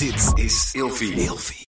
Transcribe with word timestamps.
Dit 0.00 0.32
is 0.44 0.70
Ilfie. 0.72 1.12
Ilfie. 1.12 1.66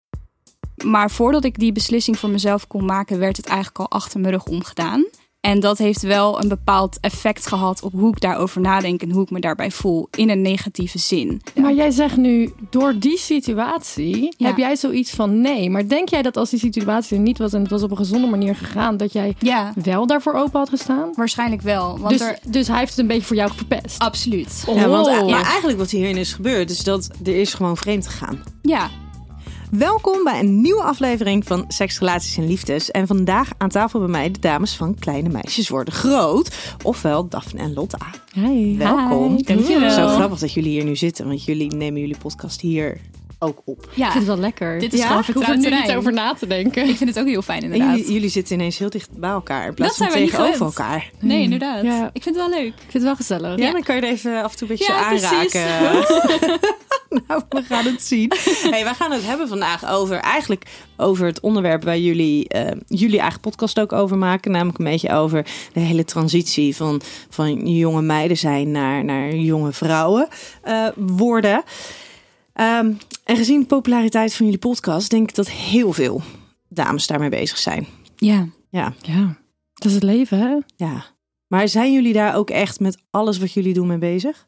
Maar 0.85 1.11
voordat 1.11 1.43
ik 1.43 1.59
die 1.59 1.71
beslissing 1.71 2.19
voor 2.19 2.29
mezelf 2.29 2.67
kon 2.67 2.85
maken, 2.85 3.19
werd 3.19 3.37
het 3.37 3.45
eigenlijk 3.45 3.79
al 3.79 3.89
achter 3.89 4.19
mijn 4.19 4.33
rug 4.33 4.45
omgedaan. 4.45 5.05
En 5.41 5.59
dat 5.59 5.77
heeft 5.77 6.01
wel 6.01 6.41
een 6.41 6.47
bepaald 6.49 6.97
effect 6.99 7.47
gehad 7.47 7.83
op 7.83 7.91
hoe 7.93 8.11
ik 8.11 8.19
daarover 8.21 8.61
nadenk 8.61 9.01
en 9.01 9.11
hoe 9.11 9.23
ik 9.23 9.29
me 9.29 9.39
daarbij 9.39 9.71
voel 9.71 10.07
in 10.17 10.29
een 10.29 10.41
negatieve 10.41 10.99
zin. 10.99 11.41
Maar 11.61 11.73
jij 11.73 11.91
zegt 11.91 12.17
nu, 12.17 12.53
door 12.69 12.93
die 12.99 13.17
situatie 13.17 14.33
Ja. 14.37 14.47
heb 14.47 14.57
jij 14.57 14.75
zoiets 14.75 15.11
van 15.11 15.41
nee. 15.41 15.69
Maar 15.69 15.87
denk 15.87 16.09
jij 16.09 16.21
dat 16.21 16.37
als 16.37 16.49
die 16.49 16.59
situatie 16.59 17.17
er 17.17 17.23
niet 17.23 17.37
was 17.37 17.53
en 17.53 17.61
het 17.61 17.69
was 17.69 17.83
op 17.83 17.91
een 17.91 17.97
gezonde 17.97 18.27
manier 18.27 18.55
gegaan, 18.55 18.97
dat 18.97 19.13
jij 19.13 19.35
Ja, 19.39 19.73
wel 19.83 20.07
daarvoor 20.07 20.33
open 20.33 20.59
had 20.59 20.69
gestaan? 20.69 21.09
waarschijnlijk 21.15 21.61
wel. 21.61 21.97
Want 21.99 22.09
Dus, 22.09 22.21
er, 22.21 22.39
dus 22.47 22.67
hij 22.67 22.77
heeft 22.77 22.89
het 22.89 22.99
een 22.99 23.07
beetje 23.07 23.25
voor 23.25 23.35
jou 23.35 23.51
verpest. 23.55 23.99
absoluut. 23.99 24.63
Ja, 24.75 24.87
want, 24.87 25.07
Oh. 25.07 25.29
maar 25.29 25.43
eigenlijk 25.45 25.77
wat 25.77 25.89
hierin 25.89 26.17
is 26.17 26.33
gebeurd, 26.33 26.69
is 26.69 26.83
dat 26.83 27.09
er 27.23 27.39
is 27.39 27.53
gewoon 27.53 27.77
vreemd 27.77 28.07
gegaan. 28.07 28.43
Ja, 28.61 28.89
Welkom 29.71 30.23
bij 30.23 30.39
een 30.39 30.61
nieuwe 30.61 30.83
aflevering 30.83 31.45
van 31.45 31.65
Seks, 31.67 31.99
Relaties 31.99 32.37
en 32.37 32.47
Liefdes. 32.47 32.91
En 32.91 33.07
vandaag 33.07 33.49
aan 33.57 33.69
tafel 33.69 33.99
bij 33.99 34.07
mij 34.07 34.31
de 34.31 34.39
dames 34.39 34.75
van 34.75 34.95
Kleine 34.95 35.29
Meisjes 35.29 35.69
Worden 35.69 35.93
Groot. 35.93 36.75
Ofwel 36.83 37.27
Daphne 37.27 37.59
en 37.59 37.73
Lotta. 37.73 38.07
Hey. 38.33 38.75
Welkom. 38.77 39.35
Hi, 39.35 39.43
dankjewel. 39.43 39.91
Zo 39.91 40.07
grappig 40.07 40.39
dat 40.39 40.53
jullie 40.53 40.71
hier 40.71 40.83
nu 40.83 40.95
zitten, 40.95 41.27
want 41.27 41.43
jullie 41.43 41.75
nemen 41.75 41.99
jullie 41.99 42.17
podcast 42.17 42.61
hier 42.61 42.99
ook 43.43 43.61
op. 43.65 43.89
ja. 43.93 44.05
Ik 44.05 44.11
vind 44.11 44.13
het 44.13 44.33
wel 44.33 44.43
lekker. 44.43 44.79
Dit 44.79 44.93
is 44.93 44.99
Ja, 44.99 45.05
gewoon 45.07 45.21
ik 45.21 45.25
hoef 45.27 45.35
er 45.35 45.51
vertrouwd 45.53 45.73
nu 45.73 45.81
niet 45.87 45.95
over 45.97 46.13
na 46.13 46.33
te 46.33 46.47
denken. 46.47 46.87
Ik 46.89 46.97
vind 46.97 47.09
het 47.09 47.19
ook 47.19 47.27
heel 47.27 47.41
fijn 47.41 47.61
inderdaad. 47.63 47.97
jullie, 47.97 48.13
jullie 48.13 48.29
zitten 48.29 48.53
ineens 48.55 48.77
heel 48.77 48.89
dicht 48.89 49.09
bij 49.17 49.29
elkaar 49.29 49.67
in 49.67 49.73
plaats 49.73 49.97
Dat 49.97 50.07
van 50.07 50.11
zijn 50.11 50.19
we 50.25 50.31
niet 50.31 50.39
tegenover 50.41 50.65
elkaar. 50.65 51.09
Nee, 51.19 51.41
inderdaad. 51.41 51.83
Ja. 51.83 52.09
Ik 52.13 52.23
vind 52.23 52.35
het 52.35 52.49
wel 52.49 52.59
leuk. 52.59 52.67
Ik 52.67 52.73
vind 52.77 52.93
het 52.93 53.03
wel 53.03 53.15
gezellig. 53.15 53.57
Ja, 53.57 53.71
dan 53.71 53.83
kan 53.83 53.95
je 53.95 54.01
er 54.01 54.07
even 54.07 54.43
af 54.43 54.51
en 54.51 54.57
toe 54.57 54.69
een 54.69 54.75
beetje 54.77 54.93
Ja, 54.93 55.07
precies. 55.07 55.55
aanraken. 55.55 56.69
nou, 57.27 57.41
we 57.49 57.63
gaan 57.63 57.85
het 57.85 58.01
zien. 58.03 58.31
Hey, 58.69 58.83
wij 58.83 58.93
gaan 58.93 59.11
het 59.11 59.25
hebben 59.25 59.47
vandaag 59.47 59.89
over 59.91 60.17
eigenlijk 60.17 60.65
over 60.97 61.25
het 61.25 61.39
onderwerp 61.39 61.83
waar 61.83 61.97
jullie 61.97 62.47
eh, 62.47 62.71
jullie 62.87 63.19
eigen 63.19 63.39
podcast 63.39 63.79
ook 63.79 63.93
over 63.93 64.17
maken. 64.17 64.51
Namelijk 64.51 64.77
een 64.77 64.85
beetje 64.85 65.11
over 65.13 65.45
de 65.73 65.79
hele 65.79 66.03
transitie 66.03 66.75
van, 66.75 67.01
van 67.29 67.67
jonge 67.67 68.01
meiden 68.01 68.37
zijn 68.37 68.71
naar, 68.71 69.05
naar 69.05 69.35
jonge 69.35 69.71
vrouwen 69.71 70.27
eh, 70.61 70.87
worden. 70.95 71.63
Ehm, 72.53 72.93
en 73.23 73.35
gezien 73.35 73.59
de 73.59 73.65
populariteit 73.65 74.33
van 74.33 74.45
jullie 74.45 74.61
podcast, 74.61 75.09
denk 75.09 75.29
ik 75.29 75.35
dat 75.35 75.49
heel 75.49 75.93
veel 75.93 76.21
dames 76.69 77.07
daarmee 77.07 77.29
bezig 77.29 77.57
zijn. 77.57 77.87
Ja. 78.15 78.47
Ja, 78.69 78.93
Ja. 79.01 79.39
Dat 79.73 79.89
is 79.89 79.93
het 79.93 80.03
leven, 80.03 80.39
hè? 80.39 80.57
ja. 80.75 81.05
Maar 81.47 81.67
zijn 81.67 81.93
jullie 81.93 82.13
daar 82.13 82.35
ook 82.35 82.49
echt 82.49 82.79
met 82.79 82.97
alles 83.09 83.37
wat 83.37 83.51
jullie 83.51 83.73
doen 83.73 83.87
mee 83.87 83.97
bezig? 83.97 84.47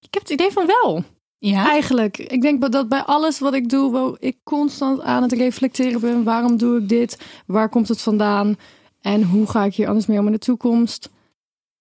Ik 0.00 0.14
heb 0.14 0.22
het 0.22 0.30
idee 0.30 0.50
van 0.50 0.66
wel. 0.66 1.04
Ja? 1.38 1.68
Eigenlijk. 1.68 2.18
Ik 2.18 2.42
denk 2.42 2.72
dat 2.72 2.88
bij 2.88 3.02
alles 3.02 3.38
wat 3.38 3.54
ik 3.54 3.68
doe, 3.68 3.92
wel 3.92 4.16
ik 4.20 4.36
constant 4.44 5.00
aan 5.00 5.22
het 5.22 5.32
reflecteren 5.32 6.00
ben. 6.00 6.24
Waarom 6.24 6.56
doe 6.56 6.78
ik 6.78 6.88
dit? 6.88 7.18
Waar 7.46 7.68
komt 7.68 7.88
het 7.88 8.00
vandaan? 8.00 8.56
En 9.00 9.22
hoe 9.22 9.46
ga 9.46 9.64
ik 9.64 9.74
hier 9.74 9.88
anders 9.88 10.06
mee 10.06 10.18
om 10.18 10.26
in 10.26 10.32
de 10.32 10.38
toekomst? 10.38 11.10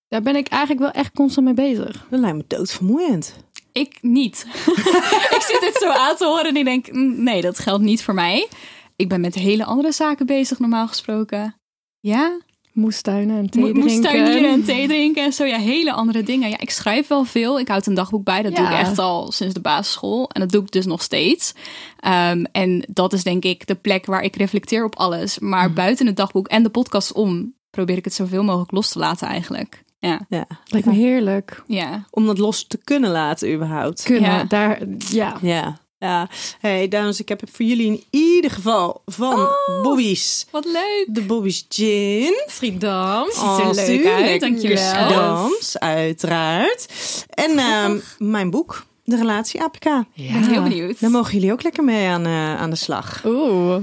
Daar 0.07 0.21
ben 0.21 0.35
ik 0.35 0.47
eigenlijk 0.47 0.81
wel 0.81 0.91
echt 1.03 1.13
constant 1.13 1.45
mee 1.45 1.55
bezig. 1.55 2.07
Dat 2.09 2.19
lijkt 2.19 2.37
me 2.37 2.43
doodvermoeiend. 2.47 3.35
Ik 3.83 3.97
niet. 4.01 4.45
ik 5.37 5.45
zit 5.47 5.59
dit 5.61 5.77
zo 5.81 5.89
aan 5.89 6.15
te 6.15 6.25
horen 6.25 6.45
en 6.45 6.55
ik 6.55 6.65
denk, 6.65 6.91
mm, 6.91 7.23
nee, 7.23 7.41
dat 7.41 7.59
geldt 7.59 7.83
niet 7.83 8.03
voor 8.03 8.13
mij. 8.13 8.47
Ik 8.95 9.09
ben 9.09 9.21
met 9.21 9.35
hele 9.35 9.65
andere 9.65 9.91
zaken 9.91 10.25
bezig, 10.25 10.59
normaal 10.59 10.87
gesproken. 10.87 11.55
Ja? 11.99 12.39
Moestuinen 12.73 13.37
en 13.37 13.49
thee 13.49 13.61
Mo- 13.63 13.71
drinken. 13.71 13.93
moestuinieren 13.93 14.51
en 14.51 14.63
thee 14.63 14.87
drinken 14.87 15.23
en 15.23 15.33
zo. 15.33 15.43
Ja, 15.45 15.57
hele 15.57 15.91
andere 15.91 16.23
dingen. 16.23 16.49
Ja, 16.49 16.57
ik 16.59 16.69
schrijf 16.69 17.07
wel 17.07 17.23
veel. 17.23 17.59
Ik 17.59 17.67
houd 17.67 17.85
een 17.85 17.93
dagboek 17.93 18.23
bij. 18.23 18.41
Dat 18.41 18.55
doe 18.55 18.65
ik 18.65 18.71
echt 18.71 18.99
al 18.99 19.31
sinds 19.31 19.53
de 19.53 19.59
basisschool. 19.61 20.29
En 20.29 20.39
dat 20.41 20.51
doe 20.51 20.63
ik 20.63 20.71
dus 20.71 20.85
nog 20.85 21.01
steeds. 21.01 21.53
Ehm, 21.99 22.43
en 22.51 22.85
dat 22.89 23.13
is 23.13 23.23
denk 23.23 23.43
ik 23.43 23.67
de 23.67 23.75
plek 23.75 24.05
waar 24.05 24.21
ik 24.23 24.35
reflecteer 24.35 24.83
op 24.83 24.95
alles. 24.95 25.39
Maar 25.39 25.73
buiten 25.73 26.05
het 26.07 26.15
dagboek 26.15 26.47
en 26.47 26.63
de 26.63 26.69
podcast 26.69 27.13
om... 27.13 27.53
probeer 27.69 27.97
ik 27.97 28.05
het 28.05 28.13
zoveel 28.13 28.43
mogelijk 28.43 28.71
los 28.71 28.89
te 28.91 28.99
laten 28.99 29.27
eigenlijk. 29.27 29.83
Ja, 30.07 30.19
Ja. 30.29 30.45
Lijkt 30.65 30.87
me 30.87 30.93
heerlijk. 30.93 31.63
ja. 31.67 32.05
Om 32.09 32.25
dat 32.25 32.37
los 32.37 32.67
te 32.67 32.77
kunnen 32.83 33.11
laten 33.11 33.53
überhaupt. 33.53 34.03
Kunnen. 34.03 34.31
Ja. 34.31 34.43
Daar, 34.43 34.79
ja. 35.09 35.37
Ja. 35.41 35.77
Ja. 35.97 36.29
Hey 36.59 36.87
dames, 36.87 37.19
ik 37.19 37.29
heb 37.29 37.41
voor 37.51 37.65
jullie 37.65 37.87
in 37.87 38.03
ieder 38.09 38.51
geval 38.51 39.01
van 39.05 39.33
Oh. 39.39 39.81
Bobby's. 39.83 40.45
Wat 40.51 40.65
leuk. 40.65 41.05
De 41.07 41.21
Bobby's 41.21 41.65
Gin. 41.69 42.43
Schiedam. 42.47 43.27
er 43.59 43.73
leuk 43.75 44.05
uit, 44.05 44.41
dankjewel. 44.41 45.09
Dans, 45.09 45.79
uiteraard. 45.79 46.85
En 47.29 47.57
ehm, 47.57 47.97
mijn 48.17 48.49
boek, 48.49 48.85
De 49.03 49.15
Relatie 49.15 49.61
APK. 49.61 49.85
Ik 50.13 50.31
ben 50.31 50.43
heel 50.49 50.63
benieuwd. 50.63 50.99
Daar 50.99 51.11
mogen 51.11 51.33
jullie 51.33 51.51
ook 51.51 51.63
lekker 51.63 51.83
mee 51.83 52.07
aan, 52.07 52.25
eh, 52.25 52.55
aan 52.61 52.69
de 52.69 52.75
slag. 52.75 53.21
Oeh. 53.25 53.77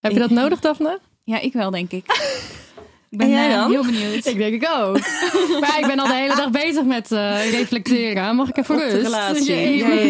Heb 0.00 0.12
je 0.12 0.18
dat 0.18 0.30
nodig, 0.30 0.60
Daphne? 0.60 0.98
Ja, 1.24 1.40
ik 1.40 1.52
wel, 1.52 1.70
denk 1.70 1.90
ik. 1.92 2.04
Ik 3.12 3.18
ben 3.18 3.26
En 3.26 3.32
jij 3.32 3.48
eh, 3.50 3.56
dan? 3.56 3.70
heel 3.70 3.84
benieuwd. 3.84 4.26
Ik 4.26 4.36
denk 4.36 4.54
ik 4.62 4.68
ook. 4.78 4.98
maar 5.60 5.78
ik 5.80 5.86
ben 5.86 5.98
al 5.98 6.06
de 6.06 6.14
hele 6.14 6.36
dag 6.36 6.50
bezig 6.50 6.84
met 6.84 7.12
eh, 7.12 7.50
reflecteren. 7.50 8.36
Mag 8.36 8.48
ik 8.48 8.56
even 8.56 8.74
Op 8.74 8.80
rust? 8.80 8.94
relatie. 9.02 9.54
Ja, 9.76 9.88
ja, 9.88 10.00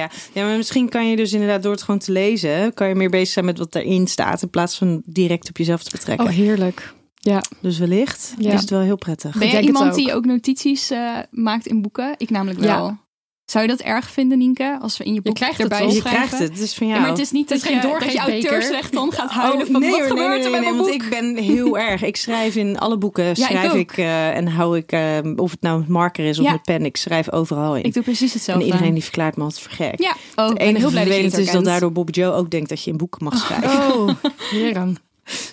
ja, 0.00 0.10
ja, 0.32 0.44
maar 0.46 0.56
misschien 0.56 0.88
kan 0.88 1.08
je 1.10 1.16
dus 1.16 1.32
inderdaad 1.32 1.62
door 1.62 1.72
het 1.72 1.82
gewoon 1.82 2.00
te 2.00 2.12
lezen, 2.12 2.74
kan 2.74 2.88
je 2.88 2.94
meer 2.94 3.10
bezig 3.10 3.28
zijn 3.28 3.44
met 3.44 3.58
wat 3.58 3.74
erin 3.74 4.06
staat 4.06 4.42
in 4.42 4.50
plaats 4.50 4.78
van 4.78 5.02
direct 5.04 5.48
op 5.48 5.56
jezelf 5.56 5.82
te 5.82 5.90
betrekken. 5.90 6.26
Oh, 6.26 6.32
heerlijk. 6.32 6.92
Ja. 7.14 7.42
Dus 7.60 7.78
wellicht 7.78 8.34
Ja. 8.38 8.52
is 8.52 8.60
het 8.60 8.70
wel 8.70 8.80
heel 8.80 8.96
prettig. 8.96 9.30
Ben 9.32 9.40
jij 9.40 9.50
denk 9.50 9.64
het 9.66 9.74
iemand 9.74 9.90
ook. 9.90 9.96
die 9.96 10.14
ook 10.14 10.24
notities 10.24 10.90
eh, 10.90 11.18
maakt 11.30 11.66
in 11.66 11.82
boeken? 11.82 12.14
Ik 12.18 12.30
namelijk 12.30 12.60
Ja. 12.64 12.76
wel. 12.76 12.98
Zou 13.44 13.64
je 13.64 13.70
dat 13.70 13.80
erg 13.80 14.10
vinden, 14.10 14.38
Nienke? 14.38 14.78
Als 14.80 14.96
we 14.96 15.04
in 15.04 15.14
je 15.14 15.20
boek 15.22 15.34
krijgt 15.34 15.58
het 15.58 15.72
erbij 15.72 15.86
toch? 15.86 15.94
Je 15.94 16.02
krijgt 16.02 16.38
het, 16.38 16.48
het 16.48 16.58
is 16.58 16.74
van 16.74 16.86
jou. 16.86 16.98
Ja, 16.98 17.04
maar 17.04 17.14
het 17.14 17.24
is 17.24 17.30
niet 17.30 17.48
Het 17.48 17.60
dat, 17.60 17.68
geen 17.68 17.90
je, 17.90 17.98
dat 17.98 18.12
je 18.12 18.18
auteursrecht 18.18 18.92
dan 18.92 19.12
gaat 19.12 19.30
huilen 19.30 19.66
Oh, 19.66 19.72
van 19.72 19.80
nee, 19.80 19.90
wat 19.90 19.98
nee, 19.98 20.08
gebeurt 20.08 20.28
nee, 20.36 20.44
er 20.44 20.50
met 20.50 20.60
nee, 20.60 20.70
mijn 20.70 20.76
want 20.82 20.90
boek? 20.90 21.02
ik 21.02 21.10
ben 21.10 21.36
heel 21.36 21.78
erg. 21.78 22.02
Ik 22.02 22.16
schrijf 22.16 22.56
in 22.56 22.78
alle 22.78 22.98
boeken, 22.98 23.28
ik 23.30 23.36
schrijf 23.36 23.70
ook. 23.72 23.76
ik, 23.78 23.96
eh, 23.96 24.36
en 24.36 24.46
hou 24.48 24.76
ik, 24.76 24.92
eh, 24.92 25.18
of 25.36 25.50
het 25.50 25.60
nou 25.60 25.78
met 25.78 25.88
marker 25.88 26.24
is 26.24 26.38
of 26.38 26.44
Ja. 26.44 26.52
met 26.52 26.62
pen, 26.62 26.84
ik 26.84 26.96
schrijf 26.96 27.32
overal 27.32 27.76
in. 27.76 27.82
Ik 27.82 27.94
doe 27.94 28.02
precies 28.02 28.30
en 28.30 28.36
hetzelfde. 28.36 28.64
iedereen 28.64 28.94
die 28.94 29.02
verklaart 29.02 29.36
me 29.36 29.42
altijd 29.42 29.62
voor 29.62 29.72
gek. 29.72 30.00
Ja, 30.00 30.16
oh, 30.36 30.44
ik 30.44 30.52
het 30.52 30.58
enige 30.58 30.78
heel 30.78 30.90
blij 30.90 31.22
dat 31.22 31.32
je 31.32 31.40
is 31.40 31.50
dat 31.50 31.64
daardoor 31.64 31.92
Bobby 31.92 32.12
Joe 32.12 32.32
ook 32.32 32.50
denkt 32.50 32.68
dat 32.68 32.84
je 32.84 32.90
een 32.90 32.96
boek 32.96 33.20
mag 33.20 33.38
schrijven. 33.38 33.94
Oh, 33.94 34.08
heren. 34.50 34.96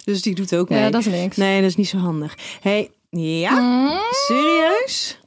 Dus 0.03 0.21
die 0.21 0.35
doet 0.35 0.55
ook 0.55 0.69
mee. 0.69 0.79
Ja, 0.79 0.89
dat 0.89 1.05
is 1.05 1.07
niks. 1.07 1.37
Nee, 1.37 1.61
dat 1.61 1.69
is 1.69 1.75
niet 1.75 1.87
zo 1.87 1.97
handig. 1.97 2.37
hey, 2.61 2.89
ja? 3.09 3.99
Serieus? 4.11 5.19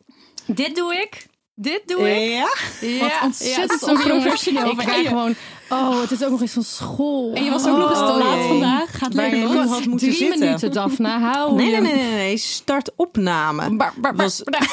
Dit 0.47 0.77
doe 0.77 0.95
ik. 0.95 1.27
Dit 1.55 1.83
doe 1.87 2.11
ik. 2.11 2.31
Ja? 2.33 2.49
Ja, 2.81 2.99
Wat 2.99 3.13
ontzettend 3.23 3.81
jongens. 3.81 4.05
onprofessioneel 4.05 4.71
Ik 4.71 4.81
je. 4.83 5.05
gewoon... 5.09 5.35
Oh, 5.69 6.01
het 6.01 6.11
is 6.11 6.23
ook 6.25 6.31
nog 6.31 6.41
eens 6.41 6.53
van 6.53 6.63
school. 6.63 7.33
En 7.35 7.45
je 7.45 7.51
was 7.51 7.67
ook 7.67 7.77
nog 7.79 7.91
eens 7.91 7.99
te 7.99 8.05
Oh, 8.05 8.19
laat 8.19 8.35
jee. 8.39 8.49
vandaag. 8.49 8.99
Gaat 8.99 9.15
lekker 9.15 9.39
je 9.39 9.47
nu 9.49 9.57
had 9.59 9.69
moeten 9.87 9.97
Drie 10.09 10.13
zitten. 10.15 10.39
minuten, 10.39 10.73
Daphne. 10.73 11.09
Hou 11.09 11.55
Nee, 11.55 11.67
je. 11.71 11.81
nee, 11.81 11.81
nee, 11.95 12.03
nee, 12.05 12.13
nee. 12.13 12.37
Start 12.37 12.91
opname. 12.97 13.77
Bar, 13.77 13.93
bar, 13.97 14.15
bar, 14.15 14.17
Was- 14.25 14.43
bar. 14.43 14.61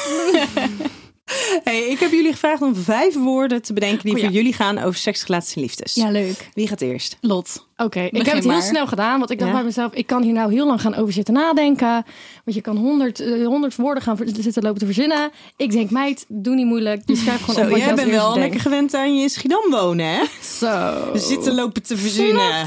Hey, 1.64 1.80
ik 1.88 1.98
heb 1.98 2.10
jullie 2.10 2.32
gevraagd 2.32 2.62
om 2.62 2.74
vijf 2.74 3.14
woorden 3.14 3.62
te 3.62 3.72
bedenken 3.72 4.02
die 4.04 4.12
Oh, 4.12 4.18
ja. 4.18 4.24
voor 4.24 4.34
jullie 4.34 4.52
gaan 4.52 4.78
over 4.78 4.98
seks, 5.00 5.26
relaties 5.26 5.54
en 5.54 5.60
liefdes. 5.60 5.94
Ja, 5.94 6.10
leuk. 6.10 6.48
Wie 6.54 6.68
gaat 6.68 6.80
eerst? 6.80 7.16
Lot. 7.20 7.68
Oké, 7.76 8.00
ik 8.00 8.16
heb 8.26 8.34
het 8.34 8.44
heel 8.44 8.52
maar. 8.52 8.62
snel 8.62 8.86
gedaan, 8.86 9.18
want 9.18 9.30
ik 9.30 9.38
dacht 9.38 9.50
Ja? 9.50 9.56
bij 9.56 9.64
mezelf, 9.66 9.92
ik 9.94 10.06
kan 10.06 10.22
hier 10.22 10.32
nou 10.32 10.52
heel 10.52 10.66
lang 10.66 10.80
gaan 10.80 10.94
over 10.94 11.12
zitten 11.12 11.34
nadenken. 11.34 12.04
Want 12.44 12.56
je 12.56 12.60
kan 12.60 12.76
honderd, 12.76 13.20
eh, 13.20 13.46
honderd 13.46 13.76
woorden 13.76 14.02
gaan 14.02 14.18
zitten 14.40 14.62
lopen 14.62 14.78
te 14.78 14.84
verzinnen. 14.84 15.30
Ik 15.56 15.70
denk, 15.70 15.90
meid, 15.90 16.24
doe 16.28 16.54
niet 16.54 16.66
moeilijk. 16.66 17.02
Je 17.06 17.16
schrijft 17.16 17.40
gewoon 17.40 17.56
Zo, 17.56 17.62
op 17.62 17.70
wat 17.70 17.78
jij 17.78 17.94
bent 17.94 18.10
wel 18.10 18.24
denkt. 18.24 18.38
lekker 18.40 18.60
gewend 18.60 18.94
aan 18.94 19.16
je 19.16 19.22
in 19.22 19.28
Schiedam 19.28 19.70
wonen, 19.70 20.06
hè? 20.06 20.22
Zo. 20.58 20.98
Zitten 21.28 21.54
lopen 21.54 21.82
te 21.82 21.96
verzinnen. 21.96 22.66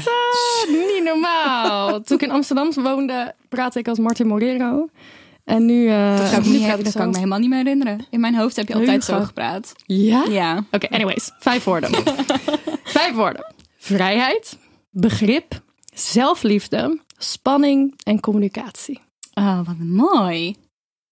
Niet 0.68 1.02
normaal. 1.04 2.00
Toen 2.02 2.16
ik 2.16 2.22
in 2.22 2.30
Amsterdam 2.30 2.72
woonde, 2.74 3.34
praatte 3.48 3.78
ik 3.78 3.88
als 3.88 3.98
Martin 3.98 4.26
Morero. 4.26 4.88
En 5.44 5.64
nu... 5.64 5.88
eh 5.88 6.18
Dat 6.18 6.30
kan, 6.30 6.42
ik, 6.42 6.48
nu 6.48 6.82
dat 6.82 6.92
kan 6.92 7.06
ik 7.06 7.10
me 7.10 7.16
helemaal 7.16 7.38
niet 7.38 7.48
meer 7.48 7.58
herinneren. 7.58 8.06
In 8.10 8.20
mijn 8.20 8.34
hoofd 8.34 8.56
heb 8.56 8.68
je 8.68 8.74
altijd 8.74 9.04
zo 9.04 9.20
gepraat. 9.20 9.72
Ja? 9.86 10.24
Ja. 10.28 10.64
Oké, 10.70 10.88
anyways. 10.88 11.30
Vijf 11.38 11.64
woorden. 11.64 11.90
Vijf 12.84 13.14
woorden. 13.14 13.54
Vrijheid, 13.76 14.58
begrip, 14.90 15.60
zelfliefde, 15.94 17.00
spanning 17.18 17.94
en 18.02 18.20
communicatie. 18.20 19.00
Oh, 19.34 19.60
wat 19.66 19.78
mooi. 19.78 20.56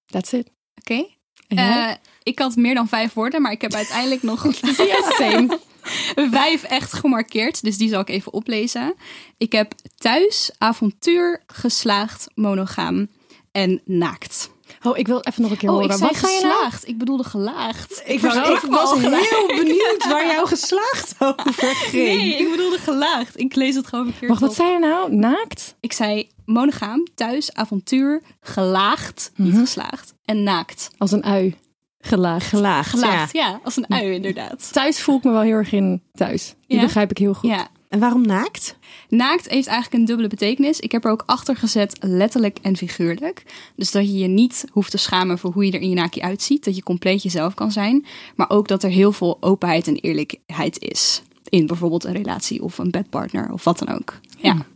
That's 0.06 0.32
it. 0.32 0.50
Oké. 0.80 1.06
Eh, 1.48 1.90
ik 2.22 2.38
had 2.38 2.56
meer 2.56 2.74
dan 2.74 2.88
vijf 2.88 3.12
woorden, 3.12 3.42
maar 3.42 3.52
ik 3.52 3.60
heb 3.60 3.74
uiteindelijk 3.74 4.22
nog 4.22 4.44
Ja, 4.76 5.10
same. 5.10 5.58
vijf 6.30 6.62
echt 6.62 6.92
gemarkeerd. 6.92 7.62
Dus 7.62 7.78
die 7.78 7.88
zal 7.88 8.00
ik 8.00 8.08
even 8.08 8.32
oplezen. 8.32 8.94
Ik 9.36 9.52
heb 9.52 9.74
thuis, 9.96 10.50
avontuur, 10.58 11.42
geslaagd, 11.46 12.26
monogaam 12.34 13.08
en 13.52 13.80
naakt. 13.84 14.50
Oh, 14.82 14.98
ik 14.98 15.06
wil 15.06 15.20
even 15.20 15.42
nog 15.42 15.50
een 15.50 15.56
keer 15.56 15.68
Oh, 15.68 15.74
horen. 15.74 15.90
ik 15.90 16.16
zei 16.16 16.34
je 16.34 16.40
nou? 16.42 16.52
geslaagd. 16.54 16.88
Ik 16.88 16.98
bedoelde 16.98 17.24
gelaagd. 17.24 18.02
Ik 18.04 18.20
was, 18.20 18.34
ik 18.36 18.70
was 18.70 18.92
heel 19.00 19.46
benieuwd 19.46 20.04
waar 20.08 20.26
jouw 20.34 20.46
geslaagd 20.46 21.14
over 21.18 21.52
ging. 21.54 21.92
Nee, 22.06 22.36
ik 22.36 22.50
bedoelde 22.50 22.78
gelaagd. 22.78 23.38
Ik 23.40 23.54
lees 23.54 23.74
het 23.74 23.86
gewoon 23.86 24.04
verkeerd 24.04 24.28
Wacht, 24.28 24.40
wat 24.40 24.50
op. 24.50 24.56
zei 24.56 24.72
je 24.72 24.78
nou? 24.78 25.14
Naakt? 25.14 25.76
Ik 25.80 25.92
zei 25.92 26.30
monogaam, 26.44 27.06
thuis, 27.14 27.54
avontuur, 27.54 28.22
gelaagd, 28.40 29.32
niet 29.36 29.52
Mhm. 29.52 29.60
geslaagd 29.60 30.14
en 30.24 30.42
naakt. 30.42 30.90
Als 30.98 31.12
een 31.12 31.24
ui. 31.24 31.56
Gelaagd. 32.00 32.46
Gelaagd. 32.46 32.90
Gelaagd, 32.90 33.32
Ja. 33.32 33.46
ja. 33.48 33.60
als 33.64 33.76
een 33.76 33.86
ui 33.88 34.12
inderdaad. 34.12 34.72
Thuis 34.72 35.00
voel 35.02 35.16
ik 35.16 35.24
me 35.24 35.30
wel 35.30 35.40
heel 35.40 35.56
erg 35.56 35.72
in 35.72 36.02
thuis. 36.14 36.54
Die 36.66 36.76
Ja? 36.76 36.82
begrijp 36.84 37.10
ik 37.10 37.18
heel 37.18 37.34
goed. 37.34 37.50
Ja. 37.50 37.68
En 37.92 37.98
waarom 37.98 38.26
naakt? 38.26 38.76
Naakt 39.08 39.48
heeft 39.48 39.66
eigenlijk 39.66 39.98
een 39.98 40.04
dubbele 40.04 40.28
betekenis. 40.28 40.80
Ik 40.80 40.92
heb 40.92 41.04
er 41.04 41.10
ook 41.10 41.22
achter 41.26 41.56
gezet, 41.56 41.96
letterlijk 42.00 42.58
en 42.62 42.76
figuurlijk. 42.76 43.44
Dus 43.76 43.90
dat 43.90 44.06
je 44.06 44.18
je 44.18 44.26
niet 44.26 44.64
hoeft 44.70 44.90
te 44.90 44.98
schamen 44.98 45.38
voor 45.38 45.52
hoe 45.52 45.66
je 45.66 45.72
er 45.72 45.80
in 45.80 45.88
je 45.88 45.94
naakje 45.94 46.22
uitziet. 46.22 46.64
Dat 46.64 46.76
je 46.76 46.82
compleet 46.82 47.22
jezelf 47.22 47.54
kan 47.54 47.72
zijn. 47.72 48.06
Maar 48.36 48.50
ook 48.50 48.68
dat 48.68 48.82
er 48.82 48.90
heel 48.90 49.12
veel 49.12 49.36
openheid 49.40 49.86
en 49.86 49.96
eerlijkheid 49.96 50.78
is. 50.78 51.22
In 51.48 51.66
bijvoorbeeld 51.66 52.04
een 52.04 52.12
relatie 52.12 52.62
of 52.62 52.78
een 52.78 52.90
bedpartner 52.90 53.52
of 53.52 53.64
wat 53.64 53.78
dan 53.78 53.88
ook. 53.88 54.20
Ja, 54.38 54.66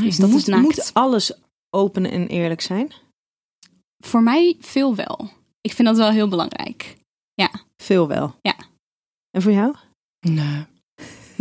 dus 0.00 0.16
dat 0.16 0.28
is 0.28 0.34
moet, 0.34 0.46
naakt. 0.46 0.62
moet 0.62 0.90
alles 0.92 1.32
open 1.70 2.10
en 2.10 2.26
eerlijk 2.26 2.60
zijn? 2.60 2.92
Voor 4.04 4.22
mij 4.22 4.56
veel 4.60 4.94
wel. 4.94 5.30
Ik 5.60 5.72
vind 5.72 5.88
dat 5.88 5.96
wel 5.96 6.10
heel 6.10 6.28
belangrijk. 6.28 6.96
Veel 7.76 8.08
wel. 8.08 8.34
Ja. 8.42 8.56
En 9.30 9.42
voor 9.42 9.52
jou? 9.52 9.74
Nee. 10.20 10.70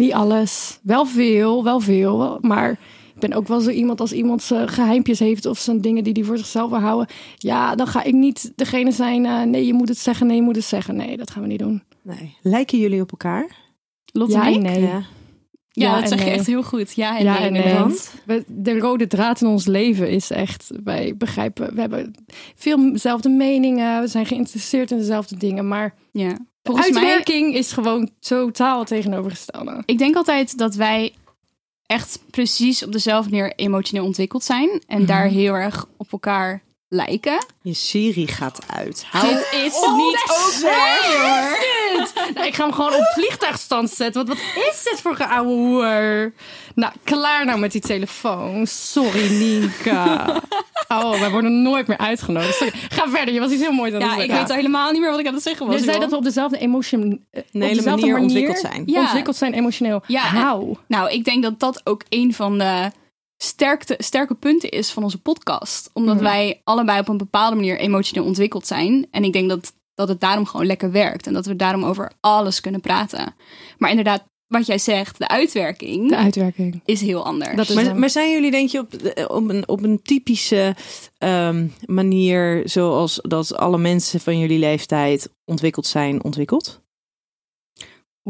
Niet 0.01 0.13
alles. 0.13 0.79
Wel 0.83 1.05
veel, 1.05 1.63
wel 1.63 1.79
veel. 1.79 2.37
Maar 2.41 2.71
ik 3.13 3.19
ben 3.19 3.33
ook 3.33 3.47
wel 3.47 3.59
zo 3.59 3.69
iemand 3.69 3.99
als 3.99 4.11
iemand 4.11 4.43
zijn 4.43 4.67
geheimpjes 4.67 5.19
heeft 5.19 5.45
of 5.45 5.59
zijn 5.59 5.81
dingen 5.81 6.03
die 6.03 6.13
hij 6.13 6.23
voor 6.23 6.37
zichzelf 6.37 6.69
wil 6.69 6.79
houden. 6.79 7.07
Ja, 7.37 7.75
dan 7.75 7.87
ga 7.87 8.03
ik 8.03 8.13
niet 8.13 8.51
degene 8.55 8.91
zijn. 8.91 9.25
eh, 9.25 9.41
nee, 9.41 9.65
je 9.65 9.73
moet 9.73 9.89
het 9.89 9.97
zeggen. 9.97 10.27
Nee, 10.27 10.35
je 10.35 10.41
moet 10.41 10.55
het 10.55 10.65
zeggen. 10.65 10.95
Nee, 10.95 11.17
dat 11.17 11.31
gaan 11.31 11.41
we 11.41 11.47
niet 11.47 11.59
doen. 11.59 11.83
Nee. 12.01 12.35
Lijken 12.41 12.79
jullie 12.79 13.01
op 13.01 13.11
elkaar? 13.11 13.55
Lotte 14.13 14.33
ja 14.33 14.43
en 14.45 14.49
ik? 14.49 14.55
en 14.55 14.61
nee. 14.61 14.81
Ja. 14.81 14.87
Ja, 15.73 15.93
Ja 15.93 15.99
dat 15.99 16.09
zeg 16.09 16.19
je 16.19 16.25
nee. 16.25 16.33
echt 16.33 16.47
heel 16.47 16.63
goed. 16.63 16.93
Ja 16.93 17.17
en 17.17 17.23
Ja 17.23 17.33
nee, 17.37 17.47
en 17.47 17.53
nee. 17.53 17.61
inderdaad. 17.63 18.13
We- 18.25 18.43
De 18.47 18.79
rode 18.79 19.07
draad 19.07 19.41
in 19.41 19.47
ons 19.47 19.65
leven 19.65 20.09
is 20.09 20.31
echt, 20.31 20.71
wij 20.83 21.17
begrijpen, 21.17 21.73
we 21.75 21.81
hebben 21.81 22.13
veel 22.55 22.91
dezelfde 22.91 23.29
meningen, 23.29 24.01
we 24.01 24.07
zijn 24.07 24.25
geïnteresseerd 24.25 24.91
in 24.91 24.97
dezelfde 24.97 25.37
dingen, 25.37 25.67
maar 25.67 25.93
Ja. 26.11 26.37
Volgens 26.63 26.89
mij 26.89 27.01
uitwerking 27.01 27.55
is 27.55 27.71
gewoon 27.71 28.09
totaal 28.19 28.83
tegenovergestelde. 28.83 29.83
Ik 29.85 29.97
denk 29.97 30.15
altijd 30.15 30.57
dat 30.57 30.75
wij 30.75 31.13
echt 31.85 32.19
precies 32.29 32.83
op 32.83 32.91
dezelfde 32.91 33.29
manier 33.29 33.53
emotioneel 33.55 34.05
ontwikkeld 34.05 34.43
zijn. 34.43 34.81
En 34.87 35.05
daar 35.05 35.25
heel 35.25 35.53
erg 35.53 35.85
op 35.97 36.11
elkaar 36.11 36.63
lijken. 36.93 37.45
Je 37.61 37.73
Siri 37.73 38.27
gaat 38.27 38.59
uit. 38.67 39.05
Hou 39.09 39.27
Dit 39.27 39.47
is 39.51 39.73
niet 39.95 40.23
oké 40.23 41.17
hoor. 41.17 41.59
Nou, 42.33 42.47
ik 42.47 42.55
ga 42.55 42.63
hem 42.63 42.73
gewoon 42.73 42.93
op 42.93 43.11
vliegtuigstand 43.13 43.89
zetten, 43.89 44.25
want 44.25 44.39
wat 44.39 44.65
is 44.71 44.83
dit 44.83 45.01
voor 45.01 45.15
geouwe 45.15 45.49
hoer? 45.49 46.33
Nou, 46.75 46.93
klaar 47.03 47.45
nou 47.45 47.59
met 47.59 47.71
die 47.71 47.81
telefoon. 47.81 48.67
Sorry, 48.67 49.37
Nienke. 49.37 50.19
Oh, 50.87 51.19
wij 51.19 51.31
worden 51.31 51.61
nooit 51.61 51.87
meer 51.87 51.97
uitgenodigd. 51.97 52.55
Sorry. 52.55 52.73
Ga 52.89 53.09
verder, 53.09 53.33
je 53.33 53.39
was 53.39 53.51
iets 53.51 53.61
heel 53.61 53.71
moois 53.71 53.93
aan 53.93 54.01
het 54.01 54.11
Ja, 54.11 54.23
ik 54.23 54.31
weet 54.31 54.49
al 54.49 54.55
helemaal 54.55 54.91
niet 54.91 55.01
meer 55.01 55.09
wat 55.09 55.19
ik 55.19 55.27
aan 55.27 55.33
het 55.33 55.43
zeggen 55.43 55.67
was. 55.67 55.75
Je 55.75 55.83
zei 55.83 55.99
dat 55.99 56.09
we 56.09 56.15
op 56.15 56.23
dezelfde 56.23 56.57
emotion, 56.57 57.01
eh, 57.31 57.41
op 57.41 57.45
hele 57.51 57.75
dezelfde 57.75 58.07
manier 58.07 58.17
ontwikkeld 58.17 58.59
zijn. 58.59 58.83
Ja. 58.85 59.01
Ontwikkeld 59.01 59.35
zijn 59.35 59.53
emotioneel. 59.53 60.03
Ja, 60.07 60.21
How? 60.21 60.75
Nou, 60.87 61.11
ik 61.11 61.23
denk 61.23 61.43
dat 61.43 61.59
dat 61.59 61.81
ook 61.83 62.03
een 62.09 62.33
van 62.33 62.57
de 62.57 62.91
sterkte, 63.43 63.95
sterke 63.97 64.35
punten 64.35 64.69
is 64.69 64.91
van 64.91 65.03
onze 65.03 65.21
podcast. 65.21 65.89
Omdat 65.93 66.15
Mhm. 66.15 66.23
wij 66.23 66.61
allebei 66.63 66.99
op 66.99 67.07
een 67.07 67.17
bepaalde 67.17 67.55
manier 67.55 67.77
emotioneel 67.79 68.25
ontwikkeld 68.25 68.67
zijn. 68.67 69.07
En 69.11 69.23
ik 69.23 69.33
denk 69.33 69.49
dat, 69.49 69.73
dat 69.93 70.07
het 70.07 70.19
daarom 70.19 70.45
gewoon 70.45 70.65
lekker 70.65 70.91
werkt. 70.91 71.27
En 71.27 71.33
dat 71.33 71.45
we 71.45 71.55
daarom 71.55 71.83
over 71.85 72.11
alles 72.19 72.59
kunnen 72.61 72.81
praten. 72.81 73.35
Maar 73.77 73.89
inderdaad, 73.89 74.23
wat 74.47 74.65
jij 74.65 74.77
zegt, 74.77 75.17
de 75.17 75.27
uitwerking 75.27 76.09
De 76.09 76.15
uitwerking. 76.15 76.81
is 76.85 77.01
heel 77.01 77.25
anders. 77.25 77.55
Dat 77.55 77.69
is 77.69 77.93
Maar, 77.93 78.09
zijn 78.09 78.31
jullie 78.31 78.51
denk 78.51 78.69
je 78.69 78.79
op, 78.79 78.91
de- 78.99 79.27
op, 79.29 79.49
een, 79.49 79.67
op 79.67 79.83
een 79.83 80.01
typische 80.01 80.75
ehm, 81.17 81.67
manier 81.85 82.61
zoals 82.65 83.19
dat 83.21 83.55
alle 83.55 83.77
mensen 83.77 84.19
van 84.19 84.39
jullie 84.39 84.59
leeftijd 84.59 85.29
ontwikkeld 85.45 85.87
zijn 85.87 86.23
ontwikkeld? 86.23 86.79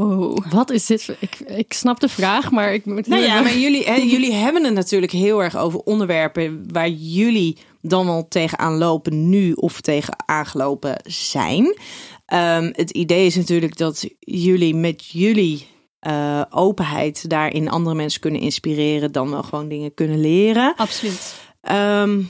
Wow. 0.08 0.38
Wat 0.50 0.70
is 0.70 0.86
dit? 0.86 1.16
Ik, 1.20 1.40
ik 1.40 1.74
snap 1.74 2.00
de 2.00 2.10
vraag, 2.10 2.52
maar 2.52 2.74
ik 2.74 2.86
moet. 2.86 3.08
Nou 3.08 3.22
ja, 3.22 3.42
maar 3.42 3.58
jullie, 3.58 3.84
hè, 3.84 3.96
jullie 3.96 4.34
hebben 4.34 4.64
het 4.64 4.74
natuurlijk 4.74 5.12
heel 5.12 5.44
erg 5.44 5.58
over 5.58 5.80
onderwerpen 5.80 6.64
waar 6.72 6.90
jullie 6.90 7.58
dan 7.82 8.08
al 8.08 8.28
tegenaan 8.28 8.78
lopen 8.78 9.30
nu 9.30 9.52
of 9.54 9.82
tegen 9.82 10.14
aangelopen 10.26 10.96
zijn. 11.04 11.78
Ehm, 12.26 12.72
het 12.74 12.90
idee 12.90 13.26
is 13.26 13.36
natuurlijk 13.36 13.78
dat 13.78 14.10
jullie 14.20 14.76
met 14.76 15.06
jullie 15.06 15.68
eh, 16.00 16.42
openheid 16.50 17.30
daarin 17.30 17.70
andere 17.70 17.96
mensen 17.96 18.22
kunnen 18.22 18.42
inspireren, 18.42 19.12
dan 19.12 19.30
wel 19.30 19.44
gewoon 19.44 19.68
dingen 19.68 19.94
kunnen 19.94 20.22
leren. 20.22 20.74
Absoluut. 20.76 21.36
Ehm, 21.62 22.22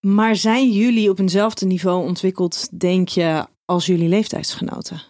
maar 0.00 0.36
zijn 0.36 0.70
jullie 0.72 1.10
op 1.10 1.18
eenzelfde 1.18 1.66
niveau 1.66 2.06
ontwikkeld, 2.06 2.80
denk 2.80 3.08
je, 3.08 3.46
als 3.64 3.86
jullie 3.86 4.08
leeftijdsgenoten? 4.08 5.02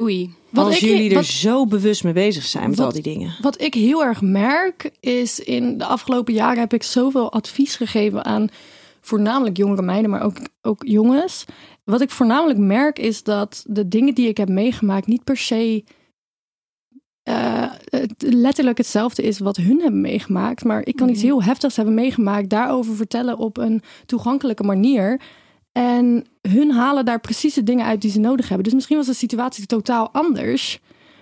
Oei. 0.00 0.34
Wat 0.54 0.64
als 0.66 0.74
ik- 0.74 0.80
jullie 0.88 1.08
er 1.08 1.14
wat- 1.14 1.24
zo 1.24 1.66
bewust 1.66 2.04
mee 2.04 2.12
bezig 2.12 2.44
zijn 2.44 2.68
met 2.68 2.78
Wat- 2.78 2.86
al 2.86 2.92
die 2.92 3.02
dingen. 3.02 3.34
Wat 3.40 3.60
ik 3.60 3.74
heel 3.74 4.04
erg 4.04 4.20
merk 4.22 4.90
is 5.00 5.40
in 5.40 5.78
de 5.78 5.84
afgelopen 5.84 6.34
jaren 6.34 6.58
heb 6.58 6.72
ik 6.72 6.82
zoveel 6.82 7.32
advies 7.32 7.76
gegeven 7.76 8.24
aan 8.24 8.48
voornamelijk 9.00 9.56
jongere 9.56 9.82
meiden, 9.82 10.10
maar 10.10 10.22
ook, 10.22 10.36
ook 10.62 10.82
jongens. 10.86 11.44
Wat 11.84 12.00
ik 12.00 12.10
voornamelijk 12.10 12.58
merk 12.58 12.98
is 12.98 13.22
dat 13.22 13.64
de 13.66 13.88
dingen 13.88 14.14
die 14.14 14.28
ik 14.28 14.36
heb 14.36 14.48
meegemaakt 14.48 15.06
niet 15.06 15.24
per 15.24 15.36
se 15.36 15.84
eh, 17.22 17.70
letterlijk 18.18 18.78
hetzelfde 18.78 19.22
is 19.22 19.38
wat 19.38 19.56
hun 19.56 19.80
hebben 19.80 20.00
meegemaakt. 20.00 20.64
Maar 20.64 20.86
ik 20.86 20.96
kan 20.96 21.08
iets 21.08 21.18
Mhm. 21.18 21.26
heel 21.26 21.42
heftigs 21.42 21.76
hebben 21.76 21.94
meegemaakt, 21.94 22.48
daarover 22.50 22.94
vertellen 22.94 23.38
op 23.38 23.56
een 23.56 23.82
toegankelijke 24.06 24.62
manier. 24.62 25.20
En 25.78 26.26
hun 26.48 26.70
halen 26.70 27.04
daar 27.04 27.20
precies 27.20 27.54
de 27.54 27.62
dingen 27.62 27.86
uit 27.86 28.00
die 28.00 28.10
ze 28.10 28.20
nodig 28.20 28.48
hebben. 28.48 28.64
Dus 28.64 28.74
misschien 28.74 28.96
was 28.96 29.06
de 29.06 29.14
situatie 29.14 29.66
totaal 29.66 30.10
anders. 30.12 30.80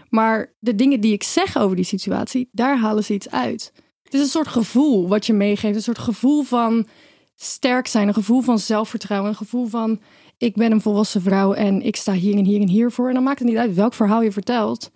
Maar 0.09 0.53
de 0.59 0.75
dingen 0.75 1.01
die 1.01 1.13
ik 1.13 1.23
zeg 1.23 1.57
over 1.57 1.77
die 1.77 1.85
situatie, 1.85 2.49
daar 2.53 2.79
halen 2.79 3.05
ze 3.05 3.15
iets 3.15 3.31
uit. 3.31 3.73
Het 4.03 4.15
is 4.15 4.21
een 4.21 4.27
soort 4.27 4.49
gevoel 4.49 5.09
wat 5.09 5.27
je 5.27 5.33
meegeeft. 5.33 5.75
Een 5.75 5.83
soort 5.83 5.99
gevoel 5.99 6.43
van 6.43 6.87
sterk 7.35 7.87
zijn. 7.87 8.09
Een 8.09 8.15
gevoel 8.15 8.41
van 8.41 8.59
zelfvertrouwen. 8.59 9.31
Een 9.31 9.37
gevoel 9.37 9.67
van 9.67 10.01
ik 10.39 10.55
ben 10.55 10.73
een 10.73 10.81
volwassen 10.81 11.23
vrouw 11.23 11.53
en 11.53 11.83
ik 11.83 11.97
sta 11.97 12.13
hier 12.13 12.37
en 12.37 12.45
hier 12.45 12.61
en 12.61 12.69
hier 12.69 12.91
voor. 12.91 13.09
En 13.09 13.15
dan 13.15 13.23
maakt 13.23 13.39
het 13.39 13.49
niet 13.49 13.57
uit 13.57 13.75
welk 13.75 13.95
verhaal 13.95 14.23
je 14.23 14.33
vertelt. 14.33 14.91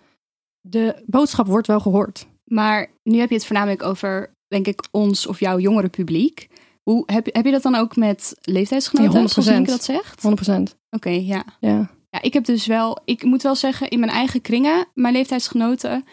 De 0.61 1.03
boodschap 1.07 1.47
wordt 1.47 1.67
wel 1.67 1.81
gehoord. 1.81 2.27
Maar 2.45 2.91
nu 3.03 3.19
heb 3.19 3.29
je 3.29 3.35
het 3.35 3.47
voornamelijk 3.47 3.83
over, 3.83 4.35
denk 4.49 4.67
ik, 4.67 4.85
ons 4.91 5.27
of 5.27 5.41
jouw 5.41 5.59
jongere 5.59 5.89
publiek. 5.89 6.49
Hoe, 6.91 7.03
heb, 7.07 7.27
heb 7.33 7.45
je 7.45 7.51
dat 7.51 7.63
dan 7.63 7.75
ook 7.75 7.97
met 7.97 8.37
leeftijdsgenoten, 8.41 9.21
Ja, 9.21 9.27
100%. 9.27 9.31
zoals 9.31 9.49
Nienke 9.49 9.71
dat 9.71 9.85
zegt? 9.85 10.23
100%. 10.71 10.77
Oké, 10.91 11.11
ja. 11.11 11.45
Ja. 11.61 11.91
Ja, 12.11 12.23
ik 12.23 12.33
heb 12.33 12.45
dus 12.45 12.67
wel, 12.67 12.99
ik 13.05 13.23
moet 13.23 13.43
wel 13.43 13.55
zeggen, 13.55 13.89
in 13.89 13.99
mijn 13.99 14.13
eigen 14.13 14.41
kringen, 14.41 14.87
mijn 14.95 15.15
leeftijdsgenoten, 15.15 16.05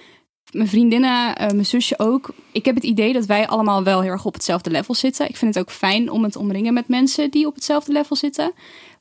mijn 0.52 0.68
vriendinnen, 0.68 1.36
eh, 1.36 1.48
mijn 1.48 1.66
zusje 1.66 2.00
ook. 2.00 2.34
Ik 2.52 2.66
heb 2.66 2.76
het 2.76 2.84
idee 2.84 3.14
dat 3.14 3.26
wij 3.26 3.48
allemaal 3.48 3.84
wel 3.84 4.02
heel 4.02 4.12
erg 4.12 4.26
op 4.26 4.34
hetzelfde 4.34 4.70
level 4.70 4.96
zitten. 4.96 5.30
Ik 5.30 5.38
vind 5.38 5.56
het 5.56 5.64
ook 5.64 5.72
fijn 5.72 6.10
om 6.10 6.24
het 6.24 6.36
omringen 6.36 6.74
met 6.74 6.88
mensen 6.88 7.32
die 7.32 7.48
op 7.48 7.56
hetzelfde 7.56 7.92
level 7.92 8.16
zitten. 8.16 8.52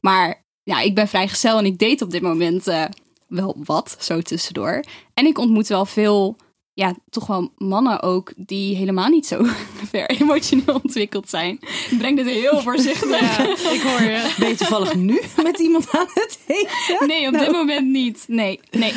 Maar 0.00 0.44
ja, 0.62 0.80
ik 0.80 0.94
ben 0.94 1.08
vrijgezel 1.08 1.58
en 1.58 1.64
ik 1.64 1.78
date 1.78 2.04
op 2.04 2.10
dit 2.10 2.22
moment 2.22 2.66
eh, 2.66 2.84
wel 3.28 3.56
wat, 3.64 3.96
zo 3.98 4.20
tussendoor. 4.20 4.84
En 5.14 5.26
ik 5.26 5.38
ontmoet 5.38 5.68
wel 5.68 5.86
veel, 5.86 6.36
ja, 6.74 6.94
toch 7.10 7.26
wel 7.26 7.52
mannen 7.56 8.02
ook, 8.02 8.32
die 8.36 8.76
helemaal 8.76 9.08
niet 9.08 9.26
zo 9.26 9.44
ver 9.90 10.10
emotioneel 10.10 10.80
ontwikkeld 10.82 11.28
zijn. 11.28 11.58
Ik 11.90 11.98
breng 11.98 12.16
dit 12.16 12.26
heel 12.26 12.60
voorzichtig. 12.60 13.38
ik 13.72 13.80
hoor 13.80 14.02
je. 14.02 14.34
Ben 14.38 14.48
je 14.48 14.54
toevallig 14.54 14.94
nu 14.94 15.20
met 15.42 15.58
iemand 15.58 15.90
aan 15.90 16.06
het 16.14 16.38
eten? 16.46 17.06
Nee, 17.06 17.26
op 17.26 17.32
dit 17.32 17.50
moment 17.52 17.86
niet. 17.86 18.24
Nee, 18.28 18.60
nee. 18.70 18.92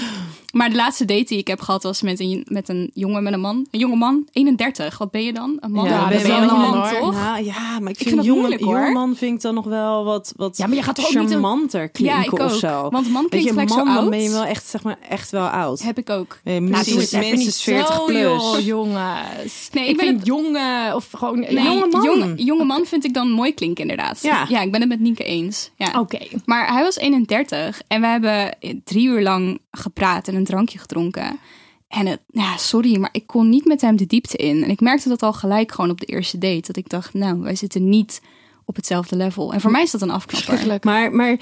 Maar 0.55 0.69
de 0.69 0.75
laatste 0.75 1.05
date 1.05 1.23
die 1.23 1.37
ik 1.37 1.47
heb 1.47 1.61
gehad 1.61 1.83
was 1.83 2.01
met 2.01 2.19
een, 2.19 2.45
met 2.49 2.69
een 2.69 2.91
jongen, 2.93 3.23
met 3.23 3.33
een 3.33 3.39
man. 3.39 3.65
Een 3.71 3.79
jonge 3.79 3.95
man, 3.95 4.27
31. 4.31 4.97
Wat 4.97 5.11
ben 5.11 5.23
je 5.23 5.33
dan? 5.33 5.57
Een 5.59 5.71
man? 5.71 5.85
Ja, 5.85 6.07
ben 6.07 6.19
je 6.19 6.25
een 6.25 6.41
een 6.41 6.45
man, 6.47 6.59
man, 6.59 6.73
hoor. 6.89 6.99
toch? 6.99 7.13
Nou, 7.13 7.43
ja, 7.43 7.79
maar 7.79 7.91
ik 7.91 7.97
vind 7.97 8.09
vind, 8.09 8.23
jonge, 8.25 8.39
moeilijk, 8.39 8.61
hoor. 8.61 8.79
jongeman 8.79 9.15
vind 9.15 9.35
ik 9.35 9.41
dan 9.41 9.53
nog 9.53 9.65
wel 9.65 10.03
wat, 10.03 10.33
wat 10.35 10.57
Ja, 10.57 10.67
maar 10.67 10.75
je 10.75 10.81
gaat 10.83 10.95
toch 10.95 11.05
ook 11.05 11.11
niet 11.11 11.31
een- 11.31 11.69
klinken 11.71 12.03
Ja, 12.03 12.23
ik 12.23 12.33
of 12.33 12.39
ook. 12.39 12.49
zo. 12.49 12.89
Want 12.89 13.09
man 13.09 13.29
klinkt 13.29 13.49
gelijk 13.49 13.69
zo 13.69 13.75
man, 13.75 13.85
dan 13.85 13.97
oud. 13.97 14.09
ben 14.09 14.21
je 14.23 14.29
wel 14.29 14.45
echt, 14.45 14.67
zeg 14.67 14.83
maar, 14.83 14.97
echt 15.09 15.31
wel 15.31 15.47
oud. 15.47 15.81
Heb 15.81 15.97
ik 15.97 16.09
ook. 16.09 16.39
Eh, 16.43 16.53
Nou, 16.57 16.83
doe 16.83 16.99
het 16.99 17.11
minstens 17.11 17.61
40 17.63 17.95
zo, 17.95 18.05
plus. 18.05 18.21
joh, 18.21 18.59
jongens. 18.73 19.69
Nee, 19.71 19.83
ik 19.83 19.89
ik 19.89 19.97
ben 19.97 20.05
vind 20.05 20.17
het- 20.19 20.27
jongen 20.27 20.95
of 20.95 21.07
gewoon... 21.11 21.39
Nee, 21.39 21.53
jonge 21.63 21.87
man. 21.91 22.03
Jonge, 22.03 22.33
jonge 22.35 22.63
man 22.63 22.85
vind 22.85 23.03
ik 23.05 23.13
dan 23.13 23.29
mooi 23.29 23.53
klinken, 23.53 23.81
inderdaad. 23.81 24.21
Ja. 24.21 24.45
ja, 24.49 24.61
ik 24.61 24.71
ben 24.71 24.79
het 24.79 24.89
met 24.89 24.99
Nienke 24.99 25.23
eens. 25.23 25.71
Ja. 25.75 25.99
Oké. 25.99 26.19
Maar 26.45 26.73
hij 26.73 26.83
was 26.83 26.95
31 26.97 27.81
en 27.87 28.01
we 28.01 28.07
hebben 28.07 28.55
drie 28.83 29.07
uur 29.07 29.21
lang 29.21 29.59
gepraat 29.71 30.27
en 30.27 30.35
een 30.35 30.44
drankje 30.45 30.77
gedronken. 30.77 31.39
En 31.87 32.05
het, 32.05 32.21
ja, 32.27 32.57
sorry, 32.57 32.97
maar 32.97 33.09
ik 33.11 33.27
kon 33.27 33.49
niet 33.49 33.65
met 33.65 33.81
hem 33.81 33.95
de 33.95 34.05
diepte 34.05 34.37
in. 34.37 34.63
En 34.63 34.69
ik 34.69 34.79
merkte 34.79 35.09
dat 35.09 35.23
al 35.23 35.33
gelijk 35.33 35.71
gewoon 35.71 35.89
op 35.89 35.99
de 35.99 36.05
eerste 36.05 36.37
date. 36.37 36.61
Dat 36.61 36.77
ik 36.77 36.89
dacht, 36.89 37.13
nou, 37.13 37.39
wij 37.39 37.55
zitten 37.55 37.89
niet 37.89 38.21
op 38.65 38.75
hetzelfde 38.75 39.15
level. 39.15 39.53
En 39.53 39.61
voor 39.61 39.71
mij 39.71 39.83
is 39.83 39.91
dat 39.91 40.01
een 40.01 40.09
afknapper. 40.09 40.79
Maar, 40.81 41.11
maar 41.11 41.39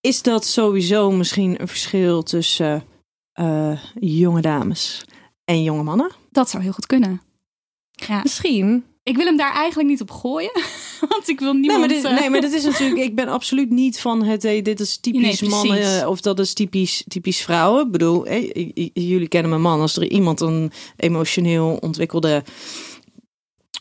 is 0.00 0.22
dat 0.22 0.46
sowieso 0.46 1.10
misschien 1.10 1.60
een 1.60 1.68
verschil 1.68 2.22
tussen 2.22 2.84
eh, 3.32 3.78
jonge 3.94 4.40
dames 4.40 5.04
en 5.44 5.62
jonge 5.62 5.82
mannen? 5.82 6.10
Dat 6.30 6.50
zou 6.50 6.62
heel 6.62 6.72
goed 6.72 6.86
kunnen. 6.86 7.20
Ja. 7.90 8.20
Misschien. 8.22 8.84
Ik 9.04 9.16
wil 9.16 9.24
hem 9.26 9.36
daar 9.36 9.54
eigenlijk 9.54 9.88
niet 9.88 10.00
op 10.00 10.10
gooien. 10.10 10.52
Want 11.08 11.28
ik 11.28 11.40
wil 11.40 11.52
Nee 11.52 11.60
niemand... 11.60 11.80
maar, 11.80 11.88
dit, 11.88 12.04
eh, 12.04 12.18
nee, 12.18 12.30
maar 12.30 12.40
dat 12.40 12.52
is 12.52 12.64
natuurlijk. 12.70 13.00
Ik 13.00 13.14
ben 13.14 13.28
absoluut 13.28 13.70
niet 13.70 14.00
van 14.00 14.22
het. 14.22 14.42
Hey, 14.42 14.62
dit 14.62 14.80
is 14.80 14.96
typisch 14.96 15.40
Nee, 15.40 15.50
mannen 15.50 16.00
eh, 16.00 16.08
of 16.08 16.20
dat 16.20 16.38
is 16.38 16.52
typisch, 16.52 17.04
typisch 17.08 17.42
vrouwen. 17.42 17.86
Ik 17.86 17.90
bedoel, 17.90 18.24
hey, 18.24 18.70
jullie 18.94 19.28
kennen 19.28 19.50
mijn 19.50 19.62
man. 19.62 19.80
Als 19.80 19.96
er 19.96 20.10
iemand 20.10 20.40
een 20.40 20.72
emotioneel 20.96 21.76
ontwikkelde 21.80 22.44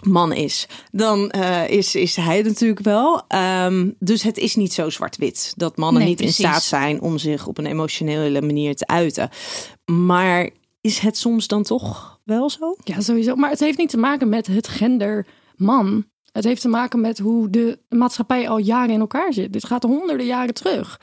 man 0.01 0.33
is, 0.33 0.67
dan 0.91 1.29
eh, 1.29 1.69
is, 1.69 1.95
is 1.95 2.15
hij 2.15 2.41
natuurlijk 2.41 2.79
wel. 2.79 3.23
Ehm, 3.27 3.89
dus 3.99 4.23
het 4.23 4.37
is 4.37 4.55
niet 4.55 4.73
zo 4.73 4.89
zwart-wit 4.89 5.53
dat 5.55 5.77
mannen 5.77 5.99
Nee, 6.01 6.09
niet 6.09 6.17
precies. 6.17 6.39
in 6.39 6.45
staat 6.45 6.63
zijn 6.63 7.01
om 7.01 7.17
zich 7.17 7.47
op 7.47 7.57
een 7.57 7.65
emotionele 7.65 8.41
manier 8.41 8.75
te 8.75 8.87
uiten. 8.87 9.29
Maar 9.85 10.49
is 10.83 10.99
het 10.99 11.17
soms 11.17 11.47
dan 11.47 11.63
toch 11.63 12.19
wel 12.23 12.49
zo? 12.49 12.75
Ja, 12.83 13.01
sowieso. 13.01 13.35
Maar 13.35 13.49
het 13.49 13.59
heeft 13.59 13.77
niet 13.77 13.89
te 13.89 13.97
maken 13.97 14.29
met 14.29 14.47
het 14.47 14.67
gender 14.67 15.27
man. 15.55 16.05
Het 16.31 16.43
heeft 16.43 16.61
te 16.61 16.67
maken 16.67 17.01
met 17.01 17.19
hoe 17.19 17.49
de 17.49 17.79
maatschappij 17.89 18.49
al 18.49 18.57
jaren 18.57 18.93
in 18.93 18.99
elkaar 18.99 19.33
zit. 19.33 19.53
Dit 19.53 19.65
gaat 19.65 19.83
honderden 19.83 20.25
jaren 20.25 20.53
terug. 20.53 20.99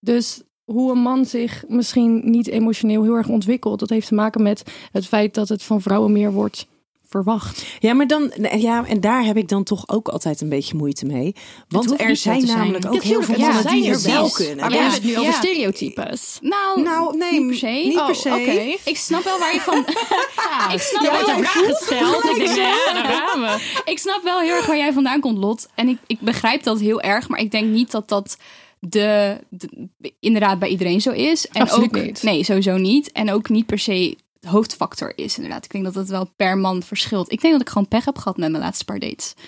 Dus 0.00 0.42
hoe 0.64 0.92
een 0.92 0.98
man 0.98 1.24
zich 1.24 1.64
misschien 1.68 2.30
niet 2.30 2.48
emotioneel 2.48 3.02
heel 3.02 3.14
erg 3.14 3.28
ontwikkelt, 3.28 3.78
dat 3.78 3.88
heeft 3.88 4.08
te 4.08 4.14
maken 4.14 4.42
met 4.42 4.62
het 4.92 5.06
feit 5.06 5.34
dat 5.34 5.48
het 5.48 5.62
van 5.62 5.80
vrouwen 5.80 6.12
meer 6.12 6.32
wordt 6.32 6.66
verwacht. 7.08 7.66
Ja, 7.78 7.94
maar 7.94 8.06
dan, 8.06 8.32
ja, 8.56 8.86
en 8.86 9.00
daar 9.00 9.24
heb 9.24 9.36
ik 9.36 9.48
dan 9.48 9.64
toch 9.64 9.88
ook 9.88 10.08
altijd 10.08 10.40
een 10.40 10.48
beetje 10.48 10.76
moeite 10.76 11.06
mee. 11.06 11.34
Want 11.68 12.00
er 12.00 12.16
zijn 12.16 12.44
namelijk 12.46 12.86
ook 12.86 13.02
heel 13.02 13.22
veel 13.22 13.38
Ja, 13.38 13.44
mannen 13.46 13.62
zijn 13.62 13.80
die 13.80 13.90
er 13.90 14.02
wel 14.02 14.30
kunnen. 14.30 14.56
Maar 14.56 14.68
we 14.68 14.74
Ja. 14.74 14.80
hebben 14.80 15.00
het 15.00 15.08
nu 15.10 15.18
over 15.18 15.30
Ja. 15.32 15.38
stereotypes. 15.38 16.38
Nou, 16.40 16.82
Nou, 16.82 17.16
nee, 17.16 17.32
niet 17.40 17.46
per 17.48 17.56
se. 17.56 17.66
niet 17.66 17.98
Oh, 17.98 18.06
per 18.06 18.14
se. 18.14 18.28
oké. 18.28 18.76
Ik 18.90 18.96
snap 18.96 19.24
wel 19.24 19.38
waar 19.38 19.54
je 19.54 19.60
van... 19.60 19.78
ik 20.74 20.80
snap 20.80 21.02
wel... 21.02 21.36
een 21.36 21.44
vraag 21.44 21.52
gesteld. 21.66 22.24
Ik 22.24 22.36
denk, 22.36 22.56
ja, 22.56 22.92
daar 22.92 23.04
gaan 23.26 23.40
we. 23.40 23.80
Ik 23.84 23.98
snap 23.98 24.20
wel 24.22 24.40
heel 24.40 24.54
erg 24.54 24.66
waar 24.66 24.76
jij 24.76 24.92
vandaan 24.92 25.20
komt, 25.20 25.38
Lot. 25.38 25.68
En 25.74 25.88
ik, 25.88 25.98
ik 26.06 26.20
begrijp 26.20 26.62
dat 26.62 26.80
heel 26.80 27.00
erg, 27.00 27.28
maar 27.28 27.40
ik 27.40 27.50
denk 27.50 27.66
niet 27.70 27.90
dat 27.90 28.08
dat 28.08 28.36
de, 28.80 29.38
de- 29.48 29.88
inderdaad 30.20 30.58
bij 30.58 30.68
iedereen 30.68 31.00
zo 31.00 31.10
is. 31.10 31.48
En 31.48 31.62
Absoluut 31.62 31.96
ook, 31.96 32.02
niet. 32.04 32.22
Nee, 32.22 32.44
sowieso 32.44 32.76
niet. 32.76 33.12
En 33.12 33.32
ook 33.32 33.48
niet 33.48 33.66
per 33.66 33.78
se 33.78 33.92
de 33.92 34.16
hoofdfactor 34.46 35.12
is, 35.18 35.36
inderdaad. 35.36 35.64
Ik 35.64 35.70
denk 35.70 35.84
dat 35.84 35.94
het 35.94 36.08
wel 36.08 36.32
per 36.36 36.58
man 36.58 36.82
verschilt. 36.82 37.32
Ik 37.32 37.40
denk 37.40 37.52
dat 37.52 37.62
ik 37.62 37.68
gewoon 37.68 37.88
pech 37.88 38.04
heb 38.04 38.18
gehad 38.18 38.36
met 38.36 38.50
mijn 38.50 38.62
laatste 38.62 38.84
paar 38.84 38.98
dates. 38.98 39.34
100%. 39.36 39.40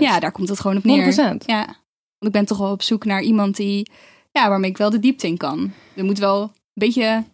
Ja, 0.00 0.20
daar 0.20 0.32
komt 0.32 0.48
het 0.48 0.60
gewoon 0.60 0.76
op 0.76 0.84
neer. 0.84 1.34
100%. 1.36 1.44
Ja. 1.46 1.64
Want 2.18 2.26
ik 2.26 2.32
ben 2.32 2.44
toch 2.44 2.58
wel 2.58 2.72
op 2.72 2.82
zoek 2.82 3.04
naar 3.04 3.22
iemand 3.22 3.56
die, 3.56 3.90
ja, 4.32 4.48
waarmee 4.48 4.70
ik 4.70 4.76
wel 4.76 4.90
de 4.90 4.98
diepte 4.98 5.26
in 5.26 5.36
kan. 5.36 5.72
Er 5.94 6.04
moet 6.04 6.18
wel 6.18 6.42
een 6.42 6.50
beetje, 6.74 7.02
ja, 7.02 7.24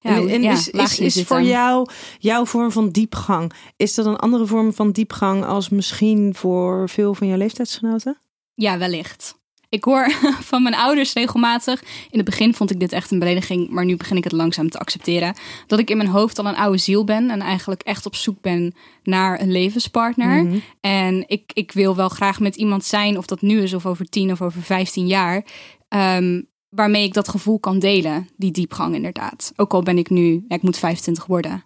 en 0.00 0.28
en 0.28 0.42
ja, 0.42 0.52
is, 0.52 0.98
is, 0.98 1.22
voor 1.22 1.42
jou 1.42 1.88
jouw 2.18 2.44
vorm 2.46 2.70
van 2.70 2.90
diepgang, 2.90 3.52
is 3.76 3.94
dat 3.94 4.06
een 4.06 4.16
andere 4.16 4.46
vorm 4.46 4.72
van 4.72 4.90
diepgang 4.90 5.44
als 5.44 5.68
misschien 5.68 6.34
voor 6.34 6.88
veel 6.88 7.14
van 7.14 7.26
jouw 7.26 7.36
leeftijdsgenoten? 7.36 8.20
Ja, 8.54 8.78
wellicht. 8.78 9.39
Ik 9.70 9.84
hoor 9.84 10.10
van 10.50 10.62
mijn 10.62 10.74
ouders 10.74 11.12
regelmatig. 11.12 11.82
In 12.10 12.18
het 12.18 12.24
begin 12.24 12.54
vond 12.54 12.70
ik 12.70 12.80
dit 12.80 12.92
echt 12.92 13.10
een 13.10 13.18
belediging, 13.18 13.70
maar 13.70 13.84
nu 13.84 13.96
begin 13.96 14.16
ik 14.16 14.24
het 14.24 14.32
langzaam 14.32 14.70
te 14.70 14.78
accepteren. 14.78 15.34
Dat 15.66 15.78
ik 15.78 15.90
in 15.90 15.96
mijn 15.96 16.08
hoofd 16.08 16.38
al 16.38 16.46
een 16.46 16.56
oude 16.56 16.78
ziel 16.78 17.04
ben 17.04 17.30
en 17.30 17.40
eigenlijk 17.40 17.82
echt 17.82 18.06
op 18.06 18.14
zoek 18.14 18.40
ben 18.40 18.74
naar 19.02 19.40
een 19.40 19.52
levenspartner. 19.52 20.44
Mhm. 20.44 20.58
En 20.80 21.24
ik, 21.26 21.50
ik 21.54 21.72
wil 21.72 21.96
wel 21.96 22.08
graag 22.08 22.40
met 22.40 22.56
iemand 22.56 22.84
zijn, 22.84 23.18
of 23.18 23.26
dat 23.26 23.40
nu 23.40 23.62
is 23.62 23.74
of 23.74 23.86
over 23.86 24.08
10 24.08 24.32
of 24.32 24.42
over 24.42 24.62
15 24.62 25.06
jaar. 25.06 25.44
ehm, 25.88 26.40
waarmee 26.68 27.04
ik 27.04 27.14
dat 27.14 27.28
gevoel 27.28 27.58
kan 27.58 27.78
delen, 27.78 28.28
die 28.36 28.50
diepgang 28.50 28.94
inderdaad. 28.94 29.52
Ook 29.56 29.74
al 29.74 29.82
ben 29.82 29.98
ik 29.98 30.10
nu, 30.10 30.44
ja, 30.48 30.56
ik 30.56 30.62
moet 30.62 30.78
25 30.78 31.26
worden. 31.26 31.64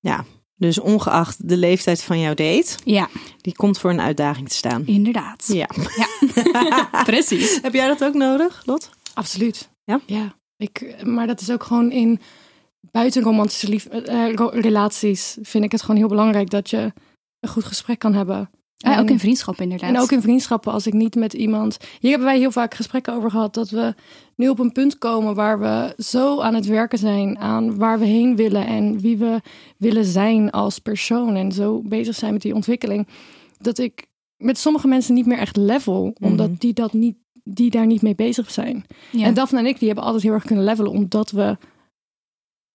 Ja, 0.00 0.24
dus 0.56 0.78
ongeacht 0.80 1.48
de 1.48 1.56
leeftijd 1.56 2.02
van 2.02 2.20
jouw 2.20 2.34
date, 2.34 2.76
Ja, 2.84 3.08
die 3.40 3.52
komt 3.56 3.78
voor 3.78 3.90
een 3.90 4.00
uitdaging 4.00 4.48
te 4.48 4.54
staan. 4.54 4.86
inderdaad. 4.86 5.44
Ja. 5.52 5.68
Precies. 7.04 7.58
Heb 7.62 7.72
jij 7.74 7.86
dat 7.88 8.04
ook 8.04 8.14
nodig, 8.14 8.62
Lot? 8.64 8.90
Absoluut. 9.14 9.68
Ja? 9.84 10.00
Ja. 10.06 10.34
Ik, 10.56 11.04
maar 11.04 11.26
dat 11.26 11.40
is 11.40 11.50
ook 11.50 11.62
gewoon 11.62 11.90
in 11.90 12.20
buitenromantische 12.90 13.68
lief, 13.68 13.84
eh, 13.86 14.34
ro- 14.34 14.50
relaties 14.52 15.36
vind 15.42 15.64
ik 15.64 15.72
het 15.72 15.80
gewoon 15.82 15.96
heel 15.96 16.08
belangrijk 16.08 16.50
dat 16.50 16.70
je 16.70 16.92
een 17.40 17.48
goed 17.48 17.64
gesprek 17.64 17.98
kan 17.98 18.14
hebben. 18.14 18.50
Ja, 18.78 18.92
En- 18.94 19.00
ook 19.00 19.10
in 19.10 19.18
vriendschap 19.18 19.60
inderdaad. 19.60 19.88
En 19.94 20.00
ook 20.00 20.12
in 20.12 20.20
vriendschappen, 20.22 20.72
als 20.72 20.86
ik 20.86 20.92
niet 20.92 21.14
met 21.14 21.32
iemand. 21.32 21.76
Hier 22.00 22.10
hebben 22.10 22.28
wij 22.28 22.38
heel 22.38 22.50
vaak 22.50 22.74
gesprekken 22.74 23.14
over 23.14 23.30
gehad. 23.30 23.54
Dat 23.54 23.70
we 23.70 23.94
nu 24.36 24.48
op 24.48 24.58
een 24.58 24.72
punt 24.72 24.98
komen 24.98 25.34
waar 25.34 25.58
we 25.60 25.94
zo 26.02 26.40
aan 26.40 26.54
het 26.54 26.66
werken 26.66 26.98
zijn. 26.98 27.38
aan 27.38 27.76
waar 27.78 27.98
we 27.98 28.04
heen 28.04 28.36
willen. 28.36 28.66
en 28.66 29.00
wie 29.00 29.16
we 29.16 29.40
willen 29.78 30.04
zijn 30.04 30.50
als 30.50 30.78
persoon. 30.78 31.34
En 31.36 31.52
zo 31.52 31.82
bezig 31.84 32.14
zijn 32.14 32.32
met 32.32 32.42
die 32.42 32.54
ontwikkeling. 32.54 33.06
Dat 33.60 33.78
ik 33.78 34.06
met 34.36 34.58
sommige 34.58 34.88
mensen 34.88 35.14
niet 35.14 35.26
meer 35.26 35.38
echt 35.38 35.56
level. 35.56 36.16
omdat 36.20 36.48
Mhm. 36.48 36.58
die, 36.58 36.72
dat 36.72 36.92
niet, 36.92 37.16
die 37.44 37.70
daar 37.70 37.86
niet 37.86 38.02
mee 38.02 38.14
bezig 38.14 38.50
zijn. 38.50 38.84
Ja. 39.12 39.24
En 39.24 39.34
Daphne 39.34 39.58
en 39.58 39.66
ik 39.66 39.78
die 39.78 39.86
hebben 39.86 40.04
altijd 40.04 40.22
heel 40.22 40.32
erg 40.32 40.44
kunnen 40.44 40.64
levelen. 40.64 40.90
omdat 40.92 41.30
we 41.30 41.56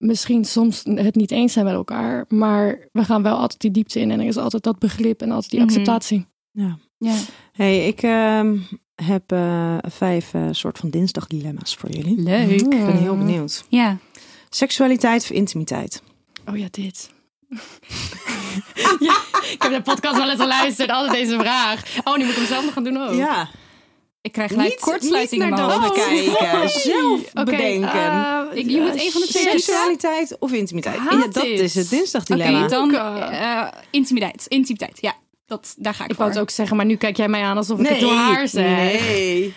misschien 0.01 0.45
soms 0.45 0.81
het 0.83 1.15
niet 1.15 1.31
eens 1.31 1.53
zijn 1.53 1.65
met 1.65 1.73
elkaar. 1.73 2.25
maar 2.27 2.79
we 2.91 3.03
gaan 3.03 3.23
wel 3.23 3.37
altijd 3.37 3.61
die 3.61 3.71
diepte 3.71 3.99
in. 3.99 4.11
en 4.11 4.19
er 4.19 4.25
is 4.25 4.37
altijd 4.37 4.63
dat 4.63 4.79
begrip 4.79 5.21
en 5.21 5.31
altijd 5.31 5.51
die 5.51 5.59
Mhm. 5.59 5.69
acceptatie. 5.69 6.25
Ja. 6.51 6.77
ja. 6.97 7.15
Hey, 7.51 7.87
ik 7.87 8.01
ehm, 8.01 8.57
heb 8.95 9.31
eh, 9.31 9.77
vijf 9.81 10.33
eh, 10.33 10.47
soort 10.51 10.77
van 10.77 10.89
dinsdagdilemma's 10.89 11.75
voor 11.75 11.89
jullie. 11.89 12.21
Leuk. 12.21 12.49
Ik 12.61 12.69
ben 12.69 12.97
heel 12.97 13.17
benieuwd. 13.17 13.65
Ja. 13.69 13.97
Seksualiteit 14.49 15.21
of 15.23 15.29
intimiteit? 15.29 16.03
Oh 16.49 16.57
ja, 16.57 16.67
dit. 16.71 17.11
ja, 18.99 19.15
ik 19.51 19.57
heb 19.59 19.71
de 19.71 19.81
podcast 19.83 20.17
wel 20.17 20.29
eens 20.29 20.39
geluisterd, 20.41 20.89
altijd 20.89 21.13
deze 21.13 21.39
vraag. 21.39 21.83
Oh, 22.03 22.17
nu 22.17 22.23
moet 22.23 22.31
ik 22.31 22.37
hem 22.39 22.45
zelf 22.47 22.63
nog 22.63 22.73
gaan 22.73 22.83
doen 22.83 22.97
ook. 22.97 23.13
Ja, 23.15 23.49
Ik 24.21 24.31
krijg 24.31 24.49
gelijk 24.51 24.69
niet, 24.69 24.79
kortsluiting 24.79 25.41
niet 25.43 25.51
in 25.51 25.57
naar 25.65 25.79
mijn 25.79 25.91
kijken. 25.91 26.69
Zelf 26.69 27.21
Oké, 27.33 27.43
bedenken. 27.43 27.89
eh, 27.91 28.41
Ik- 28.53 28.69
je 28.69 28.81
moet 28.81 28.95
één 28.95 29.11
van 29.11 29.21
de 29.21 29.27
twee. 29.27 29.43
Seksualiteit 29.49 30.35
of 30.39 30.51
intimiteit? 30.51 30.99
Ja, 31.09 31.27
dat 31.27 31.43
is 31.45 31.75
het 31.75 31.85
Oké, 31.85 31.95
dinsdagdilemma. 31.95 32.67
dan 32.67 32.95
Ook, 32.95 33.21
eh, 33.21 33.67
intimiteit. 33.89 34.45
Intimiteit, 34.47 34.97
ja. 35.01 35.15
Dat, 35.45 35.75
daar 35.77 35.93
ga 35.93 36.03
ik 36.03 36.09
Ik 36.09 36.15
voor. 36.15 36.23
wou 36.25 36.37
het 36.37 36.41
ook 36.43 36.49
zeggen, 36.55 36.77
maar 36.77 36.85
nu 36.85 36.95
kijk 36.95 37.17
jij 37.17 37.27
mij 37.27 37.41
aan 37.43 37.57
alsof 37.57 37.79
ik 37.79 37.87
het 37.87 37.99
door 37.99 38.13
haar 38.13 38.47
zeg. 38.47 38.65
nee. 38.99 39.53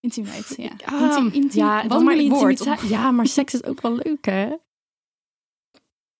Intimiteit, 0.00 0.54
ja. 0.56 0.70
Ah, 0.84 1.16
Intim, 1.34 1.60
ja, 1.64 1.86
wat 1.86 1.98
een 1.98 2.04
maar 2.04 2.16
intimiteit. 2.16 2.80
Ja, 2.88 3.10
maar 3.10 3.26
seks 3.26 3.54
is 3.54 3.64
ook 3.64 3.80
wel 3.80 3.94
leuk, 4.02 4.24
hè? 4.26 4.48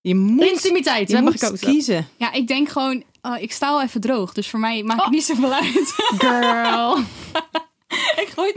Je 0.00 0.14
moet, 0.14 0.44
Intimiteit, 0.44 1.08
je 1.08 1.14
hebben 1.14 1.32
moet 1.32 1.42
gekozen. 1.42 1.68
kiezen. 1.70 2.08
Ja, 2.16 2.32
ik 2.32 2.46
denk 2.46 2.68
gewoon, 2.68 3.04
eh, 3.20 3.34
ik 3.40 3.52
sta 3.52 3.68
al 3.68 3.82
even 3.82 4.00
droog. 4.00 4.32
Dus 4.32 4.48
voor 4.48 4.60
mij 4.60 4.82
maakt 4.82 4.98
Oh. 4.98 5.04
het 5.04 5.14
niet 5.14 5.24
zoveel 5.24 5.52
uit. 5.52 5.92
Girl. 6.18 6.96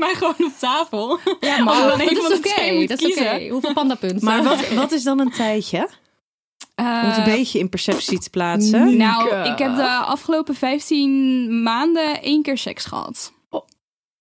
mij 0.02 0.14
gewoon 0.16 0.36
op 0.40 0.52
tafel. 0.60 1.20
Ja, 1.40 1.64
maar 1.64 1.88
dat 1.90 2.02
is 2.02 2.18
oké. 2.18 2.86
Dat 2.88 3.00
is 3.02 3.06
oké. 3.06 3.14
kiezen. 3.14 3.50
Hoeveel 3.50 3.74
pandapunten? 3.74 4.26
Maar 4.26 4.44
wat, 4.44 4.70
wat 4.70 4.92
is 4.92 5.04
dan 5.04 5.20
een 5.20 5.32
tijdje? 5.32 5.78
Om 6.76 6.86
het 6.86 7.18
een 7.18 7.24
Eh, 7.24 7.36
beetje 7.36 7.60
in 7.60 7.70
perceptie 7.70 8.20
te 8.20 8.30
plaatsen. 8.30 8.98
Nou, 8.98 9.24
Nienke. 9.34 9.50
ik 9.50 9.58
heb 9.58 9.76
de 9.76 9.88
afgelopen 9.88 10.56
15 10.56 11.64
maanden 11.64 12.22
één 12.22 12.42
keer 12.42 12.58
seks 12.58 12.86
gehad. 12.86 13.34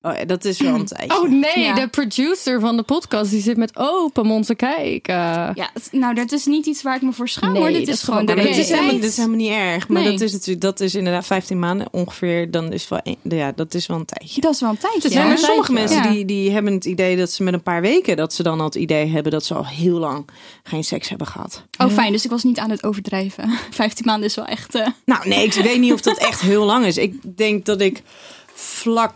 Oh 0.02 0.14
ja, 0.16 0.24
dat 0.24 0.44
is 0.44 0.60
wel 0.60 0.74
een 0.74 0.84
tijdje. 0.96 1.18
Oh 1.22 1.28
nee, 1.28 1.64
Ja. 1.64 1.74
de 1.74 1.88
producer 1.88 2.60
van 2.60 2.76
de 2.76 2.82
podcast 2.82 3.30
die 3.30 3.42
zit 3.42 3.56
met 3.56 3.76
open 3.76 4.26
mond 4.26 4.46
te 4.46 4.54
kijken. 4.54 5.14
Ja, 5.14 5.70
nou, 5.92 6.14
dat 6.14 6.32
is 6.32 6.46
niet 6.46 6.66
iets 6.66 6.82
waar 6.82 6.96
ik 6.96 7.02
me 7.02 7.12
voor 7.12 7.28
schaam 7.28 7.52
Nee, 7.52 7.60
hoor. 7.62 7.70
Dit 7.70 7.86
dat 7.86 7.94
is 7.94 8.02
gewoon 8.02 8.26
de 8.26 8.34
dat, 8.34 8.44
is 8.44 8.50
helemaal, 8.56 8.68
realiteit. 8.74 9.00
dat 9.02 9.10
is 9.10 9.16
helemaal 9.16 9.36
niet 9.38 9.50
erg. 9.50 9.88
Maar 9.88 10.02
Nee. 10.02 10.10
dat 10.12 10.20
is 10.20 10.32
natuurlijk, 10.32 10.60
dat 10.60 10.80
is 10.80 10.94
inderdaad 10.94 11.26
15 11.26 11.58
maanden 11.58 11.86
ongeveer. 11.90 12.50
Dan 12.50 12.72
is 12.72 12.88
wel, 12.88 13.00
een- 13.02 13.18
ja, 13.22 13.52
dat 13.52 13.74
is 13.74 13.86
wel 13.86 13.96
een 13.96 14.04
tijdje. 14.04 14.40
Dat 14.40 14.54
is 14.54 14.60
wel 14.60 14.70
een 14.70 14.78
tijdje. 14.78 14.98
Het 15.02 15.10
is 15.10 15.14
Ja, 15.14 15.36
sommige 15.36 15.72
mensen 15.72 16.02
Ja. 16.02 16.10
die, 16.10 16.24
die 16.24 16.50
hebben 16.50 16.72
het 16.72 16.84
idee 16.84 17.16
dat 17.16 17.30
ze 17.30 17.42
met 17.42 17.54
een 17.54 17.62
paar 17.62 17.80
weken, 17.80 18.16
dat 18.16 18.32
ze 18.34 18.42
dan 18.42 18.58
al 18.58 18.64
het 18.64 18.74
idee 18.74 19.06
hebben 19.06 19.32
dat 19.32 19.44
ze 19.44 19.54
al 19.54 19.66
heel 19.66 19.98
lang 19.98 20.28
geen 20.62 20.84
seks 20.84 21.08
hebben 21.08 21.26
gehad. 21.26 21.64
Oh, 21.78 21.90
fijn. 21.92 22.12
Dus 22.12 22.24
ik 22.24 22.30
was 22.30 22.42
niet 22.42 22.58
aan 22.58 22.70
het 22.70 22.84
overdrijven. 22.84 23.50
15 23.70 24.04
maanden 24.06 24.28
is 24.28 24.34
wel 24.34 24.46
echt... 24.46 24.74
eh, 24.74 24.86
Nou, 25.04 25.28
nee, 25.28 25.44
ik 25.44 25.52
weet 25.52 25.78
niet 25.80 25.92
of 25.92 26.00
dat 26.00 26.18
echt 26.28 26.40
heel 26.40 26.64
lang 26.64 26.84
is. 26.84 26.96
Ik 26.96 27.36
denk 27.36 27.64
dat 27.64 27.80
ik 27.80 28.02
vlak. 28.54 29.12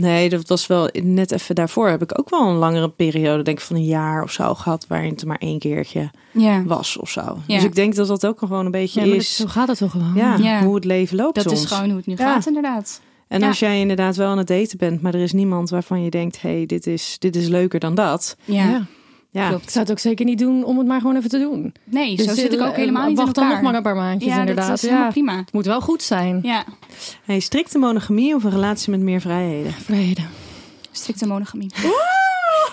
Nee, 0.00 0.28
dat 0.28 0.48
was 0.48 0.66
wel 0.66 0.88
net 1.02 1.32
even 1.32 1.54
daarvoor. 1.54 1.88
Heb 1.88 2.02
ik 2.02 2.18
ook 2.18 2.30
wel 2.30 2.48
een 2.48 2.54
langere 2.56 2.88
periode, 2.88 3.42
denk 3.42 3.58
ik 3.58 3.64
van 3.64 3.76
een 3.76 3.84
jaar 3.84 4.22
of 4.22 4.30
zo 4.32 4.54
gehad, 4.54 4.86
waarin 4.88 5.10
het 5.10 5.24
maar 5.24 5.38
één 5.38 5.58
keertje 5.58 6.10
ja, 6.30 6.62
was 6.64 6.96
of 6.96 7.10
zo. 7.10 7.20
Ja. 7.46 7.54
Dus 7.54 7.64
ik 7.64 7.74
denk 7.74 7.94
dat 7.94 8.06
dat 8.06 8.26
ook 8.26 8.38
gewoon 8.38 8.64
een 8.64 8.70
beetje 8.70 9.06
Ja, 9.06 9.14
is. 9.14 9.36
zo 9.36 9.46
gaat 9.46 9.68
het 9.68 9.78
toch 9.78 9.90
gewoon. 9.90 10.12
Ja, 10.14 10.62
hoe 10.64 10.74
het 10.74 10.84
leven 10.84 11.16
loopt 11.16 11.34
dat 11.34 11.44
soms. 11.44 11.62
is 11.62 11.70
gewoon 11.70 11.88
hoe 11.88 11.96
het 11.96 12.06
nu 12.06 12.14
Ja. 12.16 12.32
gaat 12.32 12.46
inderdaad. 12.46 13.00
En 13.28 13.42
als 13.42 13.58
jij 13.58 13.80
inderdaad 13.80 14.16
wel 14.16 14.30
aan 14.30 14.38
het 14.38 14.46
daten 14.46 14.78
bent, 14.78 15.02
maar 15.02 15.14
er 15.14 15.20
is 15.20 15.32
niemand 15.32 15.70
waarvan 15.70 16.02
je 16.02 16.10
denkt, 16.10 16.42
hey, 16.42 16.66
dit 16.66 16.86
is, 16.86 17.16
dit 17.18 17.36
is 17.36 17.48
leuker 17.48 17.80
dan 17.80 17.94
dat. 17.94 18.36
Ja, 18.44 18.86
Ja. 19.32 19.48
Klopt. 19.48 19.62
Ik 19.64 19.70
zou 19.70 19.84
het 19.84 19.92
ook 19.92 19.98
zeker 19.98 20.24
niet 20.24 20.38
doen 20.38 20.64
om 20.64 20.78
het 20.78 20.86
maar 20.86 21.00
gewoon 21.00 21.16
even 21.16 21.30
te 21.30 21.38
doen. 21.38 21.74
Nee, 21.84 22.16
Dus 22.16 22.26
zo 22.26 22.34
zit 22.34 22.52
ik 22.52 22.60
ook 22.60 22.70
eh, 22.70 22.74
helemaal 22.76 23.08
niet 23.08 23.16
Wacht 23.18 23.34
dan 23.34 23.48
nog 23.48 23.60
maar 23.60 23.74
een 23.74 23.82
paar 23.82 23.94
maandjes 23.94 24.32
ja, 24.32 24.38
inderdaad. 24.40 24.66
dat 24.68 24.76
is 24.76 24.82
ja. 24.82 24.88
helemaal 24.88 25.10
prima. 25.10 25.36
Het 25.36 25.52
moet 25.52 25.66
wel 25.66 25.80
goed 25.80 26.02
zijn. 26.02 26.40
Ja, 26.42 26.64
hey, 27.24 27.40
strikte 27.40 27.78
monogamie 27.78 28.34
of 28.34 28.44
een 28.44 28.50
relatie 28.50 28.90
met 28.90 29.00
meer 29.00 29.20
vrijheden? 29.20 29.72
Vrede. 29.72 30.22
strikte 30.90 31.26
monogamie. 31.26 31.70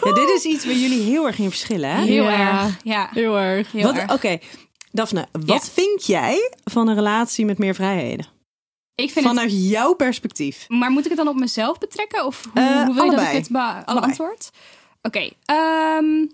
Ja, 0.04 0.14
dit 0.14 0.30
is 0.30 0.44
iets 0.44 0.66
waar 0.66 0.74
jullie 0.76 1.02
heel 1.02 1.26
erg 1.28 1.40
in 1.40 1.50
verschillen, 1.50 1.90
hè? 1.90 2.02
Heel 2.04 2.24
Ja. 2.24 2.62
erg. 2.64 2.78
Ja, 2.84 3.10
Heel 3.12 3.38
erg. 3.40 3.72
heel 3.72 3.84
Wat- 3.84 3.96
erg. 3.96 4.14
Oké, 4.14 4.38
Daphne, 4.92 5.28
wat 5.32 5.48
Ja. 5.48 5.60
vind 5.82 6.06
jij 6.06 6.52
van 6.64 6.88
een 6.88 6.96
relatie 6.96 7.46
met 7.46 7.58
meer 7.58 7.76
vrijheden? 7.76 8.26
Ik 8.96 9.12
vind 9.12 9.26
het 9.26 9.34
Vanuit 9.36 9.70
jouw 9.70 9.94
perspectief. 9.94 10.66
Maar 10.68 10.92
moet 10.92 11.04
ik 11.04 11.08
het 11.10 11.18
dan 11.18 11.28
op 11.28 11.36
mezelf 11.36 11.78
betrekken? 11.78 12.26
Of 12.26 12.50
hoe, 12.54 12.64
Eh, 12.64 12.86
hoe 12.86 12.94
wil 12.96 13.04
je 13.04 13.12
dat 13.12 13.20
ik 13.22 13.28
het 13.32 13.50
be- 13.50 13.82
beantwoord? 13.86 14.50
Oké. 15.02 15.30
ehm, 15.46 16.26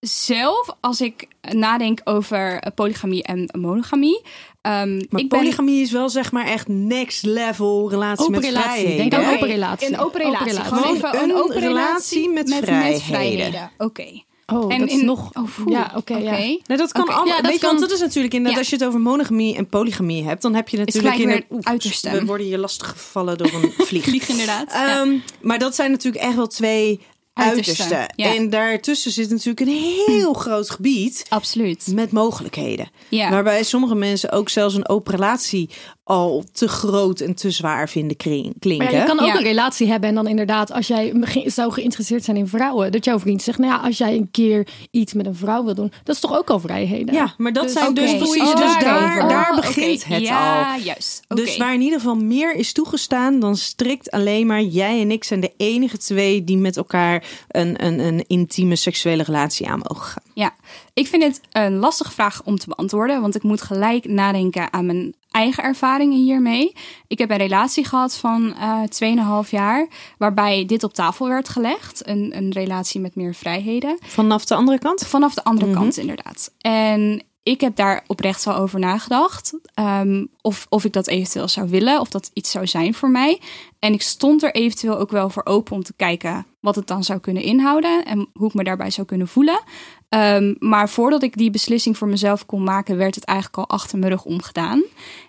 zelf, 0.00 0.68
als 0.80 1.00
ik 1.00 1.26
nadenk 1.40 2.00
over 2.04 2.58
eh, 2.58 2.72
polygamie 2.74 3.22
en 3.22 3.50
monogamie. 3.60 4.22
ehm, 4.60 4.94
Maar 4.96 5.20
ik 5.20 5.28
ben 5.28 5.28
polygamie 5.28 5.82
is 5.82 5.90
wel 5.90 6.08
zeg 6.08 6.32
maar 6.32 6.46
echt 6.46 6.68
next 6.68 7.24
level 7.24 7.90
relatie 7.90 8.24
Open 8.26 8.40
met 8.40 8.44
relatie. 8.44 8.70
vrijheden. 8.70 9.10
Denk 9.10 9.24
aan 9.24 9.34
open 9.34 9.48
relatie. 9.48 9.86
Een 9.88 9.98
open 9.98 10.04
Open 10.06 10.20
relatie. 10.46 10.64
Gewoon 10.64 10.96
een 10.96 11.30
een 11.30 11.34
open 11.36 11.54
relatie 11.60 11.68
relatie 11.68 12.30
met 12.30 12.48
met, 12.48 12.58
vrijheden. 12.64 13.00
vrijheden. 13.00 13.70
Oké. 13.78 14.22
Oh, 14.46 14.72
En 14.72 14.78
dat 14.80 14.88
is 14.88 14.98
in- 14.98 15.04
nog... 15.04 15.30
oh, 15.34 15.48
ja, 15.66 15.92
oké, 15.96 16.16
ja. 16.16 16.32
Oké. 16.32 16.46
Nou, 16.46 16.60
dat 16.80 16.92
kan 16.92 17.06
allemaal. 17.06 17.26
Ja, 17.36 17.42
dat 17.42 17.52
je, 17.52 17.58
kan- 17.58 17.80
dat 17.80 17.90
is 17.90 18.00
natuurlijk 18.00 18.34
inderdaad, 18.34 18.52
Ja. 18.54 18.58
als 18.58 18.68
je 18.70 18.76
het 18.76 18.84
over 18.84 19.00
monogamie 19.00 19.56
en 19.56 19.66
polygamie 19.68 20.24
hebt, 20.24 20.42
dan 20.42 20.54
heb 20.54 20.68
je 20.68 20.76
natuurlijk 20.78 21.14
gelijk 21.14 21.28
weer 21.28 21.34
inderdaad- 21.34 21.58
het 21.58 21.66
uiterste. 21.68 22.10
We 22.10 22.24
worden 22.24 22.46
hier 22.46 22.58
lastig 22.58 22.88
gevallen 22.88 23.38
door 23.38 23.52
een 23.52 23.72
vlieg. 23.88 24.04
Vlieg 24.04 24.28
inderdaad. 24.28 24.72
Ja. 24.72 25.00
Ehm, 25.00 25.16
Maar 25.40 25.58
dat 25.58 25.74
zijn 25.74 25.90
natuurlijk 25.90 26.24
echt 26.24 26.34
wel 26.36 26.46
twee 26.46 27.00
Uiterste, 27.40 28.10
ja. 28.16 28.34
En 28.34 28.50
daartussen 28.50 29.10
zit 29.10 29.30
natuurlijk 29.30 29.60
een 29.60 30.04
heel 30.06 30.32
groot 30.32 30.70
gebied 30.70 31.26
Absoluut. 31.28 31.86
met 31.94 32.12
mogelijkheden. 32.12 32.90
Ja. 33.08 33.30
Waarbij 33.30 33.62
sommige 33.62 33.94
mensen 33.94 34.30
ook 34.30 34.48
zelfs 34.48 34.74
een 34.74 34.88
open 34.88 35.14
relatie 35.14 35.70
al 36.10 36.44
te 36.52 36.68
groot 36.68 37.20
en 37.20 37.34
te 37.34 37.50
zwaar 37.50 37.88
vinden 37.88 38.16
kring- 38.16 38.54
klinken. 38.58 38.86
Maar 38.86 38.94
ja, 38.94 39.00
je 39.00 39.06
kan 39.06 39.20
ook 39.20 39.26
Ja. 39.26 39.36
een 39.36 39.42
relatie 39.42 39.86
hebben 39.88 40.08
en 40.08 40.14
dan 40.14 40.26
inderdaad, 40.26 40.72
als 40.72 40.86
jij 40.86 41.14
zou 41.44 41.72
geïnteresseerd 41.72 42.24
zijn 42.24 42.36
in 42.36 42.46
vrouwen, 42.46 42.92
dat 42.92 43.04
jouw 43.04 43.18
vriend 43.18 43.42
zegt, 43.42 43.58
nou 43.58 43.72
ja, 43.72 43.78
als 43.78 43.98
jij 43.98 44.14
een 44.16 44.28
keer 44.30 44.66
iets 44.90 45.12
met 45.12 45.26
een 45.26 45.34
vrouw 45.34 45.64
wil 45.64 45.74
doen, 45.74 45.92
dat 46.04 46.14
is 46.14 46.20
toch 46.20 46.36
ook 46.38 46.50
al 46.50 46.60
vrijheden? 46.60 47.14
Ja, 47.14 47.34
maar 47.36 47.52
dat 47.52 47.62
Dus- 47.62 47.72
zijn 47.72 47.94
dus 47.94 48.16
precies, 48.16 48.40
Oh, 48.42 48.56
dus 48.56 48.78
daar, 48.78 49.48
Oh, 49.50 49.56
begint 49.56 50.04
het 50.04 50.22
ja, 50.22 50.72
al. 50.74 50.80
juist. 50.80 51.20
Dus 51.28 51.56
waar 51.56 51.74
in 51.74 51.80
ieder 51.80 51.98
geval 51.98 52.16
meer 52.16 52.54
is 52.54 52.72
toegestaan 52.72 53.40
dan 53.40 53.56
strikt 53.56 54.10
alleen 54.10 54.46
maar 54.46 54.62
jij 54.62 55.00
en 55.00 55.10
ik 55.10 55.24
zijn 55.24 55.40
de 55.40 55.52
enige 55.56 55.98
twee 55.98 56.44
die 56.44 56.56
met 56.56 56.76
elkaar 56.76 57.24
een, 57.48 57.84
een, 57.84 57.98
een 57.98 58.24
intieme 58.26 58.76
seksuele 58.76 59.22
relatie 59.22 59.68
aan 59.68 59.80
mogen 59.88 60.06
gaan. 60.06 60.22
Ja, 60.34 60.54
ik 61.00 61.06
vind 61.06 61.22
het 61.22 61.40
een 61.52 61.76
lastige 61.76 62.10
vraag 62.10 62.42
om 62.44 62.56
te 62.58 62.68
beantwoorden, 62.68 63.20
want 63.20 63.34
ik 63.34 63.42
moet 63.42 63.62
gelijk 63.62 64.04
nadenken 64.08 64.72
aan 64.72 64.86
mijn 64.86 65.14
eigen 65.30 65.62
ervaringen 65.64 66.18
hiermee. 66.18 66.72
Ik 67.06 67.18
heb 67.18 67.30
een 67.30 67.36
relatie 67.36 67.84
gehad 67.84 68.16
van 68.16 68.54
eh 68.54 69.44
2,5 69.44 69.50
jaar, 69.50 69.88
waarbij 70.18 70.64
dit 70.66 70.84
op 70.84 70.92
tafel 70.94 71.28
werd 71.28 71.48
gelegd. 71.48 72.08
Een, 72.08 72.36
een 72.36 72.52
relatie 72.52 73.00
met 73.00 73.14
meer 73.14 73.34
vrijheden. 73.34 73.98
Vanaf 74.02 74.44
de 74.44 74.54
andere 74.54 74.78
kant? 74.78 75.06
Vanaf 75.06 75.34
de 75.34 75.44
andere 75.44 75.66
Mhm. 75.66 75.78
kant, 75.78 75.96
inderdaad. 75.96 76.52
En 76.58 77.22
ik 77.42 77.60
heb 77.60 77.76
daar 77.76 78.04
oprecht 78.06 78.44
wel 78.44 78.56
over 78.56 78.78
nagedacht. 78.78 79.58
ehm, 79.74 80.26
of, 80.42 80.66
of 80.68 80.84
ik 80.84 80.92
dat 80.92 81.06
eventueel 81.06 81.48
zou 81.48 81.68
willen, 81.68 82.00
of 82.00 82.08
dat 82.08 82.30
iets 82.34 82.50
zou 82.50 82.66
zijn 82.66 82.94
voor 82.94 83.10
mij. 83.10 83.40
En 83.78 83.92
ik 83.92 84.02
stond 84.02 84.42
er 84.42 84.54
eventueel 84.54 84.98
ook 84.98 85.10
wel 85.10 85.30
voor 85.30 85.44
open 85.44 85.74
om 85.74 85.82
te 85.82 85.92
kijken 85.96 86.46
wat 86.60 86.74
het 86.74 86.86
dan 86.86 87.04
zou 87.04 87.18
kunnen 87.18 87.42
inhouden 87.42 88.04
en 88.04 88.28
hoe 88.32 88.48
ik 88.48 88.54
me 88.54 88.64
daarbij 88.64 88.90
zou 88.90 89.06
kunnen 89.06 89.28
voelen. 89.28 89.62
Ehm, 90.08 90.54
maar 90.58 90.88
voordat 90.88 91.22
ik 91.22 91.36
die 91.36 91.50
beslissing 91.50 91.98
voor 91.98 92.08
mezelf 92.08 92.46
kon 92.46 92.64
maken, 92.64 92.96
werd 92.96 93.14
het 93.14 93.24
eigenlijk 93.24 93.58
al 93.58 93.76
achter 93.76 93.98
mijn 93.98 94.12
rug 94.12 94.24
omgedaan. 94.24 94.82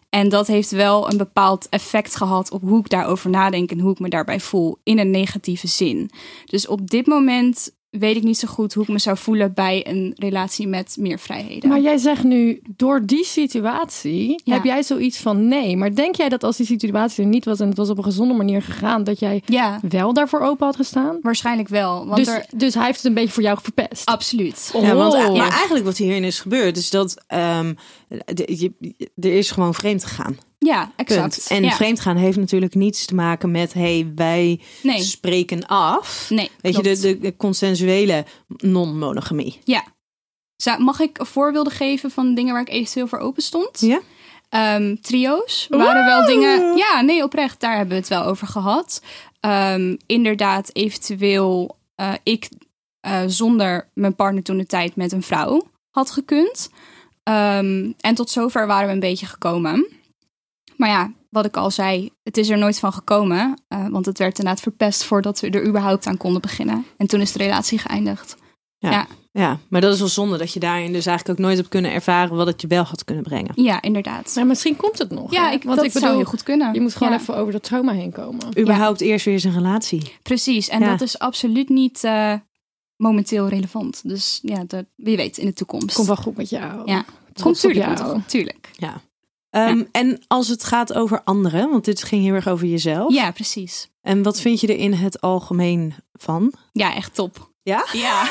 En 0.09 0.29
dat 0.29 0.47
heeft 0.47 0.71
wel 0.71 1.11
een 1.11 1.17
bepaald 1.17 1.69
effect 1.69 2.15
gehad 2.15 2.51
op 2.51 2.61
hoe 2.61 2.79
ik 2.79 2.89
daarover 2.89 3.29
nadenk 3.29 3.71
en 3.71 3.79
hoe 3.79 3.91
ik 3.91 3.99
me 3.99 4.09
daarbij 4.09 4.39
voel 4.39 4.77
in 4.83 4.99
een 4.99 5.11
negatieve 5.11 5.67
zin. 5.67 6.09
Dus 6.45 6.67
op 6.67 6.89
dit 6.89 7.07
moment 7.07 7.71
weet 7.91 8.15
ik 8.15 8.23
niet 8.23 8.37
zo 8.37 8.47
goed 8.47 8.73
hoe 8.73 8.83
ik 8.83 8.89
me 8.89 8.99
zou 8.99 9.17
voelen 9.17 9.53
bij 9.53 9.87
een 9.87 10.13
relatie 10.17 10.67
met 10.67 10.95
meer 10.99 11.19
vrijheden. 11.19 11.69
Maar 11.69 11.79
jij 11.79 11.97
zegt 11.97 12.23
nu, 12.23 12.61
door 12.75 13.05
die 13.05 13.25
situatie 13.25 14.41
Ja. 14.43 14.53
heb 14.53 14.63
jij 14.63 14.83
zoiets 14.83 15.17
van 15.17 15.47
nee. 15.47 15.77
Maar 15.77 15.95
denk 15.95 16.15
jij 16.15 16.29
dat 16.29 16.43
als 16.43 16.57
die 16.57 16.65
situatie 16.65 17.23
er 17.23 17.29
niet 17.29 17.45
was 17.45 17.59
en 17.59 17.67
het 17.67 17.77
was 17.77 17.89
op 17.89 17.97
een 17.97 18.03
gezonde 18.03 18.33
manier 18.33 18.61
gegaan, 18.61 19.03
dat 19.03 19.19
jij 19.19 19.41
ja, 19.45 19.79
wel 19.89 20.13
daarvoor 20.13 20.39
open 20.39 20.65
had 20.65 20.75
gestaan? 20.75 21.17
waarschijnlijk 21.21 21.67
wel. 21.69 22.05
Want 22.05 22.15
Dus, 22.17 22.27
er, 22.27 22.45
dus 22.55 22.73
hij 22.73 22.85
heeft 22.85 22.97
het 22.97 23.05
een 23.05 23.13
beetje 23.13 23.31
voor 23.33 23.43
jou 23.43 23.57
verpest. 23.61 24.05
absoluut. 24.05 24.73
Ja, 24.81 24.93
want, 24.95 25.13
Oh. 25.13 25.37
maar 25.37 25.49
eigenlijk 25.51 25.85
wat 25.85 25.97
hierin 25.97 26.23
is 26.23 26.39
gebeurd, 26.39 26.77
is 26.77 26.89
dat 26.89 27.23
ehm, 27.27 27.73
de- 28.25 28.57
je, 28.57 28.73
er 29.15 29.33
is 29.37 29.51
gewoon 29.51 29.73
vreemd 29.73 30.03
gegaan. 30.03 30.37
Ja, 30.59 30.91
exact. 30.95 31.35
Punt. 31.35 31.47
En 31.47 31.63
ja. 31.63 31.71
vreemd 31.71 31.99
gaan 31.99 32.17
heeft 32.17 32.37
natuurlijk 32.37 32.75
niets 32.75 33.05
te 33.05 33.15
maken 33.15 33.51
met 33.51 33.73
hey, 33.73 34.11
wij 34.15 34.59
Nee, 34.83 35.01
spreken 35.01 35.65
af. 35.67 36.29
nee. 36.29 36.49
Weet 36.61 36.75
je, 36.75 36.81
klopt. 36.81 37.01
de, 37.01 37.07
de, 37.13 37.19
de 37.19 37.35
consensuele 37.37 38.25
non-monogamie. 38.57 39.59
Ja. 39.63 39.83
Mag 40.77 40.99
ik 40.99 41.19
voorbeelden 41.21 41.73
geven 41.73 42.11
van 42.11 42.35
dingen 42.35 42.53
waar 42.53 42.61
ik 42.61 42.69
eventueel 42.69 43.07
voor 43.07 43.19
open 43.19 43.43
stond? 43.43 43.79
Ja? 43.79 43.99
Ehm, 44.49 44.95
trio's 45.01 45.67
waren 45.69 46.05
wel 46.05 46.25
dingen. 46.25 46.77
Ja, 46.77 47.01
nee, 47.01 47.23
oprecht, 47.23 47.59
daar 47.59 47.71
hebben 47.75 47.93
we 47.93 47.99
het 47.99 48.09
wel 48.09 48.23
over 48.23 48.47
gehad. 48.47 49.01
Ehm, 49.39 49.95
inderdaad, 50.05 50.69
eventueel 50.75 51.77
eh, 51.95 52.13
ik 52.23 52.49
eh, 52.99 53.21
zonder 53.27 53.89
mijn 53.93 54.15
partner 54.15 54.43
toen 54.43 54.57
de 54.57 54.65
tijd 54.65 54.95
met 54.95 55.11
een 55.11 55.23
vrouw 55.23 55.67
had 55.89 56.11
gekund. 56.11 56.69
Ehm, 57.23 57.91
en 57.99 58.15
tot 58.15 58.29
zover 58.29 58.67
waren 58.67 58.87
we 58.87 58.93
een 58.93 58.99
beetje 58.99 59.25
gekomen. 59.25 59.87
Maar 60.77 60.89
ja, 60.89 61.11
wat 61.29 61.45
ik 61.45 61.57
al 61.57 61.71
zei, 61.71 62.09
het 62.23 62.37
is 62.37 62.49
er 62.49 62.57
nooit 62.57 62.79
van 62.79 62.93
gekomen. 62.93 63.61
eh, 63.67 63.87
want 63.87 64.05
het 64.05 64.17
werd 64.17 64.37
inderdaad 64.39 64.63
verpest 64.63 65.03
voordat 65.03 65.39
we 65.39 65.49
er 65.49 65.67
überhaupt 65.67 66.07
aan 66.07 66.17
konden 66.17 66.41
beginnen. 66.41 66.85
En 66.97 67.07
toen 67.07 67.21
is 67.21 67.31
de 67.31 67.39
relatie 67.39 67.77
geëindigd. 67.77 68.35
Ja, 69.33 69.59
maar 69.69 69.81
dat 69.81 69.93
is 69.93 69.99
wel 69.99 70.07
zonde 70.07 70.37
dat 70.37 70.53
je 70.53 70.59
daarin 70.59 70.93
dus 70.93 71.05
eigenlijk 71.05 71.39
ook 71.39 71.45
nooit 71.45 71.57
hebt 71.57 71.69
kunnen 71.69 71.91
ervaren 71.91 72.35
wat 72.35 72.47
het 72.47 72.61
je 72.61 72.67
wel 72.67 72.83
had 72.83 73.03
kunnen 73.05 73.23
brengen. 73.23 73.51
Ja, 73.55 73.81
inderdaad. 73.81 74.31
Maar 74.35 74.45
misschien 74.45 74.75
komt 74.75 74.97
het 74.97 75.09
nog. 75.11 75.31
Ja, 75.31 75.51
ik, 75.51 75.63
Want 75.63 75.75
dat 75.75 75.85
ik 75.85 75.91
zou 75.91 76.03
bedoel, 76.03 76.19
heel 76.19 76.29
goed 76.29 76.43
kunnen. 76.43 76.73
je 76.73 76.81
moet 76.81 76.95
gewoon 76.95 77.13
Ja, 77.13 77.19
even 77.19 77.35
over 77.35 77.51
dat 77.51 77.63
trauma 77.63 77.91
heen 77.91 78.11
komen. 78.11 78.59
Überhaupt 78.59 79.01
eerst 79.01 79.25
weer 79.25 79.33
eens 79.33 79.43
een 79.43 79.53
relatie. 79.53 80.13
Precies, 80.21 80.69
en 80.69 80.79
Ja. 80.79 80.89
dat 80.89 81.01
is 81.01 81.19
absoluut 81.19 81.69
niet 81.69 82.03
eh, 82.03 82.33
momenteel 83.01 83.47
relevant. 83.47 84.01
Dus 84.09 84.39
ja, 84.41 84.63
dat, 84.67 84.85
wie 84.95 85.17
weet 85.17 85.37
in 85.37 85.45
de 85.45 85.53
toekomst. 85.53 85.95
Komt 85.95 86.07
wel 86.07 86.15
goed 86.15 86.37
met 86.37 86.49
jou. 86.49 86.81
Ja. 86.85 87.05
Trots 87.33 87.41
Komt 87.43 87.55
op 87.55 87.61
tuurlijk, 87.61 87.85
jou. 87.85 87.95
komt 87.95 88.07
wel 88.07 88.15
goed, 88.15 88.29
tuurlijk. 88.29 88.69
Ja. 88.73 89.01
Ehm, 89.49 89.83
En 89.91 90.21
als 90.27 90.47
het 90.47 90.63
gaat 90.63 90.93
over 90.93 91.21
anderen, 91.23 91.69
want 91.69 91.85
dit 91.85 92.03
ging 92.03 92.23
heel 92.23 92.33
erg 92.33 92.47
over 92.47 92.67
jezelf. 92.67 93.13
Ja, 93.13 93.31
precies. 93.31 93.89
En 94.01 94.23
wat 94.23 94.39
vind 94.41 94.59
je 94.59 94.67
er 94.67 94.77
in 94.77 94.93
het 94.93 95.21
algemeen 95.21 95.93
van? 96.13 96.53
Ja, 96.71 96.95
echt 96.95 97.15
top. 97.15 97.51
Ja? 97.63 97.85
Ja. 97.91 98.23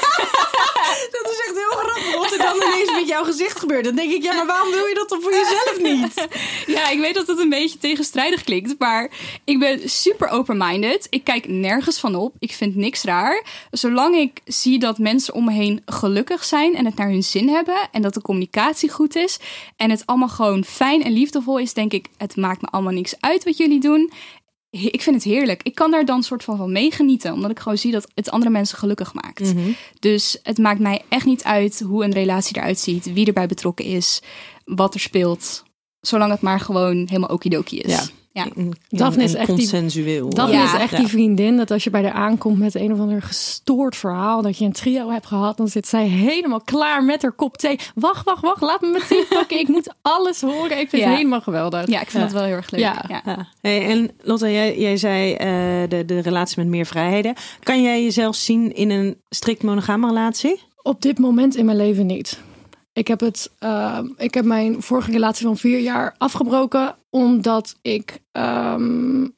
Dat 1.11 1.33
is 1.33 1.41
echt 1.47 1.57
heel 1.57 1.79
grappig 1.79 2.17
wat 2.17 2.33
er 2.33 2.39
dan 2.39 2.57
ineens 2.57 2.93
met 2.93 3.09
jouw 3.09 3.25
gezicht 3.25 3.59
gebeurt. 3.59 3.85
Dan 3.85 3.95
denk 3.95 4.13
ik, 4.13 4.23
ja, 4.23 4.35
maar 4.35 4.47
waarom 4.47 4.71
wil 4.71 4.87
je 4.87 4.95
dat 4.95 5.09
dan 5.09 5.23
voor 5.23 5.33
jezelf 5.33 5.79
niet? 5.79 6.29
ja, 6.77 6.89
ik 6.89 6.99
weet 6.99 7.15
dat 7.15 7.27
het 7.27 7.39
een 7.39 7.49
beetje 7.49 7.79
tegenstrijdig 7.79 8.45
klinkt, 8.45 8.75
maar 8.79 9.11
ik 9.45 9.59
ben 9.59 9.89
super 9.89 10.29
open-minded. 10.29 11.07
Ik 11.11 11.25
kijk 11.25 11.49
nergens 11.49 11.99
van 11.99 12.15
op. 12.15 12.35
Ik 12.39 12.53
vind 12.53 12.77
niks 12.77 13.03
raar. 13.03 13.45
Zolang 13.71 14.17
ik 14.17 14.41
zie 14.45 14.79
dat 14.79 14.99
mensen 14.99 15.35
om 15.35 15.45
me 15.45 15.53
heen 15.53 15.83
gelukkig 15.87 16.45
zijn 16.45 16.75
en 16.75 16.85
het 16.85 16.97
naar 16.97 17.09
hun 17.09 17.23
zin 17.23 17.49
hebben 17.49 17.89
en 17.93 18.03
dat 18.03 18.15
de 18.15 18.23
communicatie 18.23 18.91
goed 18.91 19.17
is 19.17 19.39
en 19.77 19.91
het 19.91 20.07
allemaal 20.07 20.29
gewoon 20.29 20.65
fijn 20.65 21.03
en 21.03 21.13
liefdevol 21.13 21.59
is, 21.59 21.75
denk 21.75 21.93
ik, 21.93 22.07
het 22.17 22.37
maakt 22.37 22.63
me 22.63 22.69
allemaal 22.71 22.93
niks 22.93 23.15
uit 23.21 23.45
wat 23.45 23.57
jullie 23.57 23.81
doen. 23.81 24.13
Ik 24.71 25.03
vind 25.03 25.17
het 25.17 25.25
heerlijk. 25.25 25.63
Ik 25.63 25.75
kan 25.75 25.91
daar 25.91 26.05
dan 26.05 26.23
soort 26.23 26.45
van 26.45 26.57
van 26.57 26.73
meegenieten, 26.73 27.33
omdat 27.33 27.51
ik 27.51 27.59
gewoon 27.59 27.79
zie 27.79 27.93
dat 27.93 28.11
het 28.15 28.31
andere 28.31 28.51
mensen 28.51 28.79
gelukkig 28.79 29.15
maakt. 29.15 29.53
Dus 29.99 30.39
het 30.43 30.59
maakt 30.59 30.81
mij 30.81 31.03
echt 31.09 31.27
niet 31.27 31.45
uit 31.45 31.81
hoe 31.81 32.05
een 32.05 32.13
relatie 32.13 32.57
eruit 32.57 32.79
ziet, 32.79 33.13
wie 33.13 33.27
erbij 33.27 33.47
betrokken 33.47 33.85
is, 33.85 34.23
wat 34.65 34.95
er 34.95 35.01
speelt. 35.01 35.63
Zolang 36.01 36.31
het 36.31 36.41
maar 36.41 36.61
gewoon 36.61 36.97
helemaal 36.97 37.29
okidoki 37.29 37.79
is. 37.79 37.93
Ja. 37.93 38.05
Ja. 38.33 38.47
En- 38.57 38.73
Daphne 38.89 39.23
is 39.23 39.35
echt 39.35 39.47
die- 39.47 39.57
consensueel. 39.57 40.29
Daphne 40.31 40.57
Ja. 40.57 40.65
is 40.65 40.81
echt 40.81 40.91
Ja. 40.91 40.97
die 40.99 41.07
vriendin 41.07 41.57
dat 41.57 41.71
als 41.71 41.85
je 41.85 41.91
bij 41.91 42.03
haar 42.03 42.13
aankomt 42.13 42.59
met 42.59 42.75
een 42.75 42.93
of 42.93 42.99
ander 42.99 43.23
gestoord 43.23 43.97
verhaal, 43.97 44.43
dat 44.43 44.59
je 44.59 44.65
een 44.65 44.73
trio 44.73 45.11
hebt 45.11 45.27
gehad, 45.27 45.57
dan 45.57 45.69
zit 45.69 45.87
zij 45.89 46.07
helemaal 46.07 46.61
klaar 46.61 47.05
met 47.05 47.23
haar 47.23 47.33
kop 47.33 47.57
thee. 47.57 47.79
Wacht, 47.95 48.25
wacht, 48.25 48.43
wacht, 48.43 48.61
laat 48.61 48.81
me 48.81 48.89
mijn 48.91 49.03
thee 49.09 49.25
pakken. 49.39 49.59
Ik 49.59 49.69
moet 49.69 49.95
alles 50.03 50.41
horen. 50.41 50.79
Ik 50.81 50.89
vind 50.89 51.03
Ja. 51.03 51.09
het 51.09 51.17
helemaal 51.17 51.41
geweldig. 51.41 51.87
Ja, 51.87 52.01
ik 52.01 52.11
vind 52.11 52.23
dat 52.23 52.33
wel 52.33 52.43
heel 52.45 52.55
erg 52.57 52.71
leuk. 52.71 52.81
Ja. 52.81 53.05
Ja. 53.09 53.23
Ja. 53.25 53.47
Hey, 53.61 53.87
en 53.87 54.11
Lotte, 54.23 54.53
jij, 54.53 54.79
jij 54.79 54.97
zei 54.97 55.33
eh, 55.33 55.49
de, 55.89 56.05
de 56.07 56.21
relatie 56.21 56.59
met 56.59 56.67
meer 56.69 56.87
vrijheden. 56.87 57.35
Kan 57.63 57.83
jij 57.83 58.03
jezelf 58.03 58.35
zien 58.37 58.75
in 58.75 58.91
een 58.91 59.17
strikt 59.31 59.63
monogame 59.63 60.07
relatie? 60.07 60.61
Op 60.83 61.03
dit 61.03 61.19
moment 61.19 61.57
in 61.57 61.65
mijn 61.65 61.77
leven 61.77 62.07
niet. 62.07 62.41
Ik 62.93 63.09
heb, 63.09 63.21
het, 63.21 63.51
eh, 63.59 63.99
ik 64.17 64.35
heb 64.35 64.45
mijn 64.45 64.83
vorige 64.83 65.11
relatie 65.11 65.47
van 65.47 65.57
vier 65.57 65.79
jaar 65.81 66.15
afgebroken 66.19 66.97
omdat 67.11 67.77
ik, 67.83 68.19
ehm, 68.33 69.29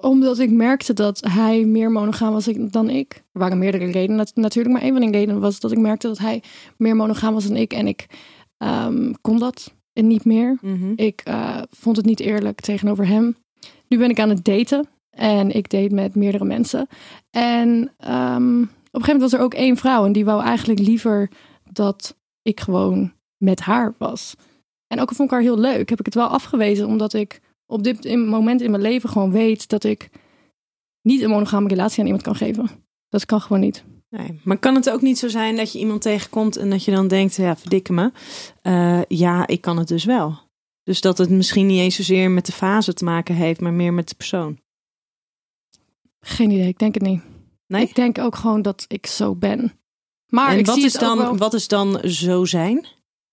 omdat 0.00 0.38
ik 0.38 0.50
merkte 0.50 0.92
dat 0.92 1.20
hij 1.28 1.64
meer 1.64 1.90
monogaam 1.90 2.32
was 2.32 2.48
dan 2.56 2.90
ik. 2.90 3.14
Er 3.32 3.40
waren 3.40 3.58
meerdere 3.58 3.90
redenen 3.90 4.16
nat- 4.16 4.34
natuurlijk, 4.34 4.74
maar 4.74 4.84
een 4.84 4.92
van 4.92 5.00
de 5.10 5.18
redenen 5.18 5.40
was 5.40 5.60
dat 5.60 5.72
ik 5.72 5.78
merkte 5.78 6.06
dat 6.06 6.18
hij 6.18 6.42
meer 6.76 6.96
monogaam 6.96 7.34
was 7.34 7.46
dan 7.46 7.56
ik. 7.56 7.72
En 7.72 7.86
ik 7.86 8.06
ehm, 8.58 9.12
kon 9.20 9.38
dat 9.38 9.74
niet 9.92 10.24
meer. 10.24 10.58
Ik 10.96 11.20
eh, 11.24 11.56
vond 11.70 11.96
het 11.96 12.06
niet 12.06 12.20
eerlijk 12.20 12.60
tegenover 12.60 13.06
hem. 13.06 13.36
Nu 13.88 13.98
ben 13.98 14.10
ik 14.10 14.20
aan 14.20 14.28
het 14.28 14.44
daten. 14.44 14.88
En 15.10 15.50
ik 15.56 15.70
date 15.70 15.94
met 15.94 16.14
meerdere 16.14 16.44
mensen. 16.44 16.86
En 17.30 17.92
ehm, 17.96 18.60
op 18.62 18.64
een 18.64 18.68
gegeven 18.92 19.12
moment 19.12 19.20
was 19.20 19.32
er 19.32 19.40
ook 19.40 19.54
één 19.54 19.76
vrouw. 19.76 20.04
En 20.04 20.12
die 20.12 20.24
wou 20.24 20.42
eigenlijk 20.42 20.80
liever 20.80 21.30
dat 21.72 22.16
ik 22.48 22.60
gewoon 22.60 23.12
met 23.36 23.60
haar 23.60 23.94
was. 23.98 24.34
En 24.86 25.00
ook 25.00 25.08
al 25.08 25.14
vond 25.14 25.28
ik 25.28 25.34
haar 25.34 25.44
heel 25.44 25.58
leuk, 25.58 25.88
heb 25.88 25.98
ik 25.98 26.04
het 26.04 26.14
wel 26.14 26.26
afgewezen, 26.26 26.86
omdat 26.86 27.12
ik 27.12 27.40
op 27.66 27.82
dit 27.82 28.16
moment 28.16 28.60
in 28.60 28.70
mijn 28.70 28.82
leven 28.82 29.08
gewoon 29.08 29.32
weet 29.32 29.68
dat 29.68 29.84
ik 29.84 30.10
niet 31.02 31.22
een 31.22 31.30
monogame 31.30 31.68
relatie 31.68 31.98
aan 31.98 32.06
iemand 32.06 32.24
kan 32.24 32.36
geven. 32.36 32.68
Dat 33.08 33.26
kan 33.26 33.40
gewoon 33.40 33.60
niet. 33.60 33.84
Nee, 34.10 34.40
maar 34.44 34.58
kan 34.58 34.74
het 34.74 34.90
ook 34.90 35.02
niet 35.02 35.18
zo 35.18 35.28
zijn 35.28 35.56
dat 35.56 35.72
je 35.72 35.78
iemand 35.78 36.02
tegenkomt 36.02 36.56
en 36.56 36.70
dat 36.70 36.84
je 36.84 36.90
dan 36.90 37.08
denkt, 37.08 37.36
ja, 37.36 37.56
verdikke 37.56 37.92
me. 37.92 38.12
Eh, 38.62 39.04
ja, 39.04 39.46
ik 39.46 39.60
kan 39.60 39.78
het 39.78 39.88
dus 39.88 40.04
wel. 40.04 40.38
Dus 40.82 41.00
dat 41.00 41.18
het 41.18 41.30
misschien 41.30 41.66
niet 41.66 41.80
eens 41.80 41.96
zozeer 41.96 42.30
met 42.30 42.46
de 42.46 42.52
fase 42.52 42.94
te 42.94 43.04
maken 43.04 43.34
heeft, 43.34 43.60
maar 43.60 43.72
meer 43.72 43.92
met 43.92 44.08
de 44.08 44.14
persoon. 44.14 44.58
Geen 46.20 46.50
idee, 46.50 46.68
ik 46.68 46.78
denk 46.78 46.94
het 46.94 47.02
niet. 47.02 47.22
Nee? 47.66 47.82
Ik 47.82 47.94
denk 47.94 48.18
ook 48.18 48.34
gewoon 48.34 48.62
dat 48.62 48.84
ik 48.88 49.06
zo 49.06 49.34
ben. 49.34 49.72
Maar 50.28 50.52
en 50.52 50.58
ik 50.58 50.66
wat 50.66 50.74
zie 50.74 50.84
is, 50.84 50.92
het 50.92 51.02
dan, 51.02 51.18
wel- 51.18 51.36
wat 51.36 51.54
is 51.54 51.68
dan 51.68 52.00
zo 52.04 52.44
zijn? 52.44 52.86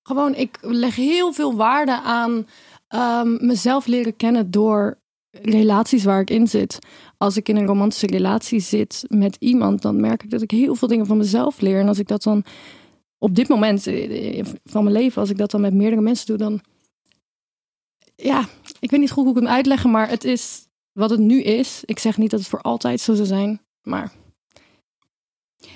Gewoon, 0.03 0.35
ik 0.35 0.57
leg 0.61 0.95
heel 0.95 1.33
veel 1.33 1.55
waarde 1.55 2.01
aan 2.01 2.47
ehm, 2.87 3.45
mezelf 3.45 3.85
leren 3.85 4.15
kennen 4.15 4.51
door 4.51 4.97
relaties 5.41 6.03
waar 6.03 6.19
ik 6.19 6.29
in 6.29 6.47
zit. 6.47 6.79
Als 7.17 7.37
ik 7.37 7.49
in 7.49 7.55
een 7.55 7.65
romantische 7.65 8.07
relatie 8.07 8.59
zit 8.59 9.05
met 9.07 9.35
iemand, 9.39 9.81
dan 9.81 9.99
merk 9.99 10.23
ik 10.23 10.29
dat 10.29 10.41
ik 10.41 10.51
heel 10.51 10.75
veel 10.75 10.87
dingen 10.87 11.05
van 11.05 11.17
mezelf 11.17 11.61
leer. 11.61 11.79
En 11.79 11.87
als 11.87 11.99
ik 11.99 12.07
dat 12.07 12.23
dan 12.23 12.43
op 13.17 13.35
dit 13.35 13.47
moment 13.47 13.87
eh, 13.87 14.45
van 14.63 14.83
mijn 14.83 14.95
leven, 14.95 15.21
als 15.21 15.29
ik 15.29 15.37
dat 15.37 15.51
dan 15.51 15.61
met 15.61 15.73
meerdere 15.73 16.01
mensen 16.01 16.27
doe, 16.27 16.37
dan. 16.37 16.61
Ja, 18.15 18.45
ik 18.79 18.91
weet 18.91 18.99
niet 18.99 19.11
goed 19.11 19.23
hoe 19.23 19.35
ik 19.35 19.41
het 19.41 19.49
uitleggen, 19.49 19.91
maar 19.91 20.09
het 20.09 20.23
is 20.23 20.67
wat 20.91 21.09
het 21.09 21.19
nu 21.19 21.41
is. 21.41 21.81
Ik 21.85 21.99
zeg 21.99 22.17
niet 22.17 22.31
dat 22.31 22.39
het 22.39 22.49
voor 22.49 22.61
altijd 22.61 23.01
zo 23.01 23.13
zou 23.13 23.27
zijn, 23.27 23.61
maar 23.81 24.11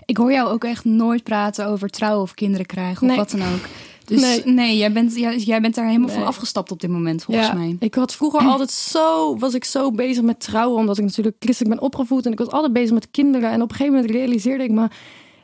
Ik 0.06 0.18
hoor 0.18 0.32
jou 0.32 0.50
ook 0.50 0.64
echt 0.64 0.86
nooit 0.86 1.24
praten 1.24 1.68
over 1.68 1.90
trouwen 1.90 2.22
of 2.22 2.34
kinderen 2.34 2.66
krijgen 2.66 3.02
of 3.02 3.08
Nee. 3.08 3.18
wat 3.18 3.32
dan 3.32 3.42
ook. 3.42 3.68
Dus 4.06 4.22
Nee. 4.22 4.42
nee, 4.46 4.78
jij, 4.78 4.92
bent, 4.92 5.16
jij, 5.16 5.38
jij 5.38 5.62
bent 5.62 5.76
daar 5.76 5.86
helemaal 5.88 6.10
van 6.10 6.26
afgestapt 6.26 6.72
op 6.72 6.80
dit 6.82 6.90
moment, 6.90 7.24
volgens 7.24 7.48
ja, 7.48 7.54
mij. 7.54 7.76
Ik 7.80 7.96
had 7.96 8.16
vroeger 8.16 8.40
altijd 8.52 8.72
zo, 8.72 9.38
was 9.38 9.54
ik 9.54 9.66
zo 9.66 9.92
bezig 9.92 10.24
met 10.24 10.40
trouwen, 10.40 10.80
omdat 10.80 10.98
ik 10.98 11.04
natuurlijk 11.04 11.36
christelijk 11.40 11.76
ben 11.76 11.84
opgevoed. 11.84 12.26
En 12.26 12.32
ik 12.32 12.38
was 12.38 12.50
altijd 12.50 12.74
bezig 12.74 12.92
met 12.92 13.12
kinderen. 13.12 13.50
En 13.52 13.62
op 13.62 13.70
een 13.70 13.76
gegeven 13.76 13.94
moment 13.94 14.12
realiseerde 14.12 14.64
ik 14.64 14.72
me, 14.72 14.88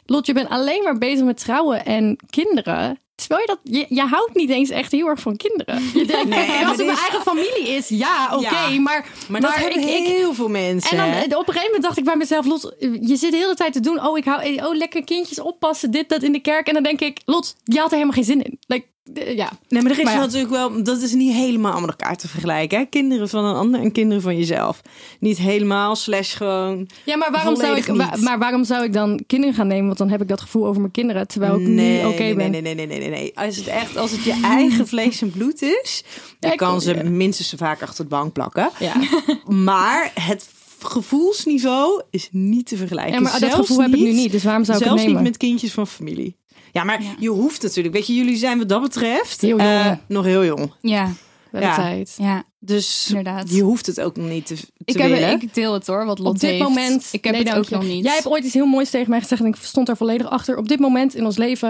Lot, 0.05 0.25
je 0.25 0.33
bent 0.33 0.49
alleen 0.49 0.83
maar 0.83 0.97
bezig 0.97 1.25
met 1.25 1.37
trouwen 1.37 1.85
en 1.85 2.17
kinderen. 2.29 2.99
Terwijl 3.15 3.41
je 3.41 3.47
dat, 3.47 3.59
je, 3.63 3.85
je 3.89 4.01
houdt 4.01 4.35
niet 4.35 4.49
eens 4.49 4.69
echt 4.69 4.91
heel 4.91 5.07
erg 5.07 5.19
van 5.19 5.35
kinderen. 5.35 5.83
Je 5.93 6.05
denkt, 6.11 6.27
Nee, 6.27 6.45
kijk, 6.45 6.59
maar 6.59 6.67
als 6.69 6.77
het 6.77 6.85
mijn 6.85 6.97
eigen 6.97 7.21
familie 7.21 7.67
is, 7.67 7.87
ja, 7.87 8.29
oké. 8.33 8.67
Ja. 8.67 8.79
maar, 8.79 9.07
Maar, 9.29 9.41
dat 9.41 9.53
hebben 9.53 9.81
ik, 9.81 9.89
ik, 9.89 10.05
heel 10.05 10.33
veel 10.33 10.47
mensen. 10.49 10.91
en 10.91 10.97
dan 10.97 11.07
eh, 11.07 11.37
op 11.37 11.47
een 11.47 11.53
gegeven 11.53 11.65
moment 11.65 11.83
dacht 11.83 11.97
ik 11.97 12.03
bij 12.03 12.15
mezelf, 12.15 12.45
Lot, 12.45 12.75
je 12.79 13.15
zit 13.15 13.31
de 13.31 13.37
hele 13.37 13.55
tijd 13.55 13.73
te 13.73 13.79
doen. 13.79 14.05
Oh, 14.05 14.17
ik 14.17 14.25
hou, 14.25 14.55
oh, 14.55 14.75
lekker 14.75 15.03
kindjes 15.03 15.39
oppassen, 15.39 15.91
dit, 15.91 16.09
dat 16.09 16.23
in 16.23 16.31
de 16.31 16.41
kerk. 16.41 16.67
En 16.67 16.73
dan 16.73 16.83
denk 16.83 16.99
ik, 17.01 17.21
Lot, 17.25 17.55
je 17.63 17.77
had 17.77 17.85
er 17.85 17.97
helemaal 17.97 18.15
geen 18.15 18.23
zin 18.23 18.43
in. 18.43 18.59
Like, 18.67 18.85
eh, 18.85 18.93
ja. 19.13 19.51
Nee, 19.67 19.81
maar 19.81 19.91
er 19.91 19.97
is 19.97 20.03
Maar 20.03 20.13
ja. 20.13 20.19
natuurlijk 20.19 20.51
wel, 20.51 20.83
dat 20.83 21.01
is 21.01 21.13
niet 21.13 21.33
helemaal 21.33 21.79
met 21.79 21.89
elkaar 21.89 22.15
te 22.17 22.27
vergelijken. 22.27 22.77
Hè? 22.79 22.85
Kinderen 22.85 23.29
van 23.29 23.45
een 23.45 23.55
ander 23.55 23.81
en 23.81 23.91
kinderen 23.91 24.21
van 24.23 24.37
jezelf. 24.37 24.81
Niet 25.19 25.37
helemaal, 25.37 25.95
slash 25.95 26.37
gewoon. 26.37 26.87
Ja, 27.05 27.17
maar 27.17 27.31
waarom, 27.31 27.55
zou 27.55 27.77
ik, 27.77 27.85
wa- 27.85 28.09
niet. 28.15 28.23
maar 28.23 28.39
waarom 28.39 28.63
zou 28.63 28.83
ik 28.83 28.93
dan 28.93 29.23
kinderen 29.27 29.55
gaan 29.55 29.67
nemen? 29.67 29.85
Want 29.85 29.97
dan 29.97 30.09
heb 30.09 30.21
ik 30.21 30.27
dat 30.27 30.41
gevoel 30.41 30.65
over 30.65 30.79
mijn 30.81 30.91
kinderen, 30.91 31.27
terwijl 31.27 31.59
ik 31.59 31.67
nee, 31.67 32.01
nu 32.01 32.07
oké 32.07 32.21
nee, 32.23 32.35
ben. 32.35 32.51
nee, 32.51 32.61
nee, 32.61 32.75
nee, 32.75 32.87
nee, 32.87 32.99
nee, 32.99 33.09
nee. 33.09 33.31
Als 33.37 33.55
het 33.55 33.67
echt, 33.67 33.97
als 33.97 34.11
het 34.11 34.23
je 34.23 34.39
eigen 34.43 34.87
vlees 34.87 35.21
en 35.21 35.31
bloed 35.31 35.61
is, 35.61 36.03
dan 36.39 36.55
kan 36.55 36.81
ze 36.81 36.95
ja. 36.95 37.03
minstens 37.09 37.49
zo 37.49 37.57
vaak 37.57 37.81
achter 37.81 38.03
de 38.03 38.09
bank 38.09 38.33
plakken. 38.33 38.69
Ja. 38.79 38.93
Maar 39.47 40.11
het 40.19 40.49
gevoelsniveau 40.79 42.01
is 42.09 42.29
niet 42.31 42.67
te 42.67 42.77
vergelijken. 42.77 43.13
ja, 43.13 43.19
maar 43.19 43.31
dat 43.31 43.39
Zelfs 43.39 43.55
gevoel 43.55 43.81
heb 43.81 43.93
ik 43.93 43.99
nu 43.99 44.11
niet, 44.11 44.31
dus 44.31 44.43
waarom 44.43 44.63
zou 44.63 44.77
ik 44.77 44.83
Zelfs 44.83 44.99
het 45.01 45.07
nemen? 45.09 45.23
niet 45.23 45.31
met 45.31 45.41
kindjes 45.49 45.71
van 45.73 45.87
familie. 45.87 46.35
Ja, 46.75 46.83
maar 46.83 47.01
Ja. 47.03 47.15
je 47.19 47.29
hoeft 47.29 47.61
natuurlijk. 47.61 47.95
Weet 47.95 48.07
je, 48.07 48.13
jullie 48.15 48.35
zijn 48.37 48.57
wat 48.57 48.69
dat 48.69 48.81
betreft 48.81 49.41
Heel 49.41 49.49
jong. 49.49 49.61
eh, 49.61 49.91
nog 50.07 50.25
heel 50.25 50.45
jong. 50.45 50.71
Ja, 50.81 51.11
de 51.51 51.59
ja. 51.59 51.75
tijd. 51.75 52.15
ja, 52.17 52.43
Dus 52.59 53.05
inderdaad. 53.09 53.49
je 53.49 53.61
hoeft 53.61 53.85
het 53.85 54.01
ook 54.01 54.15
nog 54.15 54.27
niet 54.29 54.45
te, 54.45 54.55
te 54.55 54.65
Ik, 54.85 54.97
heb, 54.97 55.09
willen. 55.09 55.41
ik 55.41 55.53
deel 55.53 55.73
het 55.73 55.87
hoor, 55.87 56.05
wat 56.05 56.19
Lot 56.19 56.27
Op 56.33 56.39
dit 56.39 56.49
heeft. 56.49 56.63
moment, 56.63 57.09
Ik 57.11 57.23
heb 57.23 57.33
nee, 57.33 57.43
het 57.43 57.55
ook 57.55 57.65
je. 57.69 57.75
nog 57.75 57.83
niet. 57.83 58.03
Jij 58.03 58.13
hebt 58.13 58.27
ooit 58.27 58.43
iets 58.43 58.53
heel 58.53 58.65
moois 58.65 58.89
tegen 58.89 59.09
mij 59.09 59.21
gezegd 59.21 59.41
en 59.41 59.47
ik 59.47 59.55
stond 59.55 59.87
daar 59.87 59.97
volledig 59.97 60.29
achter. 60.29 60.57
Op 60.57 60.67
dit 60.67 60.79
moment 60.79 61.15
in 61.15 61.25
ons 61.25 61.37
leven, 61.37 61.69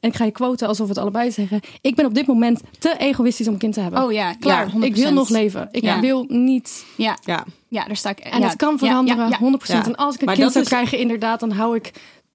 en 0.00 0.10
ik 0.10 0.16
ga 0.16 0.24
je 0.24 0.30
quoten 0.30 0.68
alsof 0.68 0.86
we 0.86 0.92
het 0.92 1.02
allebei 1.02 1.30
zeggen. 1.30 1.60
Ik 1.80 1.94
ben 1.94 2.06
op 2.06 2.14
dit 2.14 2.26
moment 2.26 2.60
te 2.78 2.94
egoïstisch 2.98 3.46
om 3.46 3.52
een 3.52 3.58
kind 3.58 3.74
te 3.74 3.80
hebben. 3.80 4.02
Oh 4.04 4.12
ja, 4.12 4.32
klaar. 4.34 4.70
Ja, 4.78 4.84
ik 4.86 4.96
wil 4.96 5.12
nog 5.12 5.28
leven. 5.28 5.68
Ik 5.70 5.82
Ja. 5.82 6.00
wil 6.00 6.24
niet. 6.28 6.84
Ja, 6.96 7.18
ja. 7.24 7.44
ja, 7.68 7.84
daar 7.84 7.96
sta 7.96 8.10
ik. 8.10 8.18
En 8.18 8.40
ja, 8.40 8.46
het 8.46 8.56
kan 8.56 8.78
veranderen, 8.78 9.28
ja, 9.28 9.28
ja. 9.28 9.38
100%. 9.38 9.84
Ja. 9.84 9.84
En 9.92 9.96
als 9.96 10.14
ik 10.14 10.20
een 10.20 10.26
Maar 10.26 10.34
kind 10.34 10.46
dat 10.46 10.52
zou 10.52 10.64
is- 10.64 10.70
krijgen, 10.70 10.98
inderdaad, 10.98 11.40
dan 11.40 11.50
hou 11.50 11.76
ik 11.76 11.90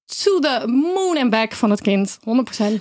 to 0.09 0.39
the 0.39 0.63
moon 0.67 1.17
and 1.17 1.29
back 1.29 1.53
van 1.53 1.69
het 1.69 1.81
kind. 1.81 2.19
100%. 2.19 2.23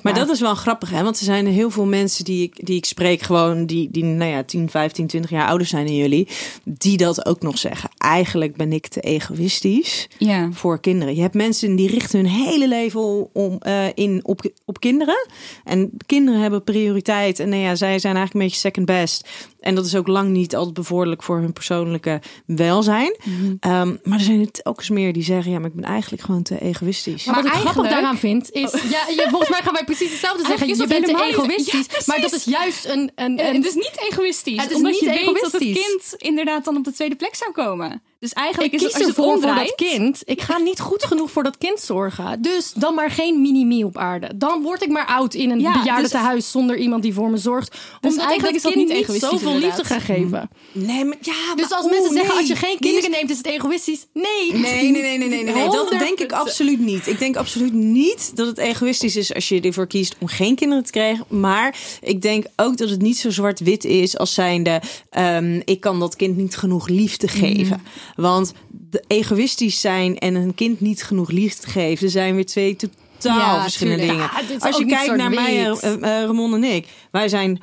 Maar 0.02 0.14
dat 0.14 0.28
is 0.28 0.40
wel 0.40 0.54
grappig, 0.54 0.90
hè? 0.90 1.02
Want 1.02 1.18
er 1.18 1.24
zijn 1.24 1.46
heel 1.46 1.70
veel 1.70 1.86
mensen 1.86 2.24
die 2.24 2.42
ik, 2.42 2.66
die 2.66 2.76
ik 2.76 2.84
spreek, 2.84 3.20
gewoon 3.22 3.66
die, 3.66 3.88
die 3.90 4.04
nou 4.04 4.30
ja, 4.30 4.42
10, 4.42 4.70
15, 4.70 5.06
20 5.06 5.30
jaar 5.30 5.48
ouder 5.48 5.66
zijn 5.66 5.86
dan 5.86 5.94
jullie, 5.96 6.28
die 6.64 6.96
dat 6.96 7.26
ook 7.26 7.42
nog 7.42 7.58
zeggen. 7.58 7.90
Eigenlijk 7.98 8.56
ben 8.56 8.72
ik 8.72 8.86
te 8.86 9.00
egoïstisch 9.00 10.08
Ja. 10.18 10.48
voor 10.52 10.80
kinderen. 10.80 11.14
Je 11.14 11.20
hebt 11.20 11.34
mensen 11.34 11.76
die 11.76 11.90
richten 11.90 12.18
hun 12.18 12.28
hele 12.28 12.68
leven 12.68 13.34
om, 13.34 13.56
eh, 13.60 13.86
in 13.94 14.20
op, 14.22 14.40
op 14.64 14.80
kinderen. 14.80 15.26
En 15.64 15.90
kinderen 16.06 16.40
hebben 16.40 16.64
prioriteit. 16.64 17.38
En 17.38 17.48
nou 17.48 17.62
ja, 17.62 17.74
zij 17.74 17.98
zijn 17.98 18.16
eigenlijk 18.16 18.34
een 18.34 18.50
beetje 18.50 18.68
second 18.68 18.86
best. 18.86 19.28
En 19.60 19.74
dat 19.74 19.86
is 19.86 19.94
ook 19.96 20.06
lang 20.06 20.30
niet 20.30 20.56
altijd 20.56 20.74
bevorderlijk 20.74 21.22
voor 21.22 21.38
hun 21.38 21.52
persoonlijke 21.52 22.20
welzijn. 22.46 23.16
Mhm. 23.24 23.54
Ehm, 23.60 23.96
maar 24.02 24.18
er 24.18 24.24
zijn 24.24 24.40
er 24.40 24.50
telkens 24.50 24.88
meer 24.90 25.12
die 25.12 25.22
zeggen, 25.22 25.52
ja, 25.52 25.58
maar 25.58 25.68
ik 25.68 25.74
ben 25.74 25.84
eigenlijk 25.84 26.22
gewoon 26.22 26.42
te 26.42 26.60
egoïstisch. 26.60 27.24
Maar, 27.24 27.34
wat 27.34 27.44
ik 27.44 27.50
grappig 27.50 27.66
eigenlijk- 27.66 27.94
daaraan 27.94 28.18
vind, 28.18 28.50
is... 28.64 28.72
Ja, 28.72 29.04
je, 29.08 29.26
volgens 29.30 29.50
mij 29.50 29.62
gaan 29.62 29.72
wij 29.72 29.84
precies 29.84 30.10
hetzelfde 30.10 30.46
zeggen. 30.46 30.68
Je 30.68 30.86
bent 30.86 31.04
te 31.04 31.22
egoïstisch. 31.22 31.86
Ja, 31.90 31.98
maar 32.06 32.20
dat 32.20 32.32
is 32.32 32.44
juist 32.44 32.84
een... 32.84 33.10
een, 33.14 33.38
En 33.38 33.48
een 33.48 33.54
het 33.54 33.66
is 33.66 33.74
niet 33.74 34.06
egoïstisch. 34.10 34.62
Het 34.62 34.70
is 34.70 34.76
omdat 34.76 34.92
niet 34.92 35.00
je 35.00 35.06
weet 35.06 35.24
dat 35.24 35.52
het 35.52 35.62
egoïstisch. 35.62 35.86
kind 35.86 36.14
inderdaad 36.22 36.64
dan 36.64 36.76
op 36.76 36.84
de 36.84 36.92
tweede 36.92 37.16
plek 37.16 37.34
zou 37.34 37.52
komen. 37.52 38.02
Dus 38.20 38.32
eigenlijk 38.32 38.72
ik 38.72 38.80
is 38.80 38.84
kies 38.86 38.94
het, 38.96 39.06
als 39.06 39.16
je 39.16 39.22
het 39.22 39.40
voor 39.40 39.54
dat 39.54 39.74
kind. 39.74 40.22
Ik 40.24 40.40
ga 40.40 40.58
niet 40.58 40.80
goed 40.80 41.04
genoeg 41.04 41.30
voor 41.30 41.42
dat 41.42 41.58
kind 41.58 41.80
zorgen. 41.80 42.42
Dus 42.42 42.72
dan 42.72 42.94
maar 42.94 43.10
geen 43.10 43.40
mini-me 43.40 43.84
op 43.86 43.96
aarde. 43.98 44.30
Dan 44.36 44.62
word 44.62 44.82
ik 44.82 44.88
maar 44.88 45.06
oud 45.06 45.34
in 45.34 45.50
een 45.50 45.60
Ja, 45.60 45.72
bejaardentehuis 45.72 46.50
zonder 46.50 46.76
iemand 46.76 47.02
die 47.02 47.14
voor 47.14 47.30
me 47.30 47.36
zorgt. 47.36 47.76
Omdat 48.00 48.12
ik 48.22 48.26
eigenlijk 48.28 48.56
is 48.56 48.62
dat 48.62 48.72
kind 48.72 48.84
niet 48.88 48.96
niet 48.96 49.04
egoïstisch, 49.04 49.30
zoveel 49.30 49.52
liefde 49.52 49.66
inderdaad. 49.66 49.86
ga 49.86 50.14
geven. 50.14 50.50
Nee, 50.72 51.04
maar 51.04 51.16
ja, 51.20 51.54
Dus 51.54 51.68
maar- 51.68 51.78
als 51.78 51.86
mensen 51.90 52.04
oeh, 52.04 52.12
zeggen, 52.12 52.28
nee. 52.28 52.38
als 52.38 52.46
je 52.48 52.56
geen 52.56 52.78
kinderen 52.78 53.10
neemt, 53.10 53.30
is 53.30 53.36
het 53.36 53.46
egoïstisch. 53.46 54.06
Nee. 54.12 54.24
Nee, 54.52 54.60
nee, 54.60 54.90
nee, 54.90 55.02
nee, 55.02 55.18
nee, 55.18 55.28
nee, 55.44 55.54
nee. 55.54 55.70
Dat 55.70 55.90
denk 55.90 56.18
ik 56.18 56.32
absoluut 56.32 56.80
niet. 56.80 57.06
Ik 57.06 57.18
denk 57.18 57.36
absoluut 57.36 57.72
niet 57.72 58.36
dat 58.36 58.46
het 58.46 58.58
egoïstisch 58.58 59.16
is 59.16 59.34
als 59.34 59.48
je 59.48 59.60
ervoor 59.60 59.86
kiest 59.86 60.16
om 60.20 60.26
geen 60.26 60.54
kinderen 60.54 60.84
te 60.84 60.90
krijgen. 60.90 61.24
Maar 61.28 61.76
ik 62.00 62.22
denk 62.22 62.46
ook 62.56 62.76
dat 62.76 62.90
het 62.90 63.02
niet 63.02 63.18
zo 63.18 63.30
zwart-wit 63.30 63.84
is 63.84 64.18
als 64.18 64.34
zijnde, 64.34 64.80
ehm, 65.10 65.60
ik 65.64 65.80
kan 65.80 66.00
dat 66.00 66.16
kind 66.16 66.36
niet 66.36 66.56
genoeg 66.56 66.88
liefde 66.88 67.28
geven. 67.28 67.82
Want 68.20 68.52
de 68.70 69.04
egoïstisch 69.06 69.80
zijn 69.80 70.18
en 70.18 70.34
een 70.34 70.54
kind 70.54 70.80
niet 70.80 71.02
genoeg 71.02 71.30
liefde 71.30 71.66
geven, 71.66 72.10
zijn 72.10 72.34
weer 72.34 72.46
twee 72.46 72.76
totaal 72.76 73.38
Ja, 73.38 73.62
verschillende 73.62 74.06
tuurlijk. 74.06 74.30
dingen. 74.30 74.58
Ja, 74.58 74.66
als 74.66 74.76
je 74.78 74.86
kijkt 74.86 75.16
naar 75.16 75.30
mij, 75.30 75.70
eh, 75.70 75.92
Ramon 76.00 76.54
en 76.54 76.64
ik, 76.64 76.88
wij 77.10 77.28
zijn 77.28 77.60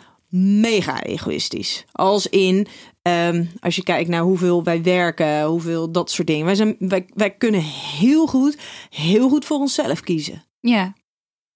mega 0.62 1.04
egoïstisch. 1.04 1.86
Als 1.92 2.28
in, 2.28 2.68
ehm, 3.02 3.46
als 3.60 3.76
je 3.76 3.84
kijkt 3.84 4.10
naar 4.10 4.22
hoeveel 4.22 4.64
wij 4.64 4.84
werken, 4.84 5.44
hoeveel 5.44 5.92
dat 5.92 6.12
soort 6.12 6.28
dingen. 6.28 6.46
Wij, 6.46 6.56
zijn, 6.56 6.76
wij, 6.80 7.06
wij 7.14 7.32
kunnen 7.32 7.62
heel 7.98 8.28
goed, 8.28 8.58
heel 8.90 9.30
goed 9.30 9.46
voor 9.46 9.58
onszelf 9.60 10.00
kiezen. 10.00 10.44
Ja, 10.60 10.94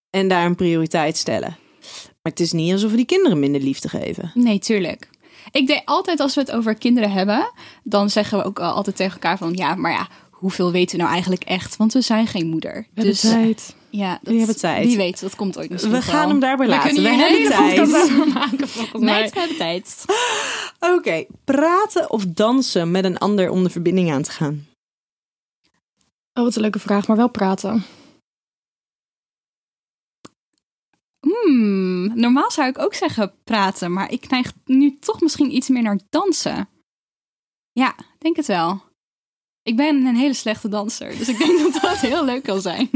En 0.09 0.27
daar 0.27 0.45
een 0.45 0.55
prioriteit 0.55 1.17
stellen. 1.17 1.57
Maar 2.21 2.31
het 2.31 2.39
is 2.39 2.51
niet 2.51 2.71
alsof 2.71 2.91
we 2.91 2.97
die 2.97 3.05
kinderen 3.05 3.39
minder 3.39 3.61
liefde 3.61 3.89
geven. 3.89 4.31
nee, 4.33 4.59
tuurlijk. 4.59 5.09
Ik 5.51 5.67
denk 5.67 5.81
altijd 5.85 6.19
als 6.19 6.35
we 6.35 6.41
het 6.41 6.51
over 6.51 6.75
kinderen 6.75 7.11
hebben, 7.11 7.51
dan 7.83 8.09
zeggen 8.09 8.37
we 8.37 8.43
ook 8.43 8.59
al 8.59 8.71
altijd 8.73 8.95
tegen 8.95 9.13
elkaar 9.13 9.37
van 9.37 9.53
ja, 9.53 9.75
maar 9.75 9.91
ja, 9.91 10.07
hoeveel 10.31 10.71
weten 10.71 10.95
we 10.95 11.01
nou 11.01 11.13
eigenlijk 11.13 11.43
echt? 11.43 11.77
Want 11.77 11.93
we 11.93 12.01
zijn 12.01 12.27
geen 12.27 12.47
moeder. 12.47 12.87
Dus, 12.93 13.05
Dus 13.05 13.19
tijd. 13.31 13.75
ja, 13.89 14.19
dat, 14.21 14.35
hebben 14.35 14.57
tijd. 14.57 14.85
Wie 14.85 14.97
weet, 14.97 15.19
dat 15.19 15.35
komt 15.35 15.57
ooit 15.57 15.69
misschien 15.69 15.93
We 15.93 16.01
gaan 16.01 16.19
wel. 16.19 16.29
hem 16.29 16.39
daarbij 16.39 16.65
We 16.65 16.71
laten. 16.71 17.03
We 17.03 17.09
hebben 17.09 17.49
tijd. 17.49 18.33
maken, 18.33 18.67
volgens 18.67 19.03
mij. 19.03 19.19
Meid, 19.19 19.33
we 19.33 19.39
hebben 19.39 19.57
tijd. 19.57 20.05
Oké, 20.79 21.25
praten 21.43 22.11
of 22.11 22.25
dansen 22.25 22.91
met 22.91 23.03
een 23.03 23.17
ander 23.17 23.49
om 23.49 23.63
de 23.63 23.69
verbinding 23.69 24.11
aan 24.11 24.21
te 24.21 24.31
gaan. 24.31 24.67
Oh, 26.33 26.43
wat 26.43 26.55
een 26.55 26.61
leuke 26.61 26.79
vraag, 26.79 27.07
maar 27.07 27.17
wel 27.17 27.29
praten. 27.29 27.85
Hmm, 31.19 32.19
normaal 32.19 32.51
zou 32.51 32.67
ik 32.67 32.79
ook 32.79 32.93
zeggen 32.93 33.33
praten, 33.43 33.93
maar 33.93 34.11
ik 34.11 34.29
neig 34.29 34.53
nu 34.65 34.97
toch 34.99 35.21
misschien 35.21 35.55
iets 35.55 35.69
meer 35.69 35.81
naar 35.81 35.99
dansen. 36.09 36.69
Ja, 37.71 37.95
denk 38.17 38.35
het 38.35 38.45
wel. 38.45 38.81
Ik 39.63 39.75
ben 39.75 40.05
een 40.05 40.15
hele 40.15 40.33
slechte 40.33 40.67
danser, 40.67 41.17
dus 41.17 41.27
ik 41.27 41.37
denk 41.37 41.59
dat 41.59 41.81
dat 41.81 41.97
heel 42.11 42.25
leuk 42.25 42.43
kan 42.43 42.61
zijn. 42.61 42.89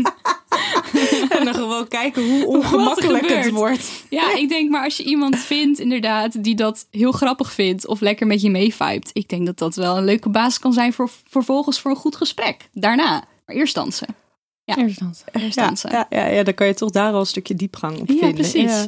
En 1.30 1.46
dan 1.46 1.54
gewoon 1.54 1.88
kijken 1.88 2.30
hoe 2.30 2.46
ongemakkelijk 2.58 3.30
het 3.30 3.50
wordt. 3.50 4.04
Ja, 4.10 4.36
ik 4.36 4.50
denk 4.50 4.70
maar 4.70 4.84
als 4.84 4.98
je 4.98 5.04
iemand 5.04 5.38
vindt 5.40 5.80
inderdaad 5.80 6.44
die 6.44 6.56
dat 6.56 6.88
heel 6.92 7.12
grappig 7.12 7.54
vindt 7.54 7.88
of 7.88 8.00
lekker 8.00 8.28
met 8.28 8.42
je 8.42 8.50
meevibet, 8.50 9.10
ik 9.14 9.30
denk 9.30 9.46
dat 9.46 9.58
dat 9.58 9.76
wel 9.76 9.98
een 9.98 10.06
leuke 10.06 10.30
basis 10.30 10.60
kan 10.60 10.74
zijn 10.74 10.94
voor 10.94 11.10
vervolgens 11.30 11.80
voor 11.80 11.92
een 11.92 11.98
goed 11.98 12.16
gesprek. 12.16 12.70
Daarna, 12.72 13.24
maar 13.46 13.56
eerst 13.56 13.76
dansen. 13.76 14.16
Ja. 14.66 14.76
Instantie. 14.76 15.24
Eerste 15.32 15.62
Ja, 15.62 16.08
ja, 16.10 16.20
ja, 16.20 16.26
ja, 16.28 16.44
dan 16.44 16.54
kan 16.54 16.68
je 16.68 16.74
toch 16.74 16.90
daar 16.90 17.14
al 17.14 17.20
een 17.20 17.26
stukje 17.26 17.56
diepgang 17.56 18.00
op 18.00 18.08
Ja, 18.08 18.14
vinden. 18.16 18.34
precies. 18.34 18.88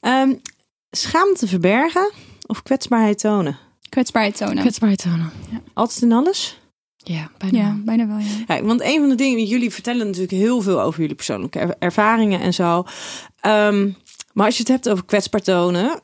Ehm, 0.00 0.34
schaamte 0.90 1.46
verbergen 1.46 2.12
of 2.46 2.62
kwetsbaarheid 2.62 3.18
tonen? 3.18 3.58
Kwetsbaarheid 3.88 4.36
tonen. 4.36 4.58
Kwetsbaarheid 4.58 5.02
tonen. 5.02 5.32
Altijd 5.74 6.02
in 6.02 6.12
alles? 6.12 6.58
Ja, 6.96 7.30
bijna. 7.38 7.58
ja, 7.58 7.76
bijna 7.84 8.06
wel, 8.06 8.18
ja. 8.18 8.56
Ja, 8.56 8.62
want 8.62 8.80
een 8.82 8.98
van 9.00 9.08
de 9.08 9.14
dingen, 9.14 9.44
jullie 9.44 9.70
vertellen 9.70 10.06
natuurlijk 10.06 10.32
heel 10.32 10.60
veel 10.60 10.80
over 10.82 11.00
jullie 11.00 11.14
persoonlijke 11.16 11.58
er- 11.58 11.76
ervaringen 11.78 12.40
en 12.40 12.54
zo. 12.54 12.84
Ehm, 13.40 13.90
maar 14.32 14.46
als 14.46 14.54
je 14.54 14.60
het 14.62 14.68
hebt 14.72 14.88
over 14.88 15.04
kwetsbaar 15.04 15.40
tonen, 15.40 16.00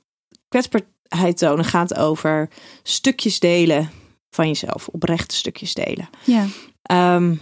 kwetsbaarheid 0.48 1.38
tonen 1.38 1.64
gaat 1.64 1.94
over 1.96 2.48
stukjes 2.82 3.40
delen 3.40 3.90
van 4.30 4.46
jezelf, 4.46 4.88
oprechte 4.88 5.34
stukjes 5.34 5.74
delen. 5.74 6.08
Ja, 6.24 6.46
Ehm, 6.82 7.34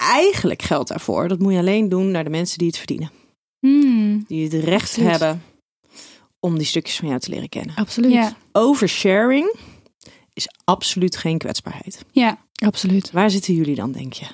eigenlijk 0.00 0.62
geldt 0.62 0.88
daarvoor, 0.88 1.28
dat 1.28 1.38
moet 1.38 1.52
je 1.52 1.58
alleen 1.58 1.88
doen 1.88 2.10
naar 2.10 2.24
de 2.24 2.30
mensen 2.30 2.58
die 2.58 2.66
het 2.66 2.76
verdienen. 2.76 3.10
Hmm. 3.58 4.24
Die 4.26 4.44
het 4.44 4.64
recht 4.64 4.82
Absoluut. 4.82 5.10
hebben 5.10 5.42
om 6.40 6.58
die 6.58 6.66
stukjes 6.66 6.96
van 6.96 7.08
jou 7.08 7.20
te 7.20 7.30
leren 7.30 7.48
kennen. 7.48 7.74
Absoluut. 7.74 8.12
ja, 8.12 8.36
Oversharing 8.52 9.54
is 10.32 10.48
absoluut 10.64 11.16
geen 11.16 11.38
kwetsbaarheid. 11.38 12.04
ja. 12.12 12.38
Absoluut. 12.64 13.10
Waar 13.10 13.30
zitten 13.30 13.54
jullie 13.54 13.74
dan, 13.74 13.92
denk 13.92 14.12
je? 14.12 14.26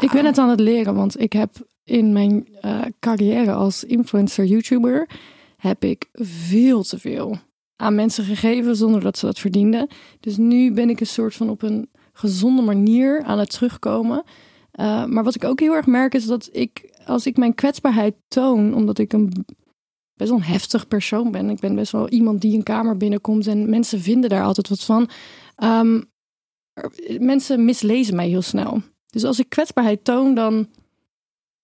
Ik 0.00 0.10
ben 0.10 0.24
het 0.24 0.38
aan 0.38 0.48
het 0.48 0.60
leren, 0.60 0.94
want 0.94 1.20
ik 1.20 1.32
heb 1.32 1.50
in 1.84 2.12
mijn 2.12 2.48
eh, 2.60 2.80
carrière 3.00 3.52
als 3.52 3.84
influencer 3.84 4.44
YouTuber 4.44 5.08
heb 5.56 5.84
ik 5.84 6.08
veel 6.12 6.82
te 6.82 6.98
veel 6.98 7.38
aan 7.76 7.94
mensen 7.94 8.24
gegeven 8.24 8.76
zonder 8.76 9.00
dat 9.00 9.18
ze 9.18 9.26
dat 9.26 9.38
verdienden. 9.38 9.88
Dus 10.20 10.36
nu 10.36 10.72
ben 10.72 10.90
ik 10.90 11.00
een 11.00 11.06
soort 11.06 11.34
van 11.34 11.50
op 11.50 11.62
een 11.62 11.90
gezonde 12.12 12.62
manier 12.62 13.22
aan 13.22 13.38
het 13.38 13.50
terugkomen. 13.50 14.24
Eh, 14.78 15.04
maar 15.04 15.24
wat 15.24 15.34
ik 15.34 15.44
ook 15.44 15.60
heel 15.60 15.74
erg 15.74 15.86
merk 15.86 16.14
is 16.14 16.26
dat 16.26 16.48
ik, 16.52 17.00
als 17.06 17.26
ik 17.26 17.36
mijn 17.36 17.54
kwetsbaarheid 17.54 18.14
toon, 18.28 18.74
omdat 18.74 18.98
ik 18.98 19.12
een 19.12 19.46
best 20.14 20.30
wel 20.30 20.38
een 20.38 20.44
heftig 20.44 20.88
persoon 20.88 21.30
ben. 21.30 21.50
Ik 21.50 21.60
ben 21.60 21.74
best 21.74 21.92
wel 21.92 22.08
iemand 22.08 22.40
die 22.40 22.56
een 22.56 22.62
kamer 22.62 22.96
binnenkomt 22.96 23.46
en 23.46 23.70
mensen 23.70 24.00
vinden 24.00 24.30
daar 24.30 24.44
altijd 24.44 24.68
wat 24.68 24.84
van. 24.84 25.08
Ehm, 25.56 26.02
mensen 27.18 27.64
mislezen 27.64 28.16
mij 28.16 28.28
heel 28.28 28.42
snel. 28.42 28.82
Dus 29.06 29.24
als 29.24 29.38
ik 29.38 29.48
kwetsbaarheid 29.48 30.04
toon, 30.04 30.34
dan 30.34 30.68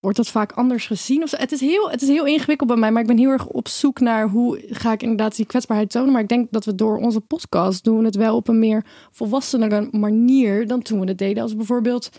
wordt 0.01 0.17
dat 0.17 0.29
vaak 0.29 0.53
anders 0.53 0.87
gezien. 0.87 1.23
Of. 1.23 1.31
Het, 1.31 1.53
is 1.53 1.61
heel, 1.61 1.91
het 1.91 2.03
is 2.03 2.09
heel 2.09 2.27
ingewikkeld 2.27 2.69
bij 2.69 2.79
mij, 2.79 2.93
maar 2.93 3.03
ik 3.03 3.09
ben 3.09 3.19
heel 3.19 3.31
erg 3.31 3.47
op 3.47 3.69
zoek 3.69 4.01
naar 4.01 4.29
hoe 4.29 4.65
ga 4.69 4.93
ik 4.93 5.03
inderdaad 5.03 5.37
die 5.37 5.47
kwetsbaarheid 5.47 5.91
tonen. 5.91 6.13
Maar 6.13 6.23
ik 6.23 6.29
denk 6.29 6.49
dat 6.51 6.65
we 6.65 6.75
door 6.75 6.97
onze 6.97 7.21
podcast 7.21 7.85
doen 7.85 8.05
het 8.05 8.15
wel 8.15 8.37
op 8.37 8.49
een 8.49 8.59
meer 8.59 8.85
volwassenere 9.11 9.89
manier 9.91 10.67
dan 10.67 10.83
toen 10.83 11.01
we 11.01 11.07
het 11.07 11.19
deden. 11.19 11.43
Als 11.43 11.57
bijvoorbeeld 11.57 12.11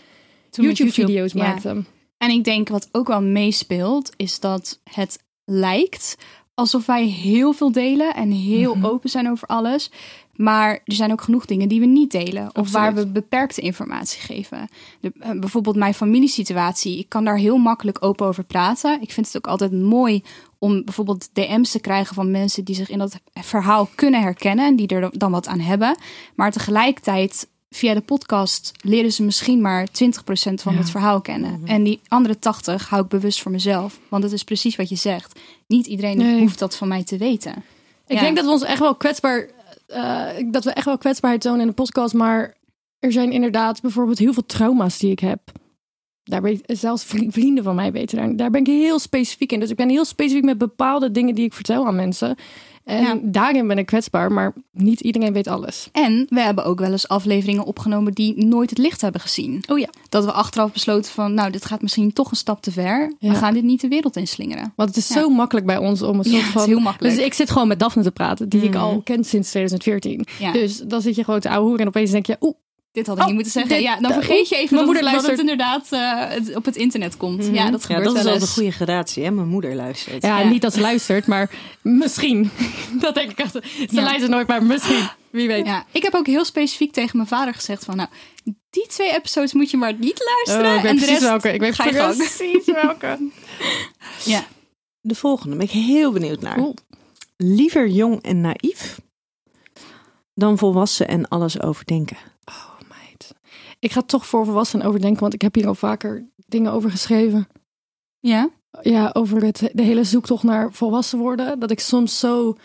Toen 0.56 0.64
YouTube-video's 0.64 1.32
YouTube, 1.32 1.44
ja. 1.44 1.50
maakten. 1.52 1.86
En 2.18 2.30
ik 2.30 2.44
denk 2.44 2.68
wat 2.68 2.88
ook 2.92 3.06
wel 3.06 3.22
meespeelt, 3.22 4.10
is 4.16 4.40
dat 4.40 4.80
het 4.90 5.18
lijkt 5.44 6.16
alsof 6.54 6.86
wij 6.86 7.04
heel 7.06 7.52
veel 7.52 7.72
delen 7.72 8.14
en 8.14 8.30
heel 8.30 8.74
Mhm. 8.74 8.86
open 8.86 9.10
zijn 9.10 9.30
over 9.30 9.48
alles. 9.48 9.90
Maar 10.32 10.70
er 10.84 10.94
zijn 10.94 11.12
ook 11.12 11.20
genoeg 11.22 11.44
dingen 11.44 11.68
die 11.68 11.80
we 11.80 11.86
niet 11.86 12.10
delen. 12.10 12.42
Of 12.42 12.46
Absoluut. 12.48 12.72
waar 12.72 12.94
we 12.94 13.06
beperkte 13.06 13.60
informatie 13.60 14.20
geven. 14.20 14.68
De, 15.00 15.12
eh, 15.20 15.30
bijvoorbeeld 15.38 15.76
mijn 15.76 15.94
familiesituatie. 15.94 16.98
Ik 16.98 17.08
kan 17.08 17.24
daar 17.24 17.36
heel 17.36 17.56
makkelijk 17.56 18.04
open 18.04 18.26
over 18.26 18.44
praten. 18.44 19.00
Ik 19.02 19.12
vind 19.12 19.26
het 19.26 19.36
ook 19.36 19.46
altijd 19.46 19.72
mooi 19.72 20.22
om 20.58 20.84
bijvoorbeeld 20.84 21.28
DM's 21.32 21.70
te 21.70 21.80
krijgen 21.80 22.14
van 22.14 22.30
mensen 22.30 22.64
die 22.64 22.74
zich 22.74 22.88
in 22.90 22.98
dat 22.98 23.20
verhaal 23.32 23.88
kunnen 23.94 24.22
herkennen. 24.22 24.66
En 24.66 24.76
die 24.76 24.88
er 24.88 25.18
dan 25.18 25.30
wat 25.30 25.46
aan 25.48 25.60
hebben. 25.60 25.96
Maar 26.34 26.52
tegelijkertijd, 26.52 27.48
via 27.74 27.94
de 27.94 28.00
podcast, 28.00 28.72
leren 28.80 29.12
ze 29.12 29.22
misschien 29.22 29.60
maar 29.60 29.86
20% 29.90 30.62
van 30.62 30.72
Ja. 30.72 30.78
het 30.78 30.90
verhaal 30.90 31.20
kennen. 31.20 31.60
En 31.64 31.82
die 31.82 32.00
andere 32.08 32.38
80 32.38 32.88
hou 32.88 33.02
ik 33.02 33.08
bewust 33.08 33.42
voor 33.42 33.50
mezelf. 33.52 33.98
Want 34.08 34.22
het 34.22 34.32
is 34.32 34.44
precies 34.44 34.76
wat 34.76 34.88
je 34.88 34.96
zegt. 34.96 35.40
Niet 35.66 35.86
iedereen 35.86 36.16
Nee. 36.18 36.40
hoeft 36.40 36.58
dat 36.58 36.76
van 36.76 36.88
mij 36.88 37.04
te 37.04 37.16
weten. 37.16 37.52
Ik 38.06 38.16
Ja. 38.16 38.20
denk 38.20 38.36
dat 38.36 38.44
we 38.44 38.50
ons 38.50 38.62
echt 38.64 38.78
wel 38.78 38.94
kwetsbaar, 38.94 39.48
eh, 39.86 40.24
dat 40.50 40.64
we 40.64 40.70
echt 40.70 40.84
wel 40.86 40.98
kwetsbaarheid 40.98 41.42
tonen 41.42 41.60
in 41.60 41.66
de 41.66 41.72
podcast. 41.72 42.14
Maar 42.14 42.54
er 42.98 43.12
zijn 43.12 43.32
inderdaad 43.32 43.80
bijvoorbeeld 43.82 44.18
heel 44.18 44.32
veel 44.32 44.46
trauma's 44.46 44.98
die 44.98 45.10
ik 45.10 45.18
heb. 45.20 45.40
Daar 46.22 46.42
weet, 46.42 46.62
zelfs 46.66 47.04
vri- 47.04 47.30
vrienden 47.30 47.64
van 47.64 47.74
mij 47.74 47.92
weten 47.92 48.16
daar. 48.16 48.36
Daar 48.36 48.50
ben 48.50 48.60
ik 48.60 48.66
heel 48.66 48.98
specifiek 48.98 49.52
in. 49.52 49.60
Dus 49.60 49.70
ik 49.70 49.76
ben 49.76 49.88
heel 49.88 50.04
specifiek 50.04 50.44
met 50.44 50.58
bepaalde 50.58 51.10
dingen 51.10 51.34
die 51.34 51.44
ik 51.44 51.52
vertel 51.54 51.86
aan 51.86 51.94
mensen. 51.94 52.36
En 52.86 53.02
Ja. 53.02 53.18
daarin 53.22 53.66
ben 53.66 53.78
ik 53.78 53.86
kwetsbaar, 53.86 54.32
maar 54.32 54.52
niet 54.72 55.00
iedereen 55.00 55.32
weet 55.32 55.46
alles. 55.46 55.88
En 55.92 56.26
we 56.28 56.40
hebben 56.40 56.64
ook 56.64 56.78
wel 56.78 56.90
eens 56.90 57.08
afleveringen 57.08 57.64
opgenomen 57.64 58.12
die 58.12 58.44
nooit 58.44 58.70
het 58.70 58.78
licht 58.78 59.00
hebben 59.00 59.20
gezien. 59.20 59.64
Oh 59.70 59.78
ja. 59.78 59.88
Dat 60.08 60.24
we 60.24 60.32
achteraf 60.32 60.72
besloten 60.72 61.12
van, 61.12 61.34
nou, 61.34 61.50
dit 61.50 61.64
gaat 61.64 61.82
misschien 61.82 62.12
toch 62.12 62.30
een 62.30 62.36
stap 62.36 62.62
te 62.62 62.70
ver. 62.72 63.14
Ja. 63.18 63.30
We 63.30 63.34
gaan 63.36 63.54
dit 63.54 63.62
niet 63.62 63.80
de 63.80 63.88
wereld 63.88 64.16
inslingeren. 64.16 64.72
Want 64.76 64.88
het 64.88 64.98
is 64.98 65.08
Ja. 65.08 65.14
zo 65.14 65.28
makkelijk 65.28 65.66
bij 65.66 65.76
ons 65.78 66.02
om 66.02 66.18
een 66.18 66.24
Ja, 66.24 66.30
soort 66.30 66.42
het 66.42 66.52
van. 66.52 66.62
is 66.62 66.68
heel 66.68 66.78
makkelijk. 66.80 67.14
Dus 67.16 67.24
ik 67.24 67.34
zit 67.34 67.50
gewoon 67.50 67.68
met 67.68 67.78
Daphne 67.78 68.02
te 68.02 68.10
praten, 68.10 68.48
die 68.48 68.62
ik 68.62 68.70
Mhm. 68.74 68.82
al 68.82 69.00
ken 69.02 69.24
sinds 69.24 69.50
2014. 69.50 70.26
Ja. 70.38 70.52
Dus 70.52 70.78
dan 70.78 71.00
zit 71.00 71.14
je 71.14 71.24
gewoon 71.24 71.40
te 71.40 71.50
ouwe 71.50 71.78
en 71.78 71.86
opeens 71.86 72.10
denk 72.10 72.26
je, 72.26 72.36
oeh, 72.40 72.54
Dit 72.96 73.06
had 73.06 73.16
ik 73.16 73.20
Oh, 73.22 73.26
niet 73.26 73.34
moeten 73.34 73.52
zeggen. 73.52 73.72
dit- 73.74 73.82
ja, 73.82 74.00
dan 74.00 74.12
vergeet 74.12 74.48
je 74.48 74.54
even 74.56 74.74
mijn 74.74 74.86
dat, 74.86 74.94
moeder 74.94 75.12
het- 75.12 75.22
dat 75.22 75.36
het 75.36 75.46
luistert. 75.48 75.90
inderdaad 75.90 76.28
eh, 76.30 76.34
het- 76.36 76.56
op 76.56 76.64
het 76.64 76.76
internet 76.76 77.16
komt. 77.16 77.42
Mhm. 77.42 77.54
Ja, 77.54 77.70
dat 77.70 77.80
Ja, 77.80 77.86
gebeurt 77.86 78.04
dat 78.04 78.16
is 78.16 78.22
wel 78.22 78.34
een 78.34 78.46
goede 78.46 78.70
gradatie, 78.70 79.24
hè? 79.24 79.30
Mijn 79.30 79.48
moeder 79.48 79.74
luistert. 79.74 80.22
Ja, 80.22 80.38
Ja. 80.40 80.48
niet 80.48 80.62
dat 80.62 80.72
ze 80.72 80.80
luistert, 80.80 81.26
maar 81.26 81.50
misschien. 81.82 82.50
dat 83.00 83.14
denk 83.14 83.30
ik 83.30 83.40
altijd. 83.40 83.64
Ze 83.66 83.86
Ja. 83.90 84.02
luistert 84.02 84.30
nooit, 84.30 84.46
maar 84.46 84.62
misschien. 84.62 85.08
Wie 85.30 85.46
weet. 85.48 85.66
Ja, 85.66 85.84
ik 85.90 86.02
heb 86.02 86.14
ook 86.14 86.26
heel 86.26 86.44
specifiek 86.44 86.92
tegen 86.92 87.16
mijn 87.16 87.28
vader 87.28 87.54
gezegd 87.54 87.84
van, 87.84 87.96
nou, 87.96 88.08
die 88.70 88.86
twee 88.86 89.14
episodes 89.14 89.52
moet 89.52 89.70
je 89.70 89.76
maar 89.76 89.94
niet 89.98 90.22
luisteren. 90.34 90.70
Oh, 90.70 90.76
ik 90.76 90.82
weet 90.82 90.90
en 90.90 90.98
de 90.98 91.06
rest 91.06 91.20
welke. 91.22 91.52
Ik 91.52 91.60
weet 91.60 91.74
ga 91.74 91.84
je 91.84 91.92
gang. 91.92 92.16
precies 92.36 92.64
welke. 92.64 93.18
Ja. 94.24 94.44
De 95.00 95.14
volgende 95.14 95.56
ben 95.56 95.66
ik 95.66 95.72
heel 95.72 96.12
benieuwd 96.12 96.40
naar. 96.40 96.72
Liever 97.36 97.88
jong 97.88 98.22
en 98.22 98.40
naïef 98.40 99.00
dan 100.34 100.58
volwassen 100.58 101.08
en 101.08 101.28
alles 101.28 101.60
overdenken. 101.60 102.16
Ik 103.86 103.92
ga 103.92 104.02
toch 104.02 104.26
voor 104.26 104.44
volwassenen 104.44 104.86
overdenken, 104.86 105.20
want 105.20 105.34
ik 105.34 105.42
heb 105.42 105.54
hier 105.54 105.66
al 105.66 105.74
vaker 105.74 106.28
dingen 106.46 106.72
over 106.72 106.90
geschreven. 106.90 107.48
Ja? 108.18 108.50
Ja, 108.82 109.10
over 109.12 109.44
het, 109.44 109.70
de 109.72 109.82
hele 109.82 110.04
zoektocht 110.04 110.42
naar 110.42 110.72
volwassen 110.72 111.18
worden. 111.18 111.58
Dat 111.58 111.70
ik 111.70 111.80
soms 111.80 112.18
zo, 112.18 112.56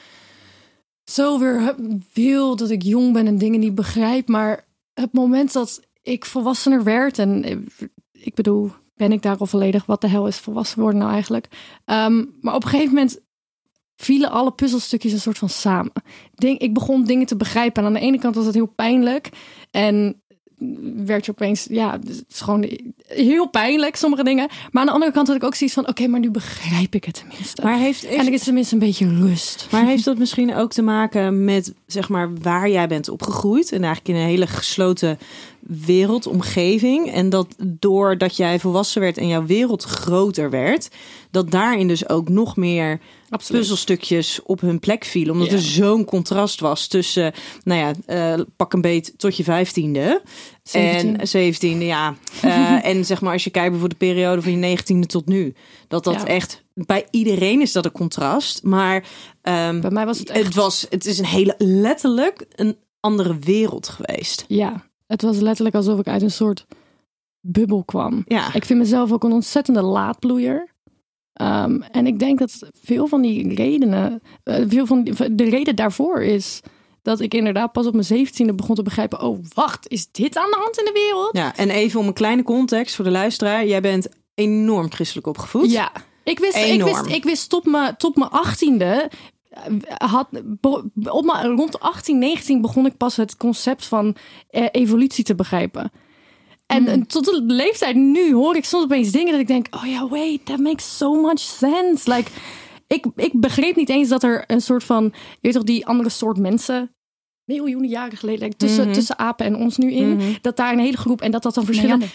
zo 1.04 1.40
weer 1.40 1.76
wil 2.14 2.56
dat 2.56 2.70
ik 2.70 2.84
jong 2.84 3.14
ben 3.14 3.28
en 3.28 3.38
dingen 3.38 3.60
niet 3.60 3.76
begrijp. 3.76 4.28
Maar 4.28 4.68
het 4.94 5.14
moment 5.14 5.54
dat 5.54 5.82
ik 6.02 6.26
volwassener 6.26 6.84
werd, 6.84 7.20
en 7.20 7.44
eh, 7.44 7.58
ik 8.12 8.36
bedoel, 8.36 8.72
ben 8.96 9.12
ik 9.12 9.22
daar 9.22 9.38
al 9.38 9.46
volledig? 9.46 9.86
Wat 9.86 10.02
de 10.02 10.08
hel 10.08 10.28
is 10.28 10.38
volwassen 10.38 10.80
worden 10.80 11.00
nou 11.00 11.12
eigenlijk? 11.12 11.48
Ehm, 11.86 12.26
maar 12.40 12.56
op 12.56 12.64
een 12.64 12.70
gegeven 12.70 12.94
moment 12.94 13.20
vielen 13.96 14.32
alle 14.32 14.52
puzzelstukjes 14.52 15.12
een 15.12 15.20
soort 15.20 15.38
van 15.38 15.50
samen. 15.50 15.92
Ik 16.38 16.74
begon 16.74 17.04
dingen 17.04 17.26
te 17.26 17.38
begrijpen. 17.38 17.82
En 17.82 17.88
aan 17.88 17.94
de 17.94 18.08
ene 18.08 18.20
kant 18.20 18.36
was 18.36 18.46
het 18.46 18.56
heel 18.56 18.74
pijnlijk. 18.76 19.30
En 19.72 20.22
werd 21.06 21.26
je 21.26 21.32
opeens, 21.32 21.66
ja, 21.70 21.98
dus 21.98 22.16
het 22.16 22.26
is 22.30 22.42
gewoon 22.42 22.70
heel 23.08 23.48
pijnlijk, 23.48 23.96
sommige 23.96 24.24
dingen. 24.24 24.48
Maar 24.72 24.82
aan 24.82 24.88
de 24.88 24.94
andere 24.94 25.12
kant 25.12 25.28
had 25.28 25.36
ik 25.36 25.44
ook 25.44 25.56
zoiets 25.56 25.76
van, 25.76 25.88
oké, 25.88 26.08
maar 26.08 26.20
nu 26.20 26.32
begrijp 26.32 26.96
ik 26.96 27.04
het 27.04 27.14
tenminste. 27.14 27.62
Maar 27.62 27.78
heeft, 27.78 28.04
en 28.04 28.28
er 28.28 28.34
is 28.34 28.44
tenminste 28.44 28.74
een 28.74 28.80
beetje 28.80 29.08
rust. 29.08 29.68
maar 29.72 29.86
heeft 29.86 30.06
dat 30.06 30.18
misschien 30.18 30.56
ook 30.56 30.72
te 30.72 30.82
maken 30.82 31.46
met 31.46 31.74
zeg 31.86 32.10
maar, 32.10 32.34
waar 32.42 32.70
jij 32.70 32.88
bent 32.88 33.10
opgegroeid? 33.10 33.72
En 33.72 33.84
eigenlijk 33.84 34.08
in 34.08 34.24
een 34.24 34.30
hele 34.30 34.48
gesloten 34.48 35.18
wereldomgeving. 35.68 37.12
En 37.12 37.30
dat 37.30 37.56
doordat 37.80 38.36
jij 38.38 38.60
volwassen 38.60 39.02
werd 39.02 39.18
en 39.18 39.28
jouw 39.28 39.46
wereld 39.46 39.84
groter 39.84 40.50
werd, 40.50 40.90
dat 41.32 41.52
daarin 41.52 41.88
dus 41.88 42.10
ook 42.10 42.30
nog 42.30 42.56
meer 42.56 43.00
Absoluut. 43.30 43.62
puzzelstukjes 43.62 44.40
op 44.44 44.62
hun 44.62 44.80
plek 44.80 45.06
vielen. 45.06 45.34
Omdat 45.34 45.48
Ja. 45.48 45.54
er 45.54 45.62
zo'n 45.62 46.06
contrast 46.06 46.60
was 46.60 46.88
tussen, 46.88 47.34
nou 47.64 47.80
ja, 47.80 47.94
eh, 48.36 48.44
pak 48.56 48.74
een 48.74 48.82
beet 48.82 49.14
tot 49.18 49.38
je 49.38 49.44
vijftiende. 49.44 50.22
17. 50.64 51.18
En 51.20 51.28
zeventiende, 51.28 51.86
ja. 51.86 52.16
Eh, 52.42 52.86
en 52.86 53.06
zeg 53.06 53.22
maar, 53.22 53.34
als 53.34 53.44
je 53.44 53.50
kijkt 53.50 53.78
voor 53.78 53.90
de 53.90 53.96
periode 53.96 54.42
van 54.42 54.52
je 54.52 54.58
negentiende 54.58 55.08
tot 55.08 55.26
nu. 55.28 55.54
Dat 55.88 56.04
dat 56.04 56.14
Ja. 56.14 56.26
echt, 56.26 56.64
bij 56.74 57.08
iedereen 57.12 57.62
is 57.62 57.72
dat 57.72 57.86
een 57.86 57.92
contrast. 57.92 58.64
Maar 58.64 59.04
ehm, 59.42 59.80
Bij 59.82 59.92
mij 59.92 60.06
was 60.06 60.20
het 60.20 60.30
echt... 60.30 60.46
het, 60.46 60.56
was, 60.56 60.86
het 60.90 61.06
is 61.06 61.18
een 61.20 61.26
hele, 61.26 61.56
letterlijk 61.58 62.46
een 62.56 62.78
andere 63.00 63.38
wereld 63.40 63.88
geweest. 63.90 64.46
Ja, 64.48 64.90
het 65.12 65.22
was 65.22 65.40
letterlijk 65.40 65.76
alsof 65.76 66.00
ik 66.00 66.08
uit 66.08 66.22
een 66.22 66.32
soort 66.32 66.66
bubbel 67.40 67.84
kwam. 67.84 68.24
Ja, 68.28 68.54
Ik 68.54 68.66
vind 68.66 68.80
mezelf 68.80 69.12
ook 69.12 69.24
een 69.24 69.32
ontzettende 69.32 69.82
laadbloeier. 69.82 70.70
Ehm, 71.34 71.82
en 71.82 72.08
ik 72.08 72.20
denk 72.20 72.40
dat 72.40 72.60
veel 72.82 73.08
van 73.08 73.22
die 73.22 73.54
redenen, 73.56 74.22
eh, 74.44 74.64
veel 74.68 74.86
van 74.86 75.04
die- 75.04 75.36
de 75.36 75.50
reden 75.50 75.76
daarvoor 75.76 76.22
is 76.22 76.60
dat 77.02 77.20
ik 77.20 77.34
inderdaad 77.34 77.72
pas 77.72 77.86
op 77.88 77.94
mijn 77.94 78.06
zeventiende 78.06 78.54
begon 78.56 78.76
te 78.76 78.84
begrijpen: 78.84 79.22
oh, 79.22 79.40
wacht, 79.54 79.88
is 79.90 80.12
dit 80.12 80.38
aan 80.38 80.50
de 80.50 80.58
hand 80.60 80.78
in 80.78 80.86
de 80.86 80.92
wereld? 80.92 81.38
ja, 81.38 81.56
en 81.56 81.70
even 81.70 82.00
om 82.00 82.08
een 82.08 82.14
kleine 82.14 82.44
context 82.44 82.96
voor 82.96 83.06
de 83.06 83.12
luisteraar. 83.12 83.66
Jij 83.66 83.82
bent 83.82 84.08
enorm 84.34 84.92
christelijk 84.92 85.28
opgevoed. 85.28 85.72
Ja, 85.72 85.92
ik 86.24 86.40
wist, 86.40 86.56
ik 86.58 86.84
wist, 86.84 87.06
ik 87.06 87.24
wist 87.24 87.50
tot 87.50 87.66
mijn, 87.66 87.98
tot 87.98 88.16
mijn 88.16 88.30
achttiende. 88.30 89.10
Eh, 89.52 90.10
Had, 90.10 90.28
op 91.10 91.42
rond 91.56 91.80
18, 91.80 92.18
19 92.20 92.62
begon 92.62 92.86
ik 92.86 92.98
pas 92.98 93.16
het 93.16 93.38
concept 93.38 93.86
van 93.86 94.16
eh, 94.50 94.66
evolutie 94.72 95.24
te 95.24 95.36
begrijpen. 95.36 95.92
En, 96.66 96.82
Mm. 96.82 96.88
en 96.88 97.08
tot 97.08 97.26
de 97.26 97.42
leeftijd 97.46 97.96
nu 97.96 98.34
hoor 98.34 98.56
ik 98.56 98.66
soms 98.66 98.84
opeens 98.84 99.12
dingen 99.12 99.32
dat 99.32 99.42
ik 99.42 99.48
denk, 99.48 99.68
oh 99.72 99.86
ja, 99.86 100.08
wait, 100.08 100.46
that 100.46 100.60
makes 100.60 100.98
so 100.98 101.22
much 101.22 101.40
sense. 101.40 102.14
Like, 102.14 102.32
ik, 102.88 103.06
ik 103.16 103.40
begreep 103.40 103.76
niet 103.76 103.90
eens 103.90 104.10
dat 104.10 104.24
er 104.24 104.44
een 104.48 104.62
soort 104.62 104.84
van, 104.84 105.04
je 105.04 105.38
weet 105.42 105.54
toch, 105.54 105.64
die 105.64 105.86
andere 105.86 106.10
soort 106.10 106.38
mensen, 106.38 106.96
miljoenen 107.52 107.90
jaren 107.90 108.18
geleden, 108.18 108.44
like, 108.44 108.56
tussen, 108.58 108.84
Mhm. 108.86 108.94
tussen 108.94 109.20
apen 109.20 109.46
en 109.46 109.56
ons 109.56 109.78
nu 109.78 109.92
in, 109.92 110.16
Mhm. 110.16 110.32
dat 110.42 110.56
daar 110.58 110.74
een 110.74 110.80
hele 110.80 110.98
groep 110.98 111.22
en 111.22 111.32
dat 111.32 111.44
dat 111.44 111.54
dan 111.54 111.66
verschillende 111.66 112.06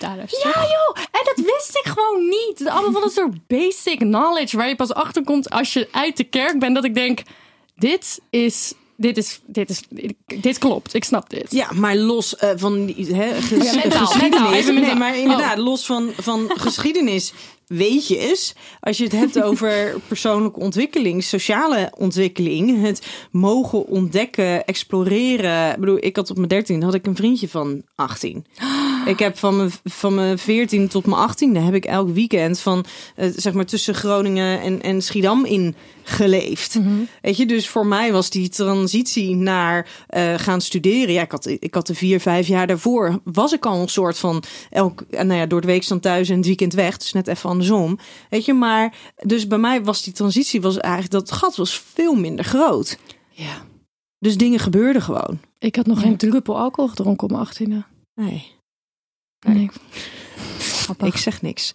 ja, 0.42 0.52
joh. 0.52 0.96
En 0.96 1.20
dat 1.34 1.44
wist 1.44 1.76
ik 1.76 1.92
gewoon 1.96 2.28
niet. 2.28 2.68
Allemaal 2.68 2.92
van 2.92 3.02
een 3.02 3.10
soort 3.10 3.46
basic 3.46 3.98
knowledge 3.98 4.56
waar 4.56 4.68
je 4.68 4.76
pas 4.76 4.92
achter 4.94 5.24
komt 5.24 5.50
als 5.50 5.72
je 5.72 5.88
uit 5.92 6.16
de 6.16 6.24
kerk 6.24 6.58
bent. 6.58 6.74
Dat 6.74 6.84
ik 6.84 6.94
denk, 6.94 7.22
dit 7.76 8.20
is, 8.30 8.72
dit 8.96 9.16
is, 9.16 9.40
dit 9.46 9.70
is, 9.70 9.82
dit 10.40 10.58
klopt. 10.58 10.94
Ik 10.94 11.04
snap 11.04 11.30
dit. 11.30 11.46
Ja, 11.52 11.72
maar 11.74 11.96
los 11.96 12.36
eh, 12.36 12.50
van 12.56 12.86
die 12.86 13.14
hè, 13.14 13.42
ges- 13.42 13.64
Ja, 13.70 13.74
mentaal, 13.80 14.06
geschiedenis. 14.06 14.64
mentaal, 14.66 14.74
nee, 14.82 14.94
maar 14.94 15.18
inderdaad, 15.18 15.58
los 15.58 15.86
van, 15.86 16.10
van 16.20 16.50
geschiedenis 16.54 17.32
weet 17.66 18.06
je 18.08 18.18
eens. 18.18 18.54
Als 18.80 18.96
je 18.96 19.02
het 19.04 19.12
hebt 19.12 19.42
over 19.48 19.94
persoonlijke 20.08 20.60
ontwikkeling, 20.60 21.24
sociale 21.24 21.92
ontwikkeling, 21.98 22.82
het 22.82 23.06
mogen 23.30 23.86
ontdekken, 23.86 24.64
exploreren. 24.66 25.70
Ik 25.72 25.80
bedoel, 25.80 25.96
ik 26.04 26.16
had 26.16 26.30
op 26.30 26.36
mijn 26.36 26.48
13 26.48 26.82
had 26.82 26.94
ik 26.94 27.06
een 27.06 27.16
vriendje 27.16 27.48
van 27.48 27.82
18. 27.94 28.46
Ik 29.06 29.18
heb 29.18 29.38
van 29.38 29.56
mijn, 29.56 29.70
van 29.84 30.14
mijn 30.14 30.38
14 30.38 30.88
tot 30.88 31.06
mijn 31.06 31.30
18e 31.30 31.62
heb 31.64 31.74
ik 31.74 31.84
elk 31.84 32.08
weekend 32.08 32.60
van 32.60 32.84
eh, 33.14 33.30
zeg 33.36 33.52
maar 33.52 33.66
tussen 33.66 33.94
Groningen 33.94 34.60
en, 34.60 34.82
en 34.82 35.02
Schiedam 35.02 35.44
in 35.44 35.74
geleefd. 36.02 36.78
Weet 37.22 37.36
je, 37.36 37.46
dus 37.46 37.68
voor 37.68 37.86
mij 37.86 38.12
was 38.12 38.30
die 38.30 38.48
transitie 38.48 39.36
naar 39.36 39.88
eh, 40.06 40.34
gaan 40.36 40.60
studeren. 40.60 41.14
Ja, 41.14 41.22
ik 41.22 41.30
had, 41.30 41.46
ik 41.46 41.74
had 41.74 41.86
de 41.86 41.94
vier, 41.94 42.20
vijf 42.20 42.46
jaar 42.46 42.66
daarvoor 42.66 43.20
was 43.24 43.52
ik 43.52 43.66
al 43.66 43.80
een 43.80 43.88
soort 43.88 44.18
van 44.18 44.42
elk, 44.70 45.00
eh, 45.10 45.22
nou 45.22 45.40
ja, 45.40 45.46
door 45.46 45.60
de 45.60 45.66
week 45.66 45.88
dan 45.88 46.00
thuis 46.00 46.28
en 46.28 46.36
het 46.36 46.46
weekend 46.46 46.72
weg. 46.72 46.96
Dus 46.96 47.12
net 47.12 47.28
even 47.28 47.50
andersom. 47.50 47.98
Weet 48.30 48.44
je, 48.44 48.54
maar 48.54 48.94
dus 49.16 49.46
bij 49.46 49.58
mij 49.58 49.82
was 49.82 50.02
die 50.02 50.12
transitie 50.12 50.60
was 50.60 50.78
eigenlijk 50.78 51.12
dat 51.12 51.32
gat 51.32 51.56
was 51.56 51.82
veel 51.94 52.14
minder 52.14 52.44
groot. 52.44 52.98
Ja. 53.30 53.64
Dus 54.18 54.36
dingen 54.36 54.58
gebeurden 54.58 55.02
gewoon. 55.02 55.38
Ik 55.58 55.76
had 55.76 55.86
nog 55.86 56.00
geen 56.00 56.16
druppel 56.16 56.58
alcohol 56.58 56.90
gedronken 56.90 57.24
op 57.24 57.30
mijn 57.30 57.42
achttiende. 57.42 57.84
Nee, 59.46 59.70
Nee. 60.98 61.10
ik 61.10 61.16
zeg 61.16 61.42
niks. 61.42 61.72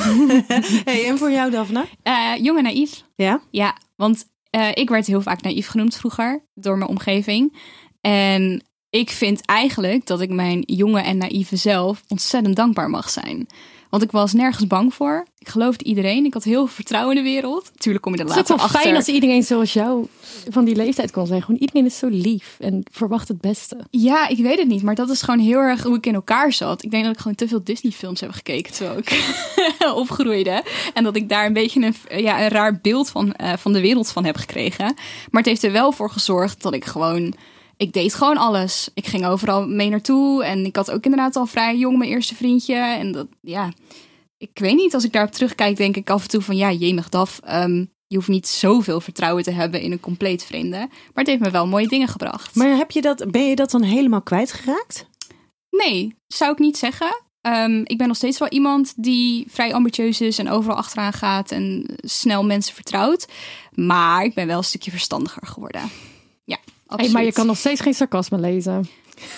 hey, 0.84 1.08
en 1.08 1.18
voor 1.18 1.30
jou, 1.30 1.50
Daphne? 1.50 1.86
Eh, 2.02 2.32
jong 2.38 2.58
en 2.58 2.64
naïef. 2.64 3.02
Ja? 3.14 3.40
Ja, 3.50 3.76
want 3.96 4.24
eh, 4.50 4.68
ik 4.74 4.88
werd 4.88 5.06
heel 5.06 5.20
vaak 5.22 5.42
naïef 5.42 5.66
genoemd 5.66 5.96
vroeger 5.96 6.44
door 6.54 6.78
mijn 6.78 6.90
omgeving. 6.90 7.56
En 8.00 8.64
ik 8.90 9.10
vind 9.10 9.46
eigenlijk 9.46 10.06
dat 10.06 10.20
ik 10.20 10.30
mijn 10.30 10.62
jonge 10.66 11.00
en 11.00 11.16
naïeve 11.16 11.56
zelf 11.56 12.02
ontzettend 12.08 12.56
dankbaar 12.56 12.90
mag 12.90 13.10
zijn. 13.10 13.46
Want 13.90 14.02
ik 14.02 14.10
was 14.10 14.32
nergens 14.32 14.66
bang 14.66 14.94
voor. 14.94 15.26
Ik 15.38 15.48
geloofde 15.48 15.84
iedereen. 15.84 16.24
Ik 16.24 16.34
had 16.34 16.44
heel 16.44 16.66
veel 16.66 16.74
vertrouwen 16.74 17.16
in 17.16 17.24
de 17.24 17.30
wereld. 17.30 17.70
Tuurlijk 17.76 18.04
kom 18.04 18.14
je 18.14 18.18
er 18.18 18.24
Het 18.24 18.34
is 18.34 18.40
ook 18.40 18.48
later 18.48 18.56
wel 18.56 18.66
achter. 18.66 18.80
fijn 18.80 18.96
als 18.96 19.14
iedereen 19.14 19.42
zoals 19.42 19.72
jou 19.72 20.06
van 20.48 20.64
die 20.64 20.76
leeftijd 20.76 21.10
kon 21.10 21.26
zijn. 21.26 21.42
Gewoon 21.42 21.60
iedereen 21.60 21.84
is 21.84 21.98
zo 21.98 22.06
lief 22.08 22.56
en 22.60 22.82
verwacht 22.92 23.28
het 23.28 23.40
beste. 23.40 23.76
Ja, 23.90 24.28
ik 24.28 24.38
weet 24.38 24.58
het 24.58 24.68
niet. 24.68 24.82
Maar 24.82 24.94
dat 24.94 25.10
is 25.10 25.22
gewoon 25.22 25.40
heel 25.40 25.58
erg 25.58 25.82
hoe 25.82 25.96
ik 25.96 26.06
in 26.06 26.14
elkaar 26.14 26.52
zat. 26.52 26.82
Ik 26.82 26.90
denk 26.90 27.04
dat 27.04 27.12
ik 27.12 27.20
gewoon 27.20 27.36
te 27.36 27.48
veel 27.48 27.64
Disney-films 27.64 28.20
heb 28.20 28.30
gekeken 28.30 28.72
terwijl 28.72 28.98
ik 28.98 29.34
opgroeide. 29.94 30.62
En 30.94 31.04
dat 31.04 31.16
ik 31.16 31.28
daar 31.28 31.46
een 31.46 31.52
beetje 31.52 31.94
een, 32.08 32.22
ja, 32.22 32.42
een 32.42 32.48
raar 32.48 32.78
beeld 32.82 33.10
van, 33.10 33.32
eh, 33.32 33.52
van 33.56 33.72
de 33.72 33.80
wereld 33.80 34.10
van 34.10 34.24
heb 34.24 34.36
gekregen. 34.36 34.84
Maar 35.30 35.42
het 35.42 35.46
heeft 35.46 35.62
er 35.62 35.72
wel 35.72 35.92
voor 35.92 36.10
gezorgd 36.10 36.62
dat 36.62 36.74
ik 36.74 36.84
gewoon... 36.84 37.34
Ik 37.80 37.92
deed 37.92 38.14
gewoon 38.14 38.36
alles. 38.36 38.88
Ik 38.94 39.06
ging 39.06 39.26
overal 39.26 39.68
mee 39.68 39.88
naartoe. 39.88 40.44
En 40.44 40.64
ik 40.64 40.76
had 40.76 40.90
ook 40.90 41.04
inderdaad 41.04 41.36
al 41.36 41.46
vrij 41.46 41.76
jong 41.76 41.98
mijn 41.98 42.10
eerste 42.10 42.34
vriendje. 42.34 42.74
En 42.74 43.12
dat, 43.12 43.26
ja... 43.40 43.72
Ik 44.36 44.50
weet 44.58 44.74
niet, 44.74 44.94
als 44.94 45.04
ik 45.04 45.12
daarop 45.12 45.32
terugkijk, 45.32 45.76
denk 45.76 45.96
ik 45.96 46.10
af 46.10 46.22
en 46.22 46.28
toe 46.28 46.40
van... 46.40 46.56
Ja, 46.56 46.72
jemig 46.72 47.08
daf, 47.08 47.40
ehm, 47.44 47.84
je 48.06 48.16
hoeft 48.16 48.28
niet 48.28 48.48
zoveel 48.48 49.00
vertrouwen 49.00 49.42
te 49.42 49.50
hebben 49.50 49.80
in 49.80 49.92
een 49.92 50.00
compleet 50.00 50.44
vreemde. 50.44 50.76
Maar 50.76 50.88
het 51.14 51.26
heeft 51.26 51.40
me 51.40 51.50
wel 51.50 51.66
mooie 51.66 51.88
dingen 51.88 52.08
gebracht. 52.08 52.54
Maar 52.54 52.76
heb 52.76 52.90
je 52.90 53.02
dat, 53.02 53.30
ben 53.30 53.48
je 53.48 53.56
dat 53.56 53.70
dan 53.70 53.82
helemaal 53.82 54.22
kwijtgeraakt? 54.22 55.06
Nee, 55.70 56.14
zou 56.26 56.52
ik 56.52 56.58
niet 56.58 56.78
zeggen. 56.78 57.22
Ehm, 57.40 57.80
ik 57.84 57.98
ben 57.98 58.06
nog 58.06 58.16
steeds 58.16 58.38
wel 58.38 58.48
iemand 58.48 58.92
die 58.96 59.44
vrij 59.48 59.74
ambitieus 59.74 60.20
is 60.20 60.38
en 60.38 60.50
overal 60.50 60.76
achteraan 60.76 61.12
gaat 61.12 61.50
en 61.50 61.84
snel 61.96 62.44
mensen 62.44 62.74
vertrouwt. 62.74 63.28
Maar 63.74 64.24
ik 64.24 64.34
ben 64.34 64.46
wel 64.46 64.58
een 64.58 64.64
stukje 64.64 64.90
verstandiger 64.90 65.46
geworden. 65.46 65.90
Hey, 66.96 67.08
maar 67.08 67.24
je 67.24 67.32
kan 67.32 67.46
nog 67.46 67.56
steeds 67.56 67.80
geen 67.80 67.94
sarcasme 67.94 68.38
lezen. 68.38 68.88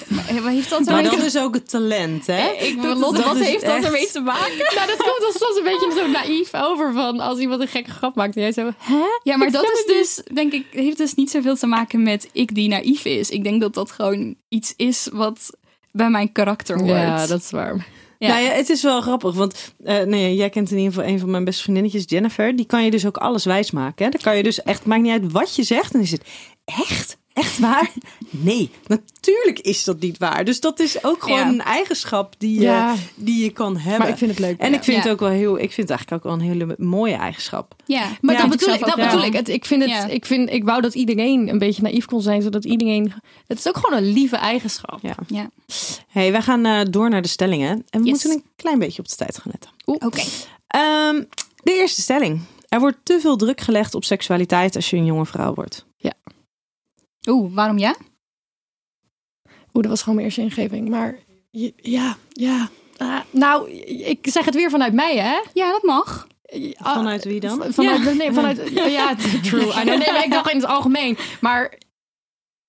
Maar 0.09 0.43
wat 0.43 0.53
heeft 0.53 0.71
dat 0.71 0.85
Maar 0.85 1.03
dan? 1.03 1.17
dat 1.17 1.25
is 1.25 1.37
ook 1.39 1.55
het 1.55 1.69
talent, 1.71 2.27
hè? 2.27 2.51
Ik 2.53 2.83
Dat 2.83 2.99
Lotte, 2.99 3.19
is- 3.21 3.27
wat 3.27 3.37
heeft 3.39 3.67
dat 3.67 3.85
ermee 3.85 4.07
te 4.13 4.21
maken? 4.21 4.57
Nou, 4.75 4.87
dat 4.87 4.97
komt 4.97 5.19
dan 5.21 5.33
soms 5.33 5.57
een 5.57 5.65
beetje 5.65 5.93
zo 5.97 6.07
naïef 6.09 6.55
over 6.55 6.93
van 6.93 7.21
als 7.21 7.39
iemand 7.39 7.61
een 7.61 7.69
gekke 7.69 7.91
grap 7.91 8.15
maakt 8.15 8.37
en 8.37 8.43
jij 8.43 8.53
zo, 8.53 8.71
hè? 8.79 8.95
Ja, 9.23 9.37
maar 9.37 9.47
Ik 9.47 9.53
dat 9.53 9.63
is 9.63 9.69
het 9.79 9.87
niet. 9.87 9.97
dus, 9.97 10.23
denk 10.35 10.53
ik, 10.53 10.67
heeft 10.71 10.97
dus 10.97 11.15
niet 11.15 11.31
zoveel 11.31 11.57
te 11.57 11.67
maken 11.67 12.03
met 12.03 12.29
ik 12.33 12.55
die 12.55 12.69
naïef 12.69 13.05
is. 13.05 13.31
Ik 13.31 13.45
denk 13.45 13.61
dat 13.61 13.75
dat 13.75 13.91
gewoon 13.91 14.35
iets 14.49 14.75
is 14.77 15.09
wat 15.13 15.51
bij 15.93 16.11
mijn 16.11 16.33
karakter 16.33 16.77
hoort. 16.79 16.89
Ja, 16.91 17.27
dat 17.27 17.41
is 17.41 17.51
waar. 17.51 17.87
Ja. 18.19 18.29
Nou 18.29 18.41
ja, 18.43 18.51
het 18.51 18.69
is 18.69 18.83
wel 18.83 19.01
grappig, 19.01 19.35
want 19.35 19.75
eh, 19.85 20.03
nee, 20.03 20.35
jij 20.35 20.51
kent 20.51 20.71
in 20.71 20.77
ieder 20.79 20.93
geval 20.93 21.09
een 21.09 21.19
van 21.19 21.31
mijn 21.31 21.45
beste 21.45 21.63
vriendinnetjes, 21.63 22.05
Jennifer. 22.07 22.57
Die 22.57 22.67
kan 22.67 22.85
je 22.85 22.91
dus 22.91 23.07
ook 23.07 23.17
alles 23.17 23.45
wijsmaken. 23.45 24.05
Hè? 24.05 24.11
Dan 24.11 24.21
kan 24.21 24.37
je 24.37 24.43
dus 24.43 24.63
echt, 24.63 24.85
maakt 24.85 25.03
niet 25.03 25.13
uit 25.13 25.33
wat 25.33 25.57
je 25.57 25.63
zegt, 25.63 25.93
dan 25.93 26.01
is 26.01 26.11
het 26.11 26.23
echt, 26.65 27.17
echt 27.33 27.59
waar? 27.59 27.91
Nee, 28.31 28.71
natuurlijk 28.87 29.59
is 29.59 29.85
dat 29.85 30.01
niet 30.01 30.19
waar. 30.19 30.45
Dus 30.45 30.61
dat 30.61 30.81
is 30.81 31.05
ook 31.05 31.23
gewoon 31.23 31.39
Ja. 31.39 31.49
een 31.49 31.61
eigenschap 31.63 32.35
die 32.39 32.55
je, 32.55 32.61
Ja. 32.61 32.95
die 33.15 33.43
je 33.45 33.51
kan 33.51 33.77
hebben. 33.77 33.99
Maar 33.99 34.09
ik 34.09 34.17
vind 34.17 34.31
het 34.31 34.41
leuk. 34.41 34.59
en 34.59 34.71
ja. 34.71 34.77
ik 34.77 34.85
vind 34.85 34.97
Ja. 34.97 35.03
het 35.03 35.13
ook 35.13 35.21
wel 35.21 35.29
heel, 35.29 35.55
ik 35.59 35.73
vind 35.73 35.89
het 35.89 35.91
eigenlijk 35.91 36.13
ook 36.13 36.33
wel 36.33 36.41
een 36.41 36.49
hele 36.59 36.75
mooie 36.79 37.15
eigenschap. 37.15 37.75
ja. 37.87 38.09
Maar 38.21 38.35
Ja, 38.35 38.41
dat 38.41 38.51
bedoel 38.51 38.75
ik 38.75 38.81
dat 38.81 38.95
bedoel 38.97 39.23
ik. 39.25 39.33
Het, 39.33 39.49
ik, 39.49 39.65
vind 39.65 39.83
het, 39.83 39.91
Ja. 39.91 40.07
ik, 40.07 40.27
vind, 40.27 40.51
ik 40.51 40.65
wou 40.65 40.81
dat 40.81 40.95
iedereen 40.95 41.49
een 41.49 41.59
beetje 41.59 41.83
naïef 41.83 42.05
kon 42.05 42.23
zijn, 42.23 42.43
zodat 42.43 42.65
iedereen... 42.65 43.13
Het 43.47 43.59
is 43.59 43.69
ook 43.69 43.77
gewoon 43.77 43.99
een 43.99 44.13
lieve 44.13 44.37
eigenschap. 44.37 44.99
Ja. 45.03 45.15
Ja. 45.27 45.51
hey, 46.09 46.33
wij 46.33 46.43
gaan 46.43 46.65
eh, 46.67 46.81
door 46.91 47.11
naar 47.11 47.23
de 47.23 47.29
stellingen. 47.29 47.85
En 47.91 48.01
we 48.03 48.09
Yes. 48.09 48.11
moeten 48.11 48.31
een 48.31 48.45
klein 48.57 48.79
beetje 48.79 48.99
op 49.03 49.09
de 49.09 49.17
tijd 49.17 49.39
gaan 49.39 49.51
letten. 49.53 49.71
Oké. 49.85 50.23
Ehm, 50.67 51.23
de 51.63 51.73
eerste 51.73 52.01
stelling. 52.01 52.41
Er 52.69 52.81
wordt 52.81 52.97
te 53.03 53.19
veel 53.21 53.37
druk 53.37 53.61
gelegd 53.61 53.95
op 53.95 54.05
seksualiteit 54.05 54.77
als 54.77 54.91
je 54.91 54.97
een 54.97 55.05
jonge 55.05 55.27
vrouw 55.27 55.55
wordt. 55.55 55.85
Oeh, 57.29 57.55
waarom 57.55 57.79
ja? 57.79 57.95
Oeh, 59.75 59.83
dat 59.83 59.87
was 59.87 60.01
gewoon 60.01 60.15
mijn 60.15 60.27
eerste 60.27 60.41
ingeving. 60.43 60.89
Maar 60.89 61.19
ja, 61.77 62.17
ja. 62.29 62.69
Ah, 62.97 63.21
nou, 63.31 63.71
ik 63.71 64.19
zeg 64.23 64.45
het 64.45 64.55
weer 64.55 64.71
vanuit 64.71 64.93
mij, 64.93 65.17
hè? 65.19 65.41
Ja, 65.55 65.71
dat 65.71 65.83
mag. 65.83 66.27
Vanuit 66.79 67.25
wie 67.25 67.41
dan? 67.41 67.63
v- 67.63 67.75
Vanuit, 67.75 68.17
nee, 68.17 68.33
vanuit, 68.33 68.69
ja, 68.75 68.85
ja, 68.87 69.15
true. 69.43 69.67
I 69.67 69.71
know. 69.71 69.85
Nee, 69.99 70.25
ik 70.25 70.31
dacht 70.31 70.51
in 70.51 70.57
het 70.57 70.67
algemeen. 70.67 71.17
Maar 71.41 71.79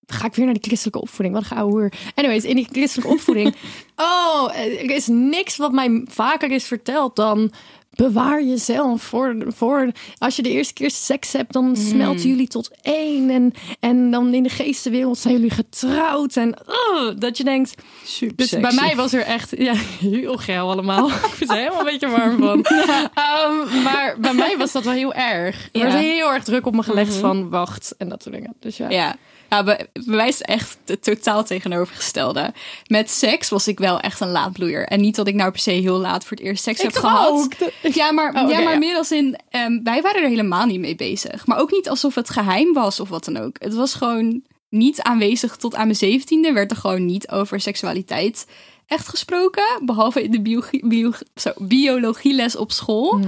ga 0.06 0.26
ik 0.26 0.34
weer 0.36 0.46
naar 0.46 0.54
die 0.54 0.64
christelijke 0.64 1.02
opvoeding. 1.02 1.36
Wat 1.36 1.52
een 1.52 1.58
ouwe 1.58 1.72
hoer. 1.72 1.92
Anyways, 2.16 2.44
in 2.44 2.56
die 2.56 2.68
christelijke 2.72 3.12
opvoeding. 3.14 3.56
Oh, 3.96 4.58
er 4.58 4.90
is 4.92 5.08
niks 5.08 5.58
wat 5.58 5.72
mij 5.72 6.06
vaker 6.10 6.52
is 6.52 6.66
verteld 6.66 7.16
dan... 7.16 7.52
Bewaar 7.96 8.44
jezelf 8.44 9.02
voor, 9.02 9.36
voor... 9.48 9.92
Als 10.18 10.36
je 10.36 10.42
de 10.42 10.50
eerste 10.50 10.74
keer 10.74 10.92
seks 10.92 11.34
hebt, 11.34 11.54
dan 11.54 11.76
smelten 11.76 12.30
jullie 12.30 12.48
tot 12.48 12.70
één. 12.82 13.30
En, 13.30 13.54
en 13.80 14.12
dan 14.12 14.34
in 14.34 14.44
de 14.44 14.50
geestenwereld 14.50 15.18
zijn 15.18 15.34
jullie 15.34 15.50
getrouwd. 15.50 16.36
En 16.36 16.56
oh, 16.66 17.12
dat 17.20 17.38
je 17.38 17.44
denkt... 17.44 17.74
Super 18.06 18.36
Dus 18.36 18.50
bij 18.50 18.74
mij 18.74 18.96
was 18.96 19.14
er 19.14 19.22
echt 19.22 19.58
ja, 19.58 19.74
heel 20.00 20.38
geil 20.38 20.72
allemaal. 20.72 21.08
Ik 21.30 21.34
vind 21.34 21.50
er 21.50 21.56
helemaal 21.56 21.80
een 21.80 21.86
beetje 21.86 22.10
warm 22.10 22.38
van. 22.38 22.66
Ehm, 23.14 23.84
maar 23.84 24.16
bij 24.20 24.34
mij 24.34 24.58
was 24.58 24.72
dat 24.72 24.84
wel 24.84 24.94
heel 24.94 25.14
erg. 25.14 25.70
Er 25.72 25.80
Ja. 25.80 25.86
was 25.86 25.94
heel 25.94 26.34
erg 26.34 26.44
druk 26.44 26.66
op 26.66 26.76
me 26.76 26.84
gelegd 26.84 27.16
van 27.16 27.50
wacht 27.50 27.96
en 27.98 28.10
dat 28.10 28.24
soort 28.24 28.36
dingen. 28.36 28.54
Dus 28.60 28.78
ja. 28.78 28.90
Ja. 28.90 29.16
Ja, 29.54 29.64
bij, 29.64 29.88
bij 29.94 30.16
mij 30.16 30.28
is 30.28 30.38
het 30.38 30.48
echt 30.48 30.78
het 30.86 31.04
totaal 31.04 31.44
tegenovergestelde. 31.44 32.54
Met 32.88 33.10
seks 33.10 33.50
was 33.50 33.68
ik 33.68 33.80
wel 33.80 34.00
echt 34.00 34.20
een 34.20 34.32
laadbloeier. 34.32 34.86
En 34.88 35.02
niet 35.02 35.16
dat 35.16 35.28
ik 35.28 35.36
nou 35.36 35.52
per 35.52 35.60
se 35.60 35.72
heel 35.72 35.98
laat 36.00 36.26
voor 36.26 36.38
het 36.38 36.46
eerst 36.46 36.64
seks 36.64 36.78
Ik 36.80 36.84
heb 36.84 36.96
gehad. 36.96 37.30
ook? 37.30 37.54
Ja, 37.94 38.12
maar, 38.12 38.28
Oh, 38.44 38.50
ja, 38.50 38.60
maar 38.60 38.74
ja. 38.74 38.80
meer 38.80 38.96
als 38.96 39.12
in... 39.12 39.40
ehm, 39.50 39.84
wij 39.84 40.02
waren 40.02 40.24
er 40.24 40.30
helemaal 40.30 40.66
niet 40.66 40.80
mee 40.80 40.96
bezig. 40.96 41.46
Maar 41.46 41.60
ook 41.60 41.72
niet 41.72 41.90
alsof 41.90 42.16
het 42.16 42.30
geheim 42.30 42.74
was 42.74 43.00
of 43.00 43.10
wat 43.10 43.26
dan 43.26 43.38
ook. 43.38 43.56
Het 43.60 43.74
was 43.74 43.94
gewoon 43.94 44.42
niet 44.70 45.02
aanwezig 45.02 45.56
tot 45.56 45.76
aan 45.76 45.86
mijn 45.86 45.96
zeventiende. 45.98 46.54
Werd 46.54 46.72
er 46.72 46.78
gewoon 46.78 47.06
niet 47.06 47.30
over 47.30 47.60
seksualiteit 47.60 48.46
echt 48.88 49.08
gesproken. 49.08 49.64
Behalve 49.86 50.24
in 50.24 50.32
de 50.32 50.42
biologie, 50.42 50.88
bio, 50.88 51.12
zo, 51.36 51.52
biologieles 51.58 52.56
op 52.56 52.72
school. 52.72 53.20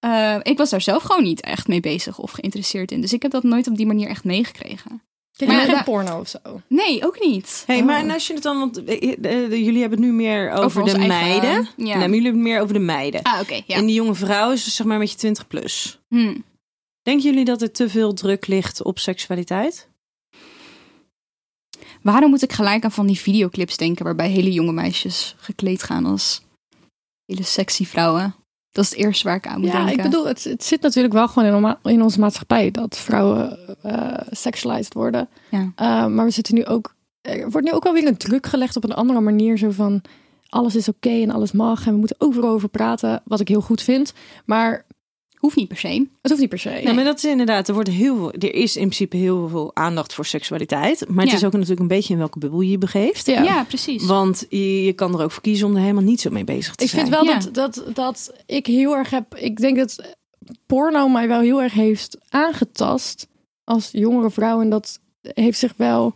Eh, 0.00 0.36
ik 0.42 0.58
was 0.58 0.70
daar 0.70 0.80
zelf 0.80 1.02
gewoon 1.02 1.22
niet 1.22 1.40
echt 1.40 1.68
mee 1.68 1.80
bezig 1.80 2.18
of 2.18 2.30
geïnteresseerd 2.30 2.92
in. 2.92 3.00
Dus 3.00 3.12
ik 3.12 3.22
heb 3.22 3.30
dat 3.30 3.42
nooit 3.42 3.68
op 3.68 3.76
die 3.76 3.86
manier 3.86 4.08
echt 4.08 4.24
meegekregen. 4.24 5.02
Kijk, 5.46 5.52
Maar 5.52 5.60
ja, 5.60 5.66
geen 5.66 5.74
da- 5.74 5.82
porno 5.82 6.20
of 6.20 6.28
zo. 6.28 6.38
Nee, 6.66 7.04
ook 7.06 7.20
niet. 7.20 7.62
Hey, 7.66 7.78
Oh. 7.78 7.84
maar 7.86 7.98
en 7.98 8.10
als 8.10 8.26
je 8.26 8.34
het 8.34 8.42
dan, 8.42 8.58
want 8.58 8.84
eh, 8.84 9.02
eh, 9.02 9.44
eh, 9.44 9.50
jullie 9.50 9.80
hebben 9.80 9.98
het 9.98 10.08
nu 10.08 10.12
meer 10.14 10.50
over, 10.50 10.64
Over 10.64 10.84
de 10.84 10.90
eigen, 10.90 11.08
meiden. 11.08 11.50
ja. 11.52 11.64
Nee, 11.76 11.94
maar 11.96 12.08
jullie 12.08 12.22
hebben 12.22 12.40
het 12.40 12.50
meer 12.50 12.60
over 12.60 12.74
de 12.74 12.80
meiden. 12.80 13.22
Ah, 13.22 13.40
oké. 13.40 13.62
ja. 13.66 13.76
En 13.76 13.86
die 13.86 13.94
jonge 13.94 14.14
vrouw 14.14 14.52
is 14.52 14.64
dus 14.64 14.74
zeg 14.76 14.86
maar 14.86 14.98
met 14.98 15.10
je 15.10 15.16
20 15.16 15.46
plus. 15.46 16.00
Hm. 16.08 16.36
Denken 17.02 17.24
jullie 17.30 17.44
dat 17.44 17.62
er 17.62 17.72
te 17.72 17.88
veel 17.88 18.12
druk 18.14 18.46
ligt 18.46 18.82
op 18.82 18.98
seksualiteit? 18.98 19.88
Waarom 22.02 22.30
moet 22.30 22.42
ik 22.42 22.52
gelijk 22.52 22.84
aan 22.84 22.92
van 22.92 23.06
die 23.06 23.18
videoclips 23.18 23.76
denken 23.76 24.04
waarbij 24.04 24.28
hele 24.28 24.52
jonge 24.52 24.72
meisjes 24.72 25.34
gekleed 25.38 25.82
gaan 25.82 26.06
als 26.06 26.42
hele 27.26 27.42
sexy 27.42 27.84
vrouwen? 27.86 28.34
Dat 28.72 28.84
is 28.84 28.90
het 28.90 28.98
eerste 28.98 29.24
waar 29.24 29.36
ik 29.36 29.46
aan 29.46 29.60
moet 29.60 29.70
Ja, 29.70 29.76
denken. 29.84 29.96
ik 29.96 30.02
bedoel, 30.10 30.26
het, 30.26 30.44
het 30.44 30.64
zit 30.64 30.80
natuurlijk 30.80 31.14
wel 31.14 31.28
gewoon 31.28 31.64
in, 31.64 31.92
in 31.92 32.02
onze 32.02 32.20
maatschappij 32.20 32.70
dat 32.70 32.98
vrouwen 32.98 33.58
eh 33.82 34.12
sexualized 34.30 34.94
worden. 34.94 35.28
Ja. 35.50 35.58
Uh, 35.60 36.06
maar 36.06 36.24
we 36.24 36.30
zitten 36.30 36.54
nu 36.54 36.64
ook, 36.66 36.94
er 37.20 37.50
wordt 37.50 37.66
nu 37.66 37.72
ook 37.72 37.86
alweer 37.86 38.06
een 38.06 38.16
druk 38.16 38.46
gelegd 38.46 38.76
op 38.76 38.84
een 38.84 38.94
andere 38.94 39.20
manier. 39.20 39.58
Zo 39.58 39.70
van 39.70 40.02
alles 40.48 40.76
is 40.76 40.88
oké 40.88 41.10
en 41.22 41.30
alles 41.30 41.52
mag 41.52 41.86
en 41.86 41.92
we 41.92 41.98
moeten 41.98 42.16
overal 42.18 42.50
over 42.50 42.68
praten. 42.68 43.22
Wat 43.24 43.40
ik 43.40 43.48
heel 43.48 43.60
goed 43.60 43.82
vind. 43.82 44.12
Maar 44.44 44.84
Hoeft 45.40 45.56
niet 45.56 45.68
per 45.68 45.76
se. 45.76 45.88
het 46.22 46.30
hoeft 46.30 46.40
niet 46.40 46.48
per 46.50 46.58
se. 46.58 46.70
Ja, 46.82 46.92
maar 46.92 47.04
dat 47.04 47.16
is 47.16 47.24
inderdaad, 47.24 47.68
er, 47.68 47.74
wordt 47.74 47.88
heel 47.88 48.16
veel, 48.16 48.32
er 48.32 48.54
is 48.54 48.76
in 48.76 48.82
principe 48.82 49.16
heel 49.16 49.48
veel 49.48 49.70
aandacht 49.74 50.14
voor 50.14 50.26
seksualiteit. 50.26 51.08
Maar 51.08 51.22
het 51.24 51.30
Ja. 51.30 51.36
is 51.38 51.44
ook 51.44 51.52
natuurlijk 51.52 51.80
een 51.80 51.86
beetje 51.86 52.12
in 52.12 52.18
welke 52.18 52.38
bubbel 52.38 52.60
je 52.60 52.70
je 52.70 52.78
begeeft. 52.78 53.26
Ja. 53.26 53.42
Ja, 53.42 53.64
precies. 53.64 54.06
Want 54.06 54.46
je, 54.48 54.84
je 54.84 54.92
kan 54.92 55.14
er 55.18 55.22
ook 55.24 55.30
voor 55.30 55.42
kiezen 55.42 55.66
om 55.66 55.74
er 55.74 55.80
helemaal 55.80 56.02
niet 56.02 56.20
zo 56.20 56.30
mee 56.30 56.44
bezig 56.44 56.74
te 56.74 56.84
Ik 56.84 56.90
zijn. 56.90 57.00
vind 57.06 57.14
wel 57.14 57.24
Ja. 57.24 57.38
dat, 57.38 57.54
dat, 57.54 57.84
dat 57.94 58.32
ik 58.46 58.66
heel 58.66 58.96
erg 58.96 59.10
heb. 59.10 59.34
Ik 59.34 59.56
denk 59.56 59.76
dat 59.76 60.16
porno 60.66 61.08
mij 61.08 61.28
wel 61.28 61.40
heel 61.40 61.62
erg 61.62 61.72
heeft 61.72 62.16
aangetast 62.28 63.26
als 63.64 63.88
jongere 63.92 64.30
vrouw. 64.30 64.60
En 64.60 64.70
dat 64.70 65.00
heeft 65.22 65.58
zich 65.58 65.74
wel. 65.76 66.14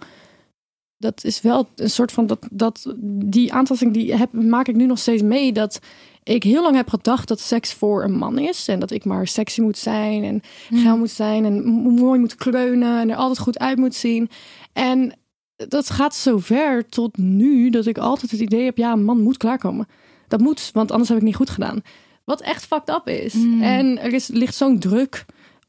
Dat 0.98 1.24
is 1.24 1.40
wel 1.40 1.68
een 1.76 1.90
soort 1.90 2.12
van. 2.12 2.26
Dat, 2.26 2.38
dat, 2.50 2.94
die 3.06 3.52
aantasting 3.52 3.92
die 3.92 4.14
heb, 4.14 4.32
maak 4.32 4.68
ik 4.68 4.74
nu 4.76 4.86
nog 4.86 4.98
steeds 4.98 5.22
mee. 5.22 5.52
Dat 5.52 5.80
ik 6.24 6.42
heel 6.42 6.62
lang 6.62 6.76
heb 6.76 6.88
gedacht 6.88 7.28
dat 7.28 7.40
seks 7.40 7.72
voor 7.72 8.04
een 8.04 8.16
man 8.16 8.38
is. 8.38 8.68
En 8.68 8.80
dat 8.80 8.90
ik 8.90 9.04
maar 9.04 9.26
sexy 9.26 9.60
moet 9.60 9.78
zijn. 9.78 10.24
En 10.24 10.42
geil 10.80 10.96
moet 10.96 11.10
zijn. 11.10 11.44
En 11.44 11.64
mooi 11.94 12.20
moet 12.20 12.34
kleunen. 12.34 13.00
En 13.00 13.10
er 13.10 13.16
altijd 13.16 13.38
goed 13.38 13.58
uit 13.58 13.78
moet 13.78 13.94
zien. 13.94 14.30
En 14.72 15.18
dat 15.56 15.90
gaat 15.90 16.14
zo 16.14 16.38
ver 16.38 16.88
tot 16.88 17.16
nu 17.16 17.70
dat 17.70 17.86
ik 17.86 17.98
altijd 17.98 18.30
het 18.30 18.40
idee 18.40 18.64
heb: 18.64 18.76
ja, 18.76 18.92
een 18.92 19.04
man 19.04 19.20
moet 19.20 19.36
klaarkomen. 19.36 19.86
Dat 20.28 20.40
moet, 20.40 20.70
want 20.72 20.90
anders 20.90 21.08
heb 21.08 21.18
ik 21.18 21.24
niet 21.24 21.36
goed 21.36 21.50
gedaan. 21.50 21.82
Wat 22.24 22.40
echt 22.40 22.64
fucked 22.64 22.88
up 22.88 23.08
is. 23.08 23.32
Mm. 23.32 23.62
En 23.62 23.98
er 23.98 24.12
is, 24.12 24.26
ligt 24.26 24.54
zo'n 24.54 24.78
druk 24.78 25.24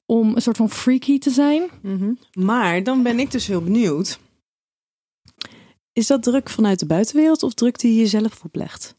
om 0.06 0.36
een 0.36 0.42
soort 0.42 0.58
van 0.58 0.70
freaky 0.70 1.20
te 1.20 1.30
zijn. 1.30 1.70
Mhm. 1.82 2.14
Maar 2.34 2.84
dan 2.84 3.04
ben 3.04 3.20
ik 3.20 3.32
dus 3.32 3.48
heel 3.48 3.62
benieuwd. 3.62 4.20
Is 5.94 6.08
dat 6.08 6.24
druk 6.24 6.50
vanuit 6.50 6.80
de 6.80 6.86
buitenwereld 6.86 7.44
of 7.44 7.54
druk 7.54 7.80
die 7.80 7.94
je 7.94 8.00
jezelf 8.00 8.44
oplegt? 8.44 8.95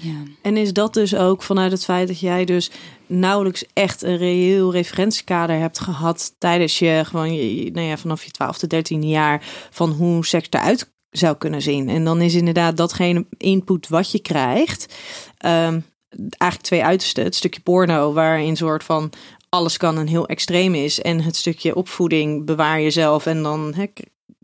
Ja. 0.00 0.22
En 0.42 0.56
is 0.56 0.72
dat 0.72 0.94
dus 0.94 1.14
ook 1.14 1.42
vanuit 1.42 1.72
het 1.72 1.84
feit 1.84 2.08
dat 2.08 2.20
jij 2.20 2.44
dus 2.44 2.70
nauwelijks 3.06 3.64
echt 3.72 4.02
een 4.02 4.16
reëel 4.16 4.72
referentiekader 4.72 5.58
hebt 5.58 5.80
gehad 5.80 6.34
tijdens 6.38 6.78
je 6.78 7.02
gewoon, 7.04 7.34
je, 7.34 7.70
nou 7.70 7.86
ja, 7.86 7.96
vanaf 7.96 8.24
je 8.24 8.30
12e, 8.30 8.96
13e 8.96 8.98
jaar 8.98 9.42
van 9.70 9.90
hoe 9.90 10.26
seks 10.26 10.46
eruit 10.50 10.92
zou 11.10 11.36
kunnen 11.36 11.62
zien. 11.62 11.88
En 11.88 12.04
dan 12.04 12.20
is 12.20 12.34
inderdaad 12.34 12.76
datgene 12.76 13.26
input 13.36 13.88
wat 13.88 14.10
je 14.10 14.18
krijgt, 14.18 14.94
ehm, 15.38 15.80
eigenlijk 16.18 16.62
twee 16.62 16.84
uitersten. 16.84 17.24
Het 17.24 17.34
stukje 17.34 17.60
porno 17.60 18.12
waarin 18.12 18.56
soort 18.56 18.84
van 18.84 19.10
alles 19.48 19.76
kan 19.76 19.98
en 19.98 20.06
heel 20.06 20.26
extreem 20.26 20.74
is. 20.74 21.00
En 21.00 21.20
het 21.20 21.36
stukje 21.36 21.74
opvoeding 21.74 22.44
bewaar 22.44 22.80
jezelf 22.80 23.26
en 23.26 23.42
dan 23.42 23.74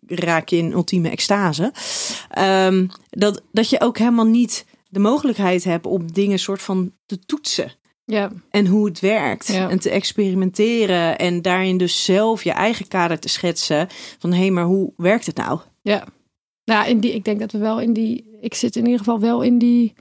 raak 0.07 0.49
je 0.49 0.57
in 0.57 0.73
ultieme 0.73 1.09
extase. 1.09 1.73
Ehm, 2.31 2.87
dat, 3.11 3.43
dat 3.53 3.71
je 3.71 3.81
ook 3.81 3.99
helemaal 3.99 4.25
niet 4.25 4.65
de 4.95 5.01
mogelijkheid 5.01 5.65
hebt 5.65 5.87
om 5.87 6.13
dingen 6.13 6.39
soort 6.39 6.63
van 6.63 6.93
te 7.07 7.19
toetsen. 7.19 7.73
Ja. 8.05 8.33
En 8.51 8.67
hoe 8.67 8.87
het 8.87 9.01
werkt. 9.01 9.47
Ja. 9.47 9.71
En 9.71 9.79
te 9.79 9.91
experimenteren. 9.91 11.19
En 11.19 11.43
daarin 11.43 11.79
dus 11.79 12.05
zelf 12.05 12.45
je 12.45 12.53
eigen 12.53 12.89
kader 12.89 13.19
te 13.19 13.29
schetsen. 13.29 13.87
Van 14.19 14.33
hé, 14.33 14.39
hey, 14.39 14.51
maar 14.51 14.65
hoe 14.65 14.93
werkt 14.97 15.27
het 15.27 15.37
nou? 15.37 15.61
Ja. 15.83 16.05
Nou, 16.65 16.89
in 16.89 17.01
die, 17.01 17.15
ik 17.15 17.25
denk 17.25 17.41
dat 17.41 17.53
we 17.53 17.59
wel 17.59 17.81
in 17.81 17.93
die. 17.93 18.39
Ik 18.41 18.55
zit 18.55 18.77
in 18.77 18.85
ieder 18.85 18.99
geval 18.99 19.21
wel 19.21 19.43
in 19.43 19.59
die 19.59 19.93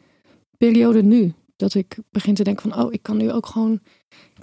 periode 0.57 1.03
nu. 1.03 1.33
Dat 1.55 1.73
ik 1.73 1.97
begin 2.11 2.33
te 2.33 2.43
denken 2.43 2.71
van, 2.71 2.83
oh, 2.83 2.93
ik 2.93 3.03
kan 3.03 3.17
nu 3.17 3.31
ook 3.31 3.45
gewoon. 3.45 3.79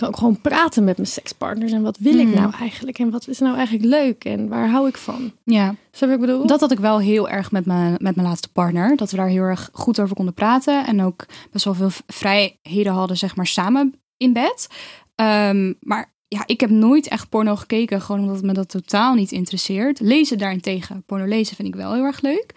Kan 0.00 0.08
ook 0.08 0.16
gewoon 0.16 0.40
praten 0.40 0.84
met 0.84 0.96
mijn 0.96 1.08
sekspartners. 1.08 1.72
En 1.72 1.82
wat 1.82 1.98
wil 1.98 2.18
ik 2.18 2.26
Mhm. 2.26 2.36
nou 2.40 2.52
eigenlijk? 2.60 2.98
En 2.98 3.10
wat 3.10 3.28
is 3.28 3.38
nou 3.38 3.56
eigenlijk 3.56 3.86
leuk? 3.86 4.24
En 4.24 4.48
waar 4.48 4.68
hou 4.70 4.88
ik 4.88 4.96
van? 4.96 5.32
ja. 5.44 5.74
Zo 5.92 6.08
ik 6.10 6.20
bedoel? 6.20 6.46
Dat 6.46 6.60
had 6.60 6.72
ik 6.72 6.78
wel 6.78 6.98
heel 7.00 7.28
erg 7.28 7.52
met 7.52 7.66
mijn, 7.66 7.90
met 7.98 8.14
mijn 8.16 8.26
laatste 8.28 8.48
partner. 8.52 8.96
Dat 8.96 9.10
we 9.10 9.16
daar 9.16 9.28
heel 9.28 9.42
erg 9.42 9.68
goed 9.72 10.00
over 10.00 10.16
konden 10.16 10.34
praten. 10.34 10.86
En 10.86 11.02
ook 11.02 11.26
best 11.52 11.64
wel 11.64 11.74
veel 11.74 11.90
vrijheden 12.06 12.92
hadden, 12.92 13.16
zeg 13.16 13.36
maar, 13.36 13.46
samen 13.46 13.94
in 14.16 14.32
bed. 14.32 14.68
Ehm, 15.14 15.72
maar 15.80 16.12
ja, 16.28 16.42
ik 16.46 16.60
heb 16.60 16.70
nooit 16.70 17.08
echt 17.08 17.28
porno 17.28 17.56
gekeken. 17.56 18.00
Gewoon 18.00 18.20
omdat 18.20 18.42
me 18.42 18.52
dat 18.52 18.68
totaal 18.68 19.14
niet 19.14 19.32
interesseert. 19.32 20.00
Lezen 20.00 20.38
daarentegen. 20.38 21.02
Porno 21.06 21.24
lezen 21.24 21.56
vind 21.56 21.68
ik 21.68 21.74
wel 21.74 21.92
heel 21.94 22.04
erg 22.04 22.20
leuk. 22.20 22.52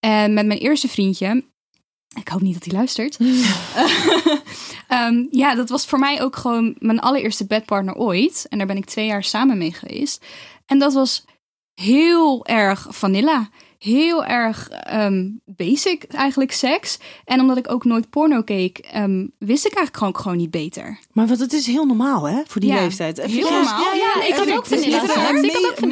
En 0.00 0.34
met 0.34 0.46
mijn 0.46 0.58
eerste 0.58 0.88
vriendje. 0.88 1.44
Ik 2.14 2.28
hoop 2.28 2.40
niet 2.40 2.54
dat 2.54 2.64
hij 2.64 2.74
luistert. 2.74 3.18
Ehm, 4.88 5.26
ja, 5.30 5.54
dat 5.54 5.68
was 5.68 5.86
voor 5.86 5.98
mij 5.98 6.22
ook 6.22 6.36
gewoon 6.36 6.74
mijn 6.78 7.00
allereerste 7.00 7.46
bedpartner 7.46 7.94
ooit. 7.94 8.46
En 8.48 8.58
daar 8.58 8.66
ben 8.66 8.76
ik 8.76 8.84
twee 8.84 9.06
jaar 9.06 9.24
samen 9.24 9.58
mee 9.58 9.72
geweest. 9.72 10.24
En 10.66 10.78
dat 10.78 10.92
was 10.92 11.24
heel 11.74 12.46
erg 12.46 12.86
vanilla. 12.90 13.48
Heel 13.84 14.24
erg 14.24 14.68
ehm, 14.68 15.28
basic 15.44 16.04
eigenlijk 16.04 16.52
seks. 16.52 16.98
En 17.24 17.40
omdat 17.40 17.56
ik 17.56 17.70
ook 17.72 17.84
nooit 17.84 18.10
porno 18.10 18.42
keek, 18.42 18.78
ehm, 18.78 19.26
wist 19.38 19.66
ik 19.66 19.74
eigenlijk 19.74 19.96
gewoon, 19.96 20.16
gewoon 20.16 20.36
niet 20.36 20.50
beter. 20.50 20.98
Maar 21.12 21.26
wat 21.26 21.38
het 21.38 21.52
is 21.52 21.66
heel 21.66 21.84
normaal, 21.86 22.28
hè? 22.28 22.42
Voor 22.46 22.60
die 22.60 22.70
Ja, 22.70 22.80
leeftijd. 22.80 23.20
heel 23.22 23.50
normaal. 23.50 23.80
Ja, 23.80 23.94
ja, 23.94 24.26
ik 24.26 24.34
had 24.34 24.50
ook 24.56 24.66
een 24.70 24.82
Ik 24.86 24.94
had 24.94 25.16
ook 25.16 25.86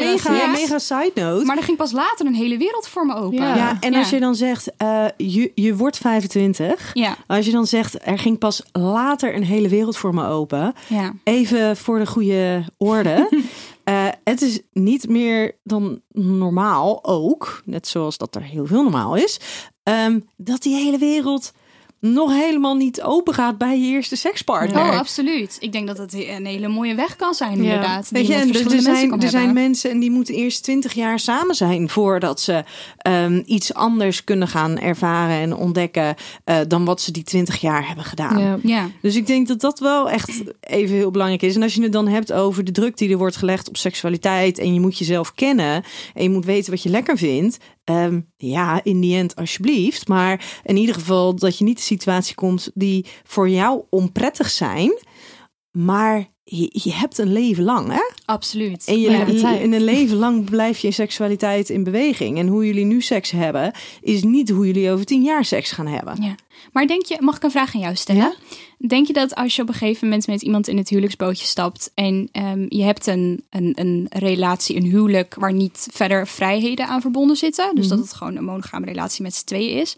mega, 0.53 0.79
side 0.79 1.11
note. 1.15 1.45
Maar 1.45 1.57
er 1.57 1.63
ging 1.63 1.77
pas 1.77 1.93
later 1.93 2.27
een 2.27 2.35
hele 2.35 2.57
wereld 2.57 2.89
voor 2.89 3.07
me 3.07 3.15
open. 3.15 3.39
Ja. 3.39 3.57
ja, 3.57 3.77
en 3.81 3.95
als 3.95 4.11
je 4.11 4.21
dan 4.21 4.35
zegt, 4.35 4.77
eh, 4.77 5.05
je, 5.17 5.53
je 5.55 5.77
wordt 5.77 5.97
25. 5.99 6.91
ja, 6.93 7.17
Als 7.27 7.47
je 7.47 7.53
dan 7.53 7.67
zegt, 7.67 8.07
er 8.07 8.19
ging 8.19 8.39
pas 8.39 8.63
later 8.73 9.35
een 9.35 9.45
hele 9.45 9.69
wereld 9.69 9.97
voor 9.97 10.15
me 10.15 10.27
open. 10.27 10.75
ja. 10.89 11.13
Even 11.25 11.77
voor 11.77 11.99
de 11.99 12.07
goede 12.07 12.65
orde. 12.77 13.29
Eh, 13.85 14.09
het 14.25 14.43
is 14.43 14.61
niet 14.73 15.09
meer 15.09 15.57
dan 15.63 16.01
normaal 16.13 17.05
ook, 17.05 17.63
net 17.65 17.89
zoals 17.89 18.19
dat 18.19 18.35
er 18.35 18.43
heel 18.43 18.67
veel 18.67 18.83
normaal 18.83 19.17
is, 19.17 19.41
ehm, 19.83 20.21
dat 20.37 20.63
die 20.63 20.75
hele 20.75 20.99
wereld 20.99 21.53
nog 22.11 22.33
helemaal 22.33 22.75
niet 22.75 23.03
open 23.03 23.35
gaat 23.35 23.59
bij 23.59 23.81
je 23.81 23.87
eerste 23.87 24.17
sekspartner. 24.17 24.83
Oh, 24.83 24.99
absoluut. 24.99 25.57
Ik 25.61 25.73
denk 25.73 25.87
dat 25.87 25.99
het 25.99 26.15
een 26.15 26.47
hele 26.47 26.69
mooie 26.69 26.95
weg 26.95 27.17
kan 27.17 27.35
zijn, 27.35 27.63
Ja. 27.63 27.73
inderdaad. 27.73 28.09
Weet 28.11 28.27
je, 28.27 28.35
en 28.35 28.55
er, 28.55 28.73
er 28.73 28.81
zijn, 28.81 29.21
er 29.23 29.29
zijn 29.29 29.53
mensen 29.53 29.91
en 29.91 29.99
die 29.99 30.11
moeten 30.11 30.35
eerst 30.35 30.63
twintig 30.63 30.93
jaar 30.93 31.19
samen 31.19 31.55
zijn 31.55 31.89
voordat 31.89 32.41
ze 32.41 32.65
ehm, 32.97 33.43
iets 33.45 33.75
anders 33.75 34.25
kunnen 34.25 34.49
gaan 34.49 34.79
ervaren 34.79 35.37
en 35.37 35.57
ontdekken 35.57 36.15
eh, 36.45 36.57
dan 36.69 36.85
wat 36.85 37.01
ze 37.01 37.13
die 37.13 37.23
twintig 37.23 37.61
jaar 37.61 37.87
hebben 37.87 38.05
gedaan. 38.05 38.39
Ja. 38.39 38.59
Ja, 38.63 38.89
Dus 39.03 39.17
ik 39.17 39.27
denk 39.27 39.49
dat 39.49 39.61
dat 39.61 39.79
wel 39.79 40.11
echt 40.11 40.43
even 40.61 40.97
heel 40.97 41.11
belangrijk 41.11 41.43
is. 41.43 41.55
En 41.55 41.63
als 41.63 41.75
je 41.75 41.83
het 41.83 41.93
dan 41.93 42.09
hebt 42.09 42.33
over 42.33 42.65
de 42.65 42.73
druk 42.73 42.97
die 42.97 43.11
er 43.11 43.19
wordt 43.19 43.37
gelegd 43.37 43.69
op 43.69 43.77
seksualiteit 43.77 44.59
en 44.59 44.75
je 44.75 44.81
moet 44.81 44.99
jezelf 44.99 45.35
kennen 45.35 45.83
en 46.15 46.23
je 46.23 46.31
moet 46.31 46.45
weten 46.45 46.71
wat 46.71 46.83
je 46.83 46.89
lekker 46.91 47.17
vindt. 47.19 47.59
Ehm, 47.85 48.21
ja, 48.37 48.85
in 48.85 49.01
die 49.01 49.17
end 49.17 49.37
alsjeblieft. 49.37 50.09
Maar 50.09 50.61
in 50.65 50.77
ieder 50.77 50.95
geval 50.95 51.35
dat 51.35 51.59
je 51.59 51.65
niet 51.65 51.77
de 51.77 51.83
situatie 51.83 52.35
komt 52.35 52.71
die 52.75 53.07
voor 53.23 53.49
jou 53.49 53.85
onprettig 53.91 54.51
zijn. 54.51 55.05
Maar 55.71 56.31
je, 56.43 56.69
je 56.73 56.93
hebt 56.93 57.19
een 57.19 57.33
leven 57.33 57.65
lang, 57.65 57.93
hè? 57.93 58.12
Absoluut. 58.33 58.85
En 58.87 59.01
je, 59.01 59.11
Ja, 59.11 59.59
in 59.59 59.73
een 59.73 59.85
leven 59.85 60.17
lang 60.17 60.45
blijf 60.45 60.79
je 60.79 60.91
seksualiteit 60.91 61.71
in 61.71 61.85
beweging. 61.85 62.39
En 62.39 62.47
hoe 62.47 62.67
jullie 62.67 62.85
nu 62.85 63.01
seks 63.01 63.31
hebben, 63.31 63.73
is 64.01 64.23
niet 64.23 64.51
hoe 64.51 64.67
jullie 64.67 64.91
over 64.91 65.05
tien 65.05 65.23
jaar 65.23 65.45
seks 65.45 65.71
gaan 65.71 65.87
hebben. 65.87 66.23
Ja. 66.23 66.35
Maar 66.73 66.87
denk 66.87 67.07
je, 67.07 67.17
mag 67.21 67.37
ik 67.37 67.43
een 67.43 67.51
vraag 67.51 67.75
aan 67.75 67.81
jou 67.81 67.97
stellen? 67.97 68.23
Ja? 68.23 68.35
Denk 68.89 69.07
je 69.07 69.13
dat 69.13 69.35
als 69.35 69.57
je 69.57 69.63
op 69.63 69.69
een 69.69 69.75
gegeven 69.75 70.09
moment 70.09 70.27
met 70.27 70.43
iemand 70.43 70.69
in 70.69 70.77
het 70.77 70.89
huwelijksbootje 70.89 71.47
stapt 71.47 71.91
en 71.95 72.29
ehm, 72.33 72.67
je 72.69 72.83
hebt 72.83 73.07
een, 73.07 73.45
een, 73.51 73.73
een 73.75 74.07
relatie, 74.11 74.77
een 74.77 74.85
huwelijk 74.85 75.35
waar 75.35 75.53
niet 75.53 75.89
verder 75.93 76.27
vrijheden 76.27 76.87
aan 76.87 77.01
verbonden 77.01 77.37
zitten, 77.37 77.75
dus 77.75 77.89
dat 77.89 77.99
het 77.99 78.13
gewoon 78.13 78.37
een 78.37 78.45
monogame 78.45 78.87
relatie 78.87 79.23
met 79.23 79.35
z'n 79.35 79.45
tweeën 79.45 79.81
is. 79.81 79.97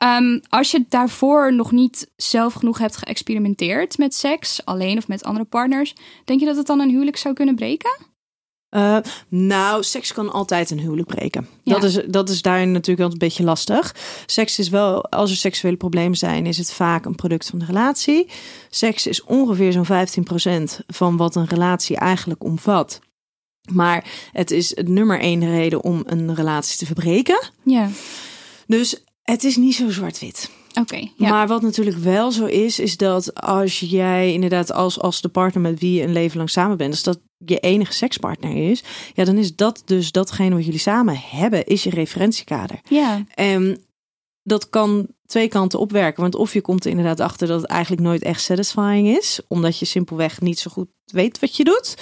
Ehm, 0.00 0.38
als 0.48 0.70
je 0.70 0.84
daarvoor 0.88 1.54
nog 1.54 1.72
niet 1.72 2.10
zelf 2.16 2.52
genoeg 2.52 2.78
hebt 2.78 2.96
geëxperimenteerd 2.96 3.98
met 3.98 4.14
seks, 4.14 4.64
alleen 4.64 4.98
of 4.98 5.08
met 5.08 5.24
andere 5.24 5.44
partners, 5.44 5.94
denk 6.24 6.40
je 6.40 6.46
dat 6.46 6.56
het 6.56 6.66
dan 6.66 6.80
een 6.80 6.90
huwelijk 6.90 7.16
zou 7.16 7.34
kunnen 7.34 7.54
breken? 7.54 7.90
Eh, 8.68 8.96
nou, 9.28 9.82
seks 9.82 10.12
kan 10.12 10.32
altijd 10.32 10.70
een 10.70 10.78
huwelijk 10.78 11.08
breken. 11.08 11.48
Ja. 11.62 11.72
Dat, 11.72 11.84
is, 11.84 12.00
dat 12.06 12.28
is 12.28 12.42
daarin 12.42 12.72
natuurlijk 12.72 13.00
altijd 13.00 13.22
een 13.22 13.28
beetje 13.28 13.44
lastig. 13.44 13.94
Seks 14.26 14.58
is 14.58 14.68
wel, 14.68 15.04
als 15.04 15.30
er 15.30 15.36
seksuele 15.36 15.76
problemen 15.76 16.18
zijn, 16.18 16.46
is 16.46 16.58
het 16.58 16.72
vaak 16.72 17.04
een 17.04 17.14
product 17.14 17.50
van 17.50 17.58
de 17.58 17.64
relatie. 17.64 18.28
Seks 18.70 19.06
is 19.06 19.24
ongeveer 19.24 19.72
zo'n 19.72 19.86
15% 20.80 20.84
van 20.86 21.16
wat 21.16 21.34
een 21.34 21.48
relatie 21.48 21.96
eigenlijk 21.96 22.44
omvat. 22.44 23.00
Maar 23.72 24.04
het 24.32 24.50
is 24.50 24.76
het 24.76 24.88
nummer 24.88 25.20
één 25.20 25.50
reden 25.50 25.84
om 25.84 26.02
een 26.06 26.34
relatie 26.34 26.78
te 26.78 26.86
verbreken. 26.86 27.50
Ja. 27.62 27.88
Dus 28.66 29.02
het 29.22 29.44
is 29.44 29.56
niet 29.56 29.74
zo 29.74 29.90
zwart-wit. 29.90 30.50
Oké. 30.80 31.08
ja. 31.16 31.30
Maar 31.30 31.46
wat 31.46 31.62
natuurlijk 31.62 31.96
wel 31.96 32.32
zo 32.32 32.44
is, 32.44 32.78
is 32.78 32.96
dat 32.96 33.34
als 33.34 33.80
jij 33.80 34.32
inderdaad 34.32 34.72
als, 34.72 35.00
als 35.00 35.20
de 35.20 35.28
partner 35.28 35.62
met 35.62 35.80
wie 35.80 35.92
je 35.94 36.02
een 36.02 36.12
leven 36.12 36.36
lang 36.36 36.50
samen 36.50 36.76
bent, 36.76 36.92
dus 36.92 37.02
dat, 37.02 37.20
je 37.44 37.58
enige 37.58 37.92
sekspartner 37.92 38.70
is, 38.70 38.82
ja, 39.14 39.24
dan 39.24 39.38
is 39.38 39.56
dat 39.56 39.82
dus 39.84 40.12
datgene 40.12 40.54
wat 40.54 40.64
jullie 40.64 40.80
samen 40.80 41.20
hebben, 41.30 41.66
is 41.66 41.82
je 41.82 41.90
referentiekader. 41.90 42.80
Ja, 42.88 43.24
En 43.34 43.84
dat 44.42 44.68
kan 44.68 45.08
twee 45.26 45.48
kanten 45.48 45.78
opwerken. 45.78 46.22
Want 46.22 46.34
of 46.34 46.52
je 46.52 46.60
komt 46.60 46.84
er 46.84 46.90
inderdaad 46.90 47.20
achter 47.20 47.46
dat 47.46 47.60
het 47.60 47.70
eigenlijk 47.70 48.02
nooit 48.02 48.22
echt 48.22 48.42
satisfying 48.42 49.08
is, 49.16 49.40
omdat 49.48 49.78
je 49.78 49.84
simpelweg 49.84 50.40
niet 50.40 50.58
zo 50.58 50.70
goed 50.70 50.88
weet 51.04 51.38
wat 51.38 51.56
je 51.56 51.64
doet. 51.64 51.94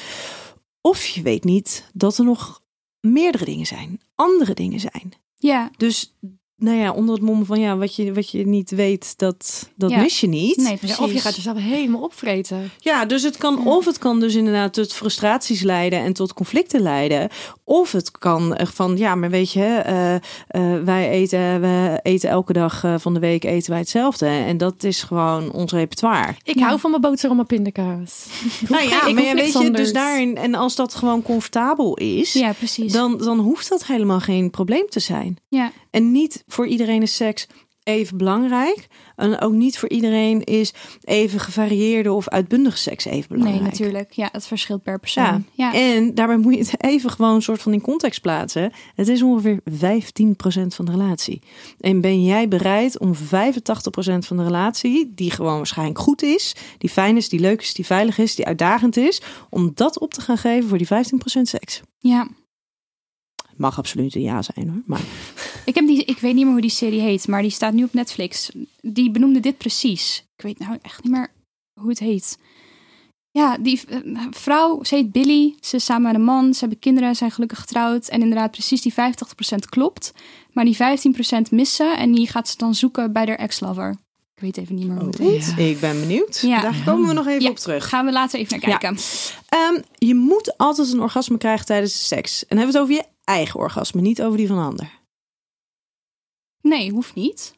Of 0.80 1.06
je 1.06 1.22
weet 1.22 1.44
niet 1.44 1.90
dat 1.92 2.18
er 2.18 2.24
nog 2.24 2.62
meerdere 3.00 3.44
dingen 3.44 3.66
zijn, 3.66 4.00
andere 4.14 4.54
dingen 4.54 4.80
zijn. 4.80 5.12
ja. 5.36 5.70
Dus 5.76 6.14
nou 6.58 6.76
ja, 6.76 6.92
onder 6.92 7.14
het 7.14 7.24
mom 7.24 7.44
van 7.44 7.60
ja, 7.60 7.76
wat 7.76 7.96
je, 7.96 8.12
wat 8.14 8.30
je 8.30 8.46
niet 8.46 8.70
weet, 8.70 9.14
dat, 9.18 9.68
dat 9.76 9.90
Ja. 9.90 10.00
mis 10.00 10.20
je 10.20 10.26
niet. 10.26 10.56
Nee, 10.56 10.76
precies. 10.76 10.98
of 10.98 11.12
je 11.12 11.20
gaat 11.20 11.36
jezelf 11.36 11.58
helemaal 11.58 12.02
opvreten. 12.02 12.70
Ja, 12.78 13.04
dus 13.04 13.22
het 13.22 13.36
kan, 13.36 13.60
Ja. 13.64 13.70
of 13.70 13.84
het 13.84 13.98
kan 13.98 14.20
dus 14.20 14.34
inderdaad 14.34 14.72
tot 14.72 14.92
frustraties 14.92 15.62
leiden 15.62 15.98
en 15.98 16.12
tot 16.12 16.32
conflicten 16.32 16.80
leiden. 16.80 17.28
Of 17.68 17.92
het 17.92 18.10
kan 18.10 18.54
eh, 18.54 18.66
van, 18.66 18.96
ja, 18.96 19.14
maar 19.14 19.30
weet 19.30 19.52
je, 19.52 19.64
eh, 19.64 20.14
eh, 20.14 20.20
wij 20.84 21.08
eten, 21.10 21.60
we 21.60 22.00
eten 22.02 22.30
elke 22.30 22.52
dag 22.52 22.84
van 22.96 23.14
de 23.14 23.20
week 23.20 23.44
eten 23.44 23.70
wij 23.70 23.78
hetzelfde. 23.78 24.26
En 24.26 24.56
dat 24.56 24.82
is 24.84 25.02
gewoon 25.02 25.52
ons 25.52 25.72
repertoire. 25.72 26.34
Ik 26.42 26.58
Ja. 26.58 26.66
hou 26.66 26.80
van 26.80 26.90
mijn 26.90 27.02
boterham 27.02 27.38
en 27.38 27.46
pindakaas. 27.46 28.26
Nou 28.68 28.88
ja, 28.88 29.06
ik 29.06 29.14
maar 29.14 29.24
ja, 29.24 29.34
weet 29.34 29.52
je, 29.52 29.70
dus 29.70 29.92
daarin, 29.92 30.36
en 30.36 30.54
als 30.54 30.74
dat 30.76 30.94
gewoon 30.94 31.22
comfortabel 31.22 31.94
is, 31.96 32.32
Ja, 32.32 32.52
precies. 32.52 32.92
dan, 32.92 33.18
dan 33.18 33.38
hoeft 33.38 33.68
dat 33.68 33.86
helemaal 33.86 34.20
geen 34.20 34.50
probleem 34.50 34.88
te 34.88 35.00
zijn. 35.00 35.36
ja. 35.48 35.72
En 35.90 36.12
niet 36.12 36.44
voor 36.46 36.66
iedereen 36.66 37.02
is 37.02 37.14
seks 37.16 37.46
even 37.88 38.16
belangrijk. 38.16 38.86
En 39.16 39.40
ook 39.40 39.52
niet 39.52 39.78
voor 39.78 39.88
iedereen 39.88 40.44
is 40.44 40.74
even 41.04 41.40
gevarieerde 41.40 42.12
of 42.12 42.28
uitbundige 42.28 42.76
seks 42.76 43.04
even 43.04 43.28
belangrijk. 43.28 43.62
Nee, 43.62 43.70
natuurlijk. 43.70 44.12
Ja, 44.12 44.28
het 44.32 44.46
verschilt 44.46 44.82
per 44.82 44.98
persoon. 44.98 45.44
Ja. 45.52 45.74
En 45.74 46.14
daarbij 46.14 46.36
moet 46.36 46.54
je 46.54 46.58
het 46.58 46.82
even 46.82 47.10
gewoon 47.10 47.34
een 47.34 47.42
soort 47.42 47.62
van 47.62 47.72
in 47.72 47.80
context 47.80 48.20
plaatsen. 48.20 48.72
Het 48.94 49.08
is 49.08 49.22
ongeveer 49.22 49.60
15% 49.70 49.74
van 50.66 50.84
de 50.84 50.90
relatie. 50.90 51.42
En 51.80 52.00
ben 52.00 52.24
jij 52.24 52.48
bereid 52.48 52.98
om 52.98 53.14
85% 53.14 53.18
van 54.18 54.36
de 54.36 54.44
relatie, 54.44 55.12
die 55.14 55.30
gewoon 55.30 55.56
waarschijnlijk 55.56 55.98
goed 55.98 56.22
is, 56.22 56.54
die 56.78 56.90
fijn 56.90 57.16
is, 57.16 57.28
die 57.28 57.40
leuk 57.40 57.60
is, 57.60 57.74
die 57.74 57.86
veilig 57.86 58.18
is, 58.18 58.34
die 58.34 58.46
uitdagend 58.46 58.96
is, 58.96 59.22
om 59.50 59.70
dat 59.74 59.98
op 59.98 60.14
te 60.14 60.20
gaan 60.20 60.38
geven 60.38 60.68
voor 60.68 60.78
die 60.78 60.86
15% 60.86 60.90
seks? 61.42 61.82
ja. 61.98 62.28
Mag 63.58 63.78
absoluut 63.78 64.14
een 64.14 64.20
ja 64.20 64.42
zijn 64.42 64.68
hoor. 64.68 64.82
Maar 64.86 65.00
Ik, 65.64 65.74
heb 65.74 65.86
die, 65.86 66.04
ik 66.04 66.18
weet 66.18 66.34
niet 66.34 66.42
meer 66.44 66.52
hoe 66.52 66.60
die 66.60 66.70
serie 66.70 67.00
heet, 67.00 67.28
maar 67.28 67.42
die 67.42 67.50
staat 67.50 67.72
nu 67.72 67.84
op 67.84 67.92
Netflix. 67.92 68.50
Die 68.80 69.10
benoemde 69.10 69.40
dit 69.40 69.58
precies. 69.58 70.24
Ik 70.36 70.42
weet 70.44 70.58
nou 70.58 70.78
echt 70.82 71.02
niet 71.02 71.12
meer 71.12 71.28
hoe 71.80 71.88
het 71.88 71.98
heet. 71.98 72.38
Ja, 73.30 73.56
die 73.58 73.80
eh, 73.88 73.98
vrouw, 74.30 74.84
ze 74.84 74.94
heet 74.94 75.12
Billy. 75.12 75.54
Ze 75.60 75.76
is 75.76 75.84
samen 75.84 76.02
met 76.02 76.14
een 76.14 76.24
man. 76.24 76.52
Ze 76.54 76.60
hebben 76.60 76.78
kinderen, 76.78 77.16
zijn 77.16 77.30
gelukkig 77.30 77.58
getrouwd. 77.58 78.08
En 78.08 78.20
inderdaad, 78.20 78.50
precies 78.50 78.80
die 78.82 78.92
85% 78.92 78.96
klopt. 79.68 80.12
Maar 80.52 80.64
die 80.64 80.76
15% 80.76 80.80
missen. 81.50 81.96
En 81.96 82.12
die 82.12 82.28
gaat 82.28 82.48
ze 82.48 82.56
dan 82.56 82.74
zoeken 82.74 83.12
bij 83.12 83.24
haar 83.26 83.36
ex-lover. 83.36 83.96
Ik 84.34 84.42
weet 84.44 84.56
even 84.56 84.74
niet 84.74 84.86
meer 84.86 84.98
hoe 84.98 85.06
het 85.06 85.18
heet. 85.18 85.54
ik 85.56 85.80
ben 85.80 86.00
benieuwd. 86.00 86.40
Ja. 86.40 86.60
Daar 86.60 86.82
komen 86.84 87.08
we 87.08 87.14
nog 87.14 87.26
even 87.26 87.42
Ja, 87.42 87.50
op 87.50 87.56
terug. 87.56 87.88
Gaan 87.88 88.04
we 88.06 88.12
later 88.12 88.38
even 88.38 88.60
naar 88.60 88.70
Ja. 88.70 88.76
kijken. 88.76 88.98
Ehm, 89.48 89.80
je 89.98 90.14
moet 90.14 90.56
altijd 90.58 90.92
een 90.92 91.00
orgasme 91.00 91.38
krijgen 91.38 91.66
tijdens 91.66 91.92
de 91.92 92.04
seks. 92.04 92.40
En 92.46 92.56
dan 92.56 92.58
hebben 92.58 92.74
we 92.74 92.80
het 92.80 92.90
over 92.90 93.04
je 93.04 93.16
eigen 93.28 93.60
orgasme, 93.60 94.00
niet 94.00 94.22
over 94.22 94.36
die 94.36 94.46
van 94.46 94.58
ander. 94.58 95.00
Nee, 96.60 96.90
hoeft 96.90 97.14
niet. 97.14 97.57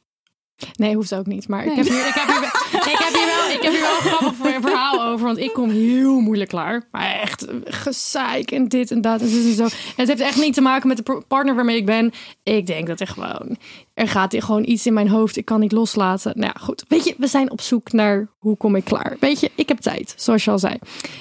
Nee, 0.76 0.94
hoeft 0.94 1.14
ook 1.14 1.26
niet. 1.26 1.48
Maar 1.48 1.64
ik, 1.66 1.74
heb 1.74 1.86
hier, 1.88 2.06
ik, 2.06 2.14
heb 2.14 2.26
hier, 2.26 2.40
wel- 2.40 2.92
ik, 2.92 2.98
heb 2.98 3.14
hier 3.14 3.26
wel, 3.26 3.56
ik 3.56 3.62
heb 3.62 3.72
hier 3.72 3.80
wel 3.80 3.96
een 3.96 4.16
grappig 4.16 4.34
voor- 4.36 4.60
verhaal 4.70 5.02
over. 5.06 5.26
Want 5.26 5.38
ik 5.38 5.52
kom 5.52 5.70
heel 5.70 6.20
moeilijk 6.20 6.48
klaar. 6.50 6.88
Maar 6.90 7.12
echt 7.20 7.46
eh, 7.46 7.54
gezeik 7.64 8.50
en 8.50 8.68
dit 8.68 8.90
en 8.90 9.00
dat 9.00 9.20
en 9.20 9.28
zo. 9.54 9.62
En 9.64 9.70
het 9.96 10.08
heeft 10.08 10.20
echt 10.20 10.36
niet 10.40 10.54
te 10.54 10.60
maken 10.60 10.88
met 10.88 10.96
de 11.06 11.22
partner 11.28 11.54
waarmee 11.54 11.76
ik 11.76 11.86
ben. 11.86 12.12
Ik 12.42 12.66
denk 12.66 12.86
dat 12.86 13.00
er 13.00 13.06
gewoon... 13.06 13.56
Er 13.94 14.08
gaat 14.08 14.32
hier 14.32 14.42
gewoon 14.42 14.64
iets 14.68 14.86
in 14.86 14.92
mijn 14.92 15.08
hoofd. 15.08 15.36
Ik 15.36 15.44
kan 15.44 15.60
niet 15.60 15.72
loslaten. 15.72 16.32
Nou 16.36 16.52
ja, 16.54 16.60
goed. 16.64 16.84
Weet 16.88 17.04
je, 17.04 17.14
we 17.18 17.26
zijn 17.26 17.50
op 17.50 17.60
zoek 17.60 17.92
naar 17.92 18.28
hoe 18.38 18.56
kom 18.56 18.76
ik 18.76 18.84
klaar. 18.84 19.16
Weet 19.20 19.40
je, 19.40 19.50
ik 19.54 19.68
heb 19.68 19.78
tijd. 19.78 20.14
Zoals 20.16 20.44
je 20.44 20.50
al 20.50 20.58
zei. 20.58 20.74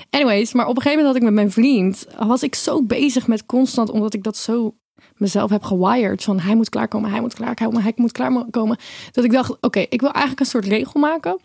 Anyways, 0.09 0.53
maar 0.53 0.67
op 0.67 0.75
een 0.75 0.81
gegeven 0.81 1.03
moment 1.03 1.07
had 1.07 1.15
ik 1.15 1.35
met 1.35 1.43
mijn 1.43 1.51
vriend... 1.65 2.07
Was 2.27 2.43
ik 2.43 2.55
zo 2.55 2.83
bezig 2.83 3.27
met 3.27 3.45
constant... 3.45 3.89
Omdat 3.89 4.13
ik 4.13 4.23
dat 4.23 4.37
zo 4.37 4.75
mezelf 5.17 5.49
heb 5.49 5.63
gewired 5.63 6.23
van 6.23 6.39
hij 6.39 6.55
moet 6.55 6.69
klaarkomen, 6.69 7.11
hij 7.11 7.21
moet 7.21 7.33
klaarkomen, 7.33 7.81
hij 7.81 7.93
moet 7.95 8.11
klaarkomen. 8.11 8.77
Dat 9.11 9.23
ik 9.23 9.31
dacht, 9.31 9.57
oké, 9.61 9.79
ik 9.79 10.01
wil 10.01 10.11
eigenlijk 10.11 10.39
een 10.39 10.45
soort 10.45 10.65
regel 10.65 10.99
maken. 10.99 11.39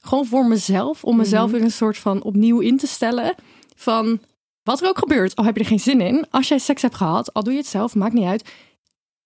Gewoon 0.00 0.26
voor 0.26 0.46
mezelf, 0.46 1.04
om 1.04 1.16
mezelf 1.16 1.50
weer 1.50 1.62
een 1.62 1.70
soort 1.70 1.98
van 1.98 2.22
opnieuw 2.22 2.60
in 2.60 2.76
te 2.76 2.86
stellen. 2.86 3.34
Van 3.76 4.20
wat 4.62 4.80
er 4.80 4.88
ook 4.88 4.98
gebeurt, 4.98 5.36
al 5.36 5.44
heb 5.44 5.56
je 5.56 5.62
er 5.62 5.68
geen 5.68 5.80
zin 5.80 6.00
in. 6.00 6.26
Als 6.30 6.48
jij 6.48 6.58
seks 6.58 6.82
hebt 6.82 6.94
gehad, 6.94 7.34
al 7.34 7.42
doe 7.42 7.52
je 7.52 7.58
het 7.58 7.68
zelf, 7.68 7.94
maakt 7.94 8.14
niet 8.14 8.26
uit. 8.26 8.50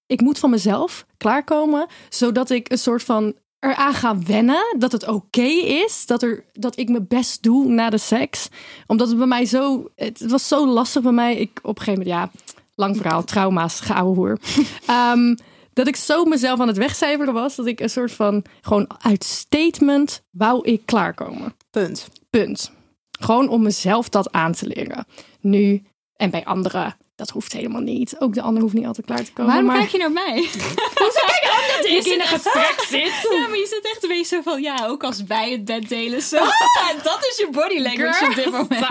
Ik 0.06 0.20
moet 0.20 0.38
van 0.38 0.50
mezelf 0.50 1.06
klaarkomen, 1.16 1.86
zodat 2.08 2.50
ik 2.50 2.70
een 2.70 2.78
soort 2.78 3.02
van 3.02 3.34
eraan 3.64 3.94
ga 3.94 4.18
wennen 4.18 4.76
dat 4.78 4.92
het 4.92 5.08
oké 5.08 5.46
is 5.62 6.06
dat, 6.06 6.22
er, 6.22 6.44
dat 6.52 6.78
ik 6.78 6.88
mijn 6.88 7.06
best 7.08 7.42
doe 7.42 7.68
na 7.68 7.90
de 7.90 7.98
seks. 7.98 8.48
Omdat 8.86 9.08
het 9.08 9.16
bij 9.16 9.26
mij 9.26 9.44
zo, 9.44 9.90
het 9.96 10.30
was 10.30 10.48
zo 10.48 10.66
lastig 10.66 11.02
bij 11.02 11.12
mij. 11.12 11.36
Ik 11.36 11.58
op 11.62 11.78
een 11.78 11.84
gegeven 11.84 12.06
moment, 12.06 12.32
ja, 12.32 12.40
lang 12.74 12.96
verhaal, 12.96 13.24
trauma's, 13.24 13.80
geouwe 13.80 14.14
hoer. 14.14 14.38
Ehm, 14.86 15.34
dat 15.72 15.86
ik 15.86 15.96
zo 15.96 16.24
mezelf 16.24 16.60
aan 16.60 16.68
het 16.68 16.76
wegcijferen 16.76 17.34
was, 17.34 17.56
dat 17.56 17.66
ik 17.66 17.80
een 17.80 17.90
soort 17.90 18.12
van, 18.12 18.44
gewoon 18.60 18.90
uit 18.98 19.24
statement, 19.24 20.22
wou 20.30 20.68
ik 20.68 20.86
klaarkomen. 20.86 21.54
Punt. 21.70 22.08
Punt. 22.30 22.72
Gewoon 23.20 23.48
om 23.48 23.62
mezelf 23.62 24.08
dat 24.08 24.32
aan 24.32 24.52
te 24.52 24.66
leren. 24.66 25.06
Nu 25.40 25.82
en 26.16 26.30
bij 26.30 26.44
anderen, 26.44 26.96
dat 27.16 27.30
hoeft 27.30 27.52
helemaal 27.52 27.80
niet. 27.80 28.16
Ook 28.18 28.34
de 28.34 28.42
ander 28.42 28.62
hoeft 28.62 28.74
niet 28.74 28.86
altijd 28.86 29.06
klaar 29.06 29.24
te 29.24 29.32
komen. 29.32 29.46
Waarom 29.52 29.66
maar 29.66 29.78
kijk 29.78 29.90
je 29.90 29.98
naar 29.98 30.12
mij? 30.12 30.48
dat 30.94 31.86
ik 31.86 32.04
in 32.04 32.20
een 32.20 32.26
gesprek 32.26 32.84
zit? 32.88 33.12
Ja, 33.34 33.48
maar 33.48 33.58
je 33.58 33.66
zit 33.66 33.90
echt 33.92 34.02
een 34.02 34.08
beetje 34.08 34.36
zo 34.36 34.42
van, 34.42 34.62
ja, 34.62 34.86
ook 34.86 35.04
als 35.04 35.22
wij 35.22 35.50
het 35.50 35.64
bed 35.64 35.88
delen. 35.88 36.22
Zo. 36.22 36.36
Ja, 36.36 36.92
dat 37.02 37.18
is 37.30 37.36
je 37.36 37.48
body 37.50 37.78
language 37.78 38.24
op 38.26 38.34
dit 38.34 38.50
moment. 38.50 38.86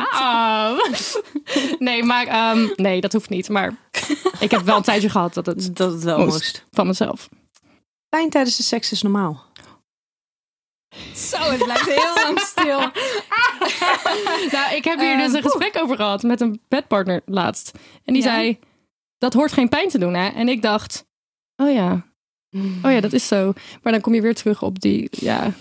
Stop. 0.95 1.25
Nee, 1.79 2.03
maar 2.03 2.27
ehm, 2.27 2.67
nee, 2.75 3.01
dat 3.01 3.13
hoeft 3.13 3.29
niet. 3.29 3.49
Maar 3.49 3.75
ik 4.39 4.51
heb 4.51 4.61
wel 4.61 4.77
een 4.77 4.83
tijdje 4.83 5.09
gehad 5.09 5.33
dat 5.33 5.45
het 5.45 5.75
Dat 5.77 5.91
het 5.91 6.03
wel 6.03 6.17
Moest. 6.17 6.31
moest. 6.31 6.65
van 6.71 6.87
mezelf. 6.87 7.29
Pijn 8.09 8.29
tijdens 8.29 8.57
de 8.57 8.63
seks 8.63 8.91
is 8.91 9.01
normaal. 9.01 9.43
Zo, 11.15 11.37
het 11.37 11.63
blijft 11.63 11.85
heel 11.85 12.23
lang 12.23 12.39
stil. 12.39 12.79
Nou, 14.51 14.75
ik 14.75 14.83
heb 14.83 14.99
hier 14.99 15.09
Ehm, 15.09 15.17
dus 15.17 15.33
een 15.33 15.41
gesprek 15.41 15.77
over 15.81 15.95
gehad 15.95 16.23
met 16.23 16.41
een 16.41 16.61
bedpartner 16.67 17.21
laatst. 17.25 17.71
En 18.05 18.13
die 18.13 18.23
Ja? 18.23 18.33
zei, 18.33 18.59
dat 19.17 19.33
hoort 19.33 19.51
geen 19.51 19.69
pijn 19.69 19.89
te 19.89 19.97
doen, 19.97 20.13
hè? 20.13 20.27
En 20.27 20.49
ik 20.49 20.61
dacht, 20.61 21.05
oh 21.55 21.71
ja, 21.73 22.05
oh 22.83 22.91
ja, 22.91 22.99
dat 22.99 23.13
is 23.13 23.27
zo. 23.27 23.53
Maar 23.83 23.93
dan 23.93 24.01
kom 24.01 24.13
je 24.13 24.21
weer 24.21 24.35
terug 24.35 24.61
op 24.61 24.79
die, 24.79 25.07
ja... 25.11 25.51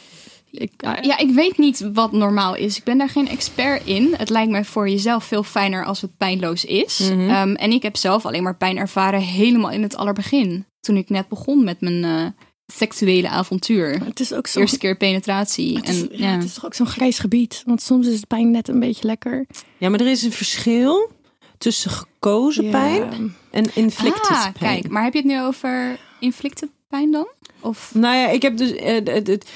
Ik, 0.50 0.72
ah, 0.76 1.02
Ja, 1.04 1.18
ik 1.18 1.30
weet 1.30 1.58
niet 1.58 1.90
wat 1.92 2.12
normaal 2.12 2.54
is. 2.54 2.76
Ik 2.78 2.84
ben 2.84 2.98
daar 2.98 3.08
geen 3.08 3.28
expert 3.28 3.86
in. 3.86 4.14
Het 4.16 4.30
lijkt 4.30 4.50
mij 4.50 4.64
voor 4.64 4.88
jezelf 4.88 5.24
veel 5.24 5.42
fijner 5.42 5.84
als 5.84 6.00
het 6.00 6.16
pijnloos 6.16 6.64
is. 6.64 6.98
Mhm. 6.98 7.30
Ehm, 7.30 7.54
en 7.54 7.70
ik 7.72 7.82
heb 7.82 7.96
zelf 7.96 8.26
alleen 8.26 8.42
maar 8.42 8.56
pijn 8.56 8.76
ervaren 8.76 9.20
helemaal 9.20 9.70
in 9.70 9.82
het 9.82 9.96
allerbegin. 9.96 10.66
Toen 10.80 10.96
ik 10.96 11.08
net 11.08 11.28
begon 11.28 11.64
met 11.64 11.80
mijn 11.80 12.04
eh, 12.04 12.26
seksuele 12.66 13.28
avontuur. 13.28 14.04
Het 14.04 14.20
is 14.20 14.32
ook 14.32 14.46
zo... 14.46 14.60
Eerste 14.60 14.78
keer 14.78 14.96
penetratie. 14.96 15.76
Het 15.76 15.88
is, 15.88 16.00
en, 16.00 16.08
ja, 16.12 16.28
ja. 16.28 16.34
het 16.34 16.44
is 16.44 16.54
toch 16.54 16.64
ook 16.64 16.74
zo'n 16.74 16.86
grijs 16.86 17.18
gebied. 17.18 17.62
Want 17.66 17.82
soms 17.82 18.06
is 18.06 18.14
het 18.14 18.26
pijn 18.26 18.50
net 18.50 18.68
een 18.68 18.80
beetje 18.80 19.06
lekker. 19.06 19.46
Ja, 19.78 19.88
maar 19.88 20.00
er 20.00 20.10
is 20.10 20.22
een 20.22 20.32
verschil 20.32 21.10
tussen 21.58 21.90
gekozen 21.90 22.70
pijn 22.70 23.34
en 23.50 23.74
inflicted 23.74 24.28
ah, 24.28 24.42
pijn. 24.42 24.54
kijk. 24.80 24.88
Maar 24.92 25.02
heb 25.04 25.12
je 25.12 25.18
het 25.18 25.28
nu 25.28 25.40
over 25.40 25.98
inflicted 26.20 26.68
pijn 26.88 27.10
dan? 27.10 27.28
Of... 27.60 27.90
Nou 27.94 28.16
ja, 28.16 28.28
ik 28.28 28.42
heb 28.42 28.56
dus 28.56 28.72
eh, 28.74 28.94
het, 29.04 29.26
het- 29.26 29.46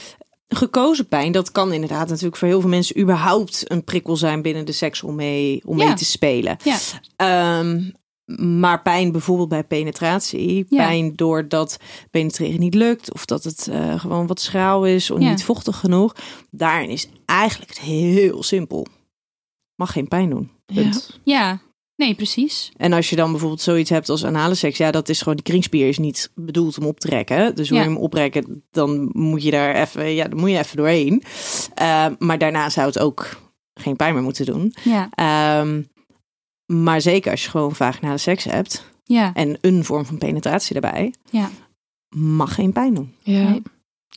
gekozen 0.48 1.08
pijn. 1.08 1.32
Dat 1.32 1.52
kan 1.52 1.72
inderdaad 1.72 2.08
natuurlijk 2.08 2.36
voor 2.36 2.48
heel 2.48 2.60
veel 2.60 2.70
mensen 2.70 3.00
überhaupt 3.00 3.70
een 3.70 3.84
prikkel 3.84 4.16
zijn 4.16 4.42
binnen 4.42 4.64
de 4.64 4.72
seks 4.72 5.02
om 5.02 5.14
mee, 5.14 5.60
om 5.64 5.78
Ja. 5.78 5.84
mee 5.84 5.94
te 5.94 6.04
spelen. 6.04 6.56
Ja. 6.64 6.78
Ehm, 7.16 7.82
maar 8.36 8.82
pijn 8.82 9.12
bijvoorbeeld 9.12 9.48
bij 9.48 9.64
penetratie. 9.64 10.66
Ja. 10.68 10.86
Pijn 10.86 11.12
doordat 11.14 11.76
penetreren 12.10 12.60
niet 12.60 12.74
lukt. 12.74 13.12
Of 13.12 13.24
dat 13.24 13.44
het 13.44 13.68
eh, 13.68 14.00
gewoon 14.00 14.26
wat 14.26 14.40
schraal 14.40 14.86
is. 14.86 15.10
Of 15.10 15.20
Ja. 15.20 15.30
niet 15.30 15.44
vochtig 15.44 15.76
genoeg. 15.78 16.14
Daarin 16.50 16.88
is 16.90 17.08
eigenlijk 17.24 17.70
het 17.70 17.80
heel 17.80 18.42
simpel. 18.42 18.86
Mag 19.74 19.92
geen 19.92 20.08
pijn 20.08 20.30
doen. 20.30 20.50
Punt. 20.74 21.20
Ja, 21.24 21.58
nee, 21.96 22.14
precies. 22.14 22.72
En 22.76 22.92
als 22.92 23.10
je 23.10 23.16
dan 23.16 23.30
bijvoorbeeld 23.30 23.60
zoiets 23.60 23.90
hebt 23.90 24.08
als 24.08 24.24
anale 24.24 24.54
seks, 24.54 24.78
ja, 24.78 24.90
dat 24.90 25.08
is 25.08 25.18
gewoon 25.18 25.34
die 25.34 25.44
kringspier 25.44 25.88
is 25.88 25.98
niet 25.98 26.30
bedoeld 26.34 26.78
om 26.78 26.86
op 26.86 27.00
te 27.00 27.08
trekken. 27.08 27.54
Dus 27.54 27.68
Ja. 27.68 27.76
je 27.76 27.82
hem 27.82 27.96
oprekken, 27.96 28.64
dan 28.70 29.08
moet 29.12 29.42
je 29.42 29.50
daar 29.50 29.74
even, 29.74 30.14
ja, 30.14 30.28
dan 30.28 30.38
moet 30.38 30.50
je 30.50 30.58
even 30.58 30.76
doorheen. 30.76 31.22
Eh, 31.74 32.06
maar 32.18 32.38
daarna 32.38 32.70
zou 32.70 32.86
het 32.86 32.98
ook 32.98 33.36
geen 33.74 33.96
pijn 33.96 34.14
meer 34.14 34.22
moeten 34.22 34.46
doen. 34.46 34.74
Ja, 34.84 35.08
Ehm, 35.10 35.82
maar 36.66 37.00
zeker 37.00 37.30
als 37.30 37.44
je 37.44 37.50
gewoon 37.50 37.74
vaginale 37.74 38.18
seks 38.18 38.44
hebt 38.44 38.90
ja, 39.04 39.34
en 39.34 39.58
een 39.60 39.84
vorm 39.84 40.04
van 40.04 40.18
penetratie 40.18 40.80
daarbij, 40.80 41.14
ja. 41.30 41.50
mag 42.08 42.54
geen 42.54 42.72
pijn 42.72 42.94
doen. 42.94 43.14
Ja. 43.22 43.48
Nee. 43.48 43.62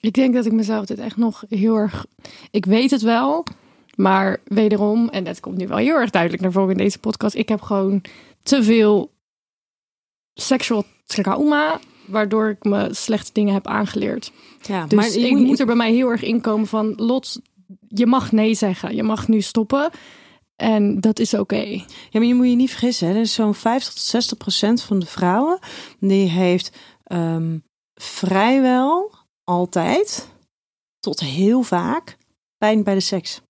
Ik 0.01 0.13
denk 0.13 0.33
dat 0.33 0.45
ik 0.45 0.51
mezelf 0.51 0.85
dit 0.85 0.99
echt 0.99 1.17
nog 1.17 1.43
heel 1.49 1.75
erg... 1.75 2.05
Ik 2.51 2.65
weet 2.65 2.91
het 2.91 3.01
wel, 3.01 3.45
Maar 3.99 4.39
wederom, 4.43 5.09
en 5.09 5.23
dat 5.23 5.39
komt 5.39 5.57
nu 5.57 5.67
wel 5.67 5.77
heel 5.77 5.95
erg 5.95 6.09
duidelijk 6.09 6.41
naar 6.41 6.51
voren 6.51 6.71
in 6.71 6.77
deze 6.77 6.99
podcast. 6.99 7.35
Ik 7.35 7.49
heb 7.49 7.61
gewoon 7.61 8.01
te 8.43 8.63
veel 8.63 9.11
sexual 10.33 10.85
trauma, 11.05 11.79
waardoor 12.05 12.49
ik 12.49 12.63
me 12.63 12.87
slechte 12.91 13.33
dingen 13.33 13.53
heb 13.53 13.67
aangeleerd. 13.67 14.31
Ja, 14.61 14.85
Dus 14.85 14.93
maar 14.93 15.19
je 15.19 15.27
ik 15.27 15.37
moet 15.37 15.59
er 15.59 15.65
bij 15.65 15.75
mij 15.75 15.91
heel 15.91 16.09
erg 16.09 16.23
inkomen 16.23 16.67
van, 16.67 16.93
Lot, 16.95 17.41
je 17.87 18.05
mag 18.05 18.31
nee 18.31 18.53
zeggen. 18.53 18.95
Je 18.95 19.03
mag 19.03 19.27
nu 19.27 19.41
stoppen. 19.41 19.89
En 20.59 20.99
dat 20.99 21.19
is 21.19 21.33
oké. 21.33 21.61
Ja, 21.63 21.83
maar 22.11 22.23
je 22.23 22.35
moet 22.35 22.49
je 22.49 22.55
niet 22.55 22.69
vergissen. 22.69 23.07
Hè? 23.07 23.13
Er 23.13 23.19
is 23.21 23.33
zo'n 23.33 23.53
50 23.55 23.93
tot 23.93 24.03
60 24.03 24.37
procent 24.37 24.81
van 24.81 24.99
de 24.99 25.05
vrouwen 25.05 25.59
die 25.99 26.29
heeft 26.29 26.71
ehm, 27.03 27.57
vrijwel 28.01 29.11
altijd 29.43 30.29
tot 30.99 31.19
heel 31.19 31.61
vaak 31.61 32.17
pijn 32.57 32.83
bij 32.83 32.93
de 32.93 32.99
seks. 32.99 33.41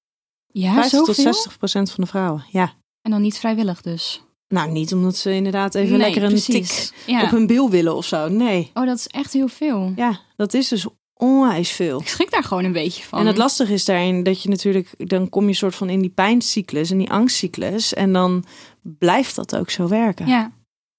Ja, 0.47 0.73
50 0.73 0.97
tot 0.99 1.07
zoveel? 1.15 1.33
60 1.33 1.57
procent 1.57 1.91
van 1.91 2.03
de 2.03 2.09
vrouwen. 2.09 2.45
Ja. 2.51 2.73
En 3.01 3.11
dan 3.11 3.21
niet 3.21 3.37
vrijwillig 3.37 3.81
dus. 3.81 4.23
Nou, 4.47 4.71
niet 4.71 4.93
omdat 4.93 5.15
ze 5.17 5.33
inderdaad 5.33 5.75
even 5.75 5.89
Nee, 5.89 5.99
lekker 5.99 6.23
een 6.23 6.29
precies. 6.29 6.87
tik 6.89 7.05
Ja. 7.05 7.23
op 7.23 7.29
hun 7.29 7.47
bil 7.47 7.69
willen 7.69 7.95
of 7.95 8.05
zo. 8.05 8.27
Nee. 8.27 8.71
Oh, 8.73 8.85
dat 8.85 8.97
is 8.97 9.07
echt 9.07 9.33
heel 9.33 9.47
veel. 9.47 9.93
Ja, 9.95 10.19
dat 10.35 10.53
is 10.53 10.67
dus 10.67 10.85
onwijs 11.23 11.71
veel. 11.71 11.99
Ik 12.01 12.07
schrik 12.07 12.31
daar 12.31 12.43
gewoon 12.43 12.63
een 12.63 12.71
beetje 12.71 13.03
van. 13.03 13.19
En 13.19 13.25
het 13.25 13.37
lastige 13.37 13.73
is 13.73 13.85
daarin 13.85 14.23
dat 14.23 14.43
je 14.43 14.49
natuurlijk, 14.49 15.09
dan 15.09 15.29
kom 15.29 15.47
je 15.47 15.53
soort 15.53 15.75
van 15.75 15.89
in 15.89 15.99
die 15.99 16.09
pijncyclus 16.09 16.91
en 16.91 16.97
die 16.97 17.11
angstcyclus. 17.11 17.93
En 17.93 18.13
dan 18.13 18.43
blijft 18.81 19.35
dat 19.35 19.55
ook 19.55 19.69
zo 19.69 19.87
werken. 19.87 20.27
Ja, 20.27 20.51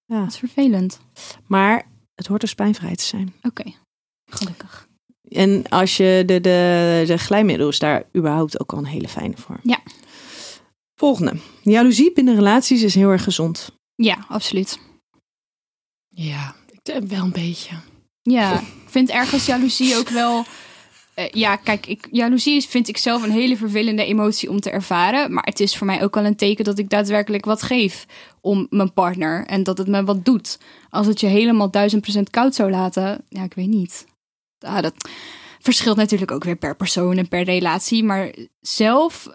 Ja. 0.04 0.20
dat 0.20 0.28
is 0.32 0.38
vervelend. 0.38 1.00
Maar 1.46 1.86
het 2.14 2.26
hoort 2.26 2.40
dus 2.40 2.54
pijnvrij 2.54 2.94
te 2.94 3.04
zijn. 3.04 3.32
Oké, 3.42 3.72
gelukkig. 4.30 4.88
En 5.28 5.68
als 5.68 5.96
je 5.96 6.22
de, 6.26 6.40
de, 6.40 7.02
de 7.06 7.18
glijmiddel 7.18 7.68
is 7.68 7.78
daar 7.78 8.04
überhaupt 8.16 8.60
ook 8.60 8.72
al 8.72 8.78
een 8.78 8.84
hele 8.84 9.08
fijne 9.08 9.36
voor. 9.36 9.60
Ja. 9.62 9.78
Volgende. 10.94 11.34
Jaloezie 11.62 12.12
binnen 12.12 12.34
relaties 12.34 12.82
is 12.82 12.94
heel 12.94 13.10
erg 13.10 13.22
gezond. 13.22 13.72
Ja, 13.94 14.24
absoluut. 14.28 14.78
Ja, 16.08 16.54
ik 16.70 16.78
denk 16.82 17.08
wel 17.08 17.24
een 17.24 17.32
beetje. 17.32 17.74
Ja, 18.22 18.58
ik 18.60 18.66
vind 18.86 19.10
ergens 19.10 19.46
jaloezie 19.46 19.96
ook 19.96 20.08
wel. 20.08 20.44
eh, 21.14 21.28
ja, 21.30 21.56
kijk, 21.56 21.86
ik, 21.86 22.08
jaloezie 22.10 22.62
vind 22.68 22.88
ik 22.88 22.96
zelf 22.96 23.22
een 23.22 23.30
hele 23.30 23.56
vervelende 23.56 24.04
emotie 24.04 24.50
om 24.50 24.60
te 24.60 24.70
ervaren. 24.70 25.32
Maar 25.32 25.44
het 25.44 25.60
is 25.60 25.76
voor 25.76 25.86
mij 25.86 26.02
ook 26.02 26.14
wel 26.14 26.24
een 26.24 26.36
teken 26.36 26.64
dat 26.64 26.78
ik 26.78 26.90
daadwerkelijk 26.90 27.44
wat 27.44 27.62
geef 27.62 28.06
om 28.40 28.66
mijn 28.70 28.92
partner. 28.92 29.46
En 29.46 29.62
dat 29.62 29.78
het 29.78 29.88
me 29.88 30.04
wat 30.04 30.24
doet. 30.24 30.58
Als 30.90 31.06
het 31.06 31.20
je 31.20 31.26
helemaal 31.26 31.70
duizend 31.70 32.02
procent 32.02 32.30
koud 32.30 32.54
zou 32.54 32.70
laten, 32.70 33.24
ja, 33.28 33.42
ik 33.42 33.54
weet 33.54 33.68
niet. 33.68 34.06
Ah, 34.58 34.82
dat 34.82 34.94
verschilt 35.60 35.96
natuurlijk 35.96 36.30
ook 36.30 36.44
weer 36.44 36.56
per 36.56 36.76
persoon 36.76 37.16
en 37.16 37.28
per 37.28 37.42
relatie. 37.42 38.04
Maar 38.04 38.34
zelf, 38.60 39.28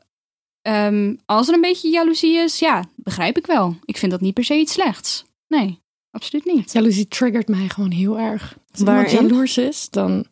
ehm, 0.61 1.15
als 1.25 1.47
er 1.47 1.53
een 1.53 1.61
beetje 1.61 1.89
jaloezie 1.89 2.37
is, 2.37 2.59
ja, 2.59 2.83
begrijp 2.95 3.37
ik 3.37 3.45
wel. 3.45 3.75
Ik 3.85 3.97
vind 3.97 4.11
dat 4.11 4.21
niet 4.21 4.33
per 4.33 4.43
se 4.43 4.55
iets 4.55 4.73
slechts. 4.73 5.25
Nee, 5.47 5.83
absoluut 6.15 6.45
niet. 6.45 6.71
Jaloezie 6.73 7.07
triggert 7.07 7.47
mij 7.47 7.69
gewoon 7.69 7.91
heel 7.91 8.19
erg. 8.19 8.57
Als 8.71 8.79
iemand 8.79 9.11
jaloers 9.11 9.57
is, 9.57 9.89
dan... 9.89 10.25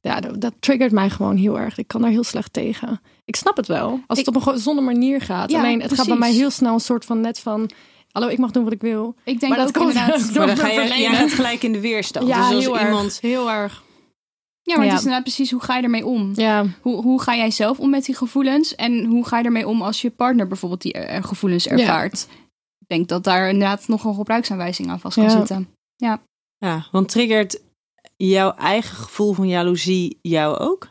Ja, 0.00 0.20
dat, 0.20 0.40
dat 0.40 0.54
triggert 0.60 0.92
mij 0.92 1.10
gewoon 1.10 1.36
heel 1.36 1.58
erg. 1.58 1.78
Ik 1.78 1.88
kan 1.88 2.00
daar 2.00 2.10
heel 2.10 2.24
slecht 2.24 2.52
tegen. 2.52 3.00
Ik 3.24 3.36
snap 3.36 3.56
het 3.56 3.66
wel. 3.66 4.00
Als 4.06 4.18
het 4.18 4.28
op 4.28 4.34
een 4.34 4.42
gezonde 4.42 4.82
manier 4.82 5.20
gaat. 5.20 5.50
Ja, 5.50 5.58
Alleen, 5.58 5.82
het 5.82 5.94
gaat 5.94 6.06
bij 6.06 6.16
mij 6.16 6.32
heel 6.32 6.50
snel 6.50 6.74
een 6.74 6.80
soort 6.80 7.04
van 7.04 7.20
net 7.20 7.38
van... 7.38 7.70
Hallo, 8.12 8.28
ik 8.28 8.38
mag 8.38 8.50
doen 8.50 8.64
wat 8.64 8.72
ik 8.72 8.80
wil. 8.80 9.14
Ik 9.24 9.40
denk 9.40 9.52
Maar 9.52 9.66
ook 9.66 9.72
dat 9.72 9.82
komt 9.82 9.94
inderdaad... 9.94 10.26
door 10.34 10.46
Maar 10.46 10.56
dan 10.56 10.56
ga 10.56 10.74
mijn 10.74 11.00
je, 11.00 11.08
gaat 11.08 11.32
gelijk 11.32 11.62
in 11.62 11.72
de 11.72 11.80
weerstand. 11.80 12.28
Ja, 12.28 12.36
dus 12.48 12.54
als 12.54 12.64
heel 12.64 12.78
iemand... 12.78 13.04
erg. 13.06 13.20
Heel 13.20 13.50
erg. 13.50 13.82
Ja, 14.62 14.76
maar 14.76 14.84
Ja. 14.84 14.90
het 14.90 14.98
is 15.00 15.04
inderdaad 15.06 15.22
precies 15.34 15.50
hoe 15.50 15.62
ga 15.62 15.76
je 15.76 15.82
ermee 15.82 16.06
om? 16.06 16.32
Ja, 16.34 16.66
Hoe, 16.80 17.02
hoe 17.02 17.22
ga 17.22 17.36
jij 17.36 17.50
zelf 17.50 17.78
om 17.78 17.90
met 17.90 18.04
die 18.04 18.14
gevoelens? 18.14 18.74
En 18.74 19.04
hoe 19.04 19.26
ga 19.26 19.38
je 19.38 19.44
ermee 19.44 19.68
om 19.68 19.82
als 19.82 20.02
je 20.02 20.10
partner 20.10 20.46
bijvoorbeeld 20.46 20.82
die 20.82 20.92
eh, 20.92 21.22
gevoelens 21.24 21.66
ervaart? 21.68 22.26
Denk 22.88 23.08
dat 23.08 23.24
daar 23.24 23.48
inderdaad 23.48 23.88
nog 23.88 24.04
een 24.04 24.14
gebruiksaanwijzing 24.14 24.88
aan 24.88 25.00
vast 25.00 25.14
kan 25.14 25.24
Ja. 25.24 25.30
zitten. 25.30 25.68
Ja, 26.60 26.86
want 26.92 27.08
triggert 27.08 27.60
jouw 28.16 28.50
eigen 28.54 28.96
gevoel 28.96 29.32
van 29.32 29.48
jaloezie 29.48 30.18
jou 30.22 30.56
ook? 30.58 30.88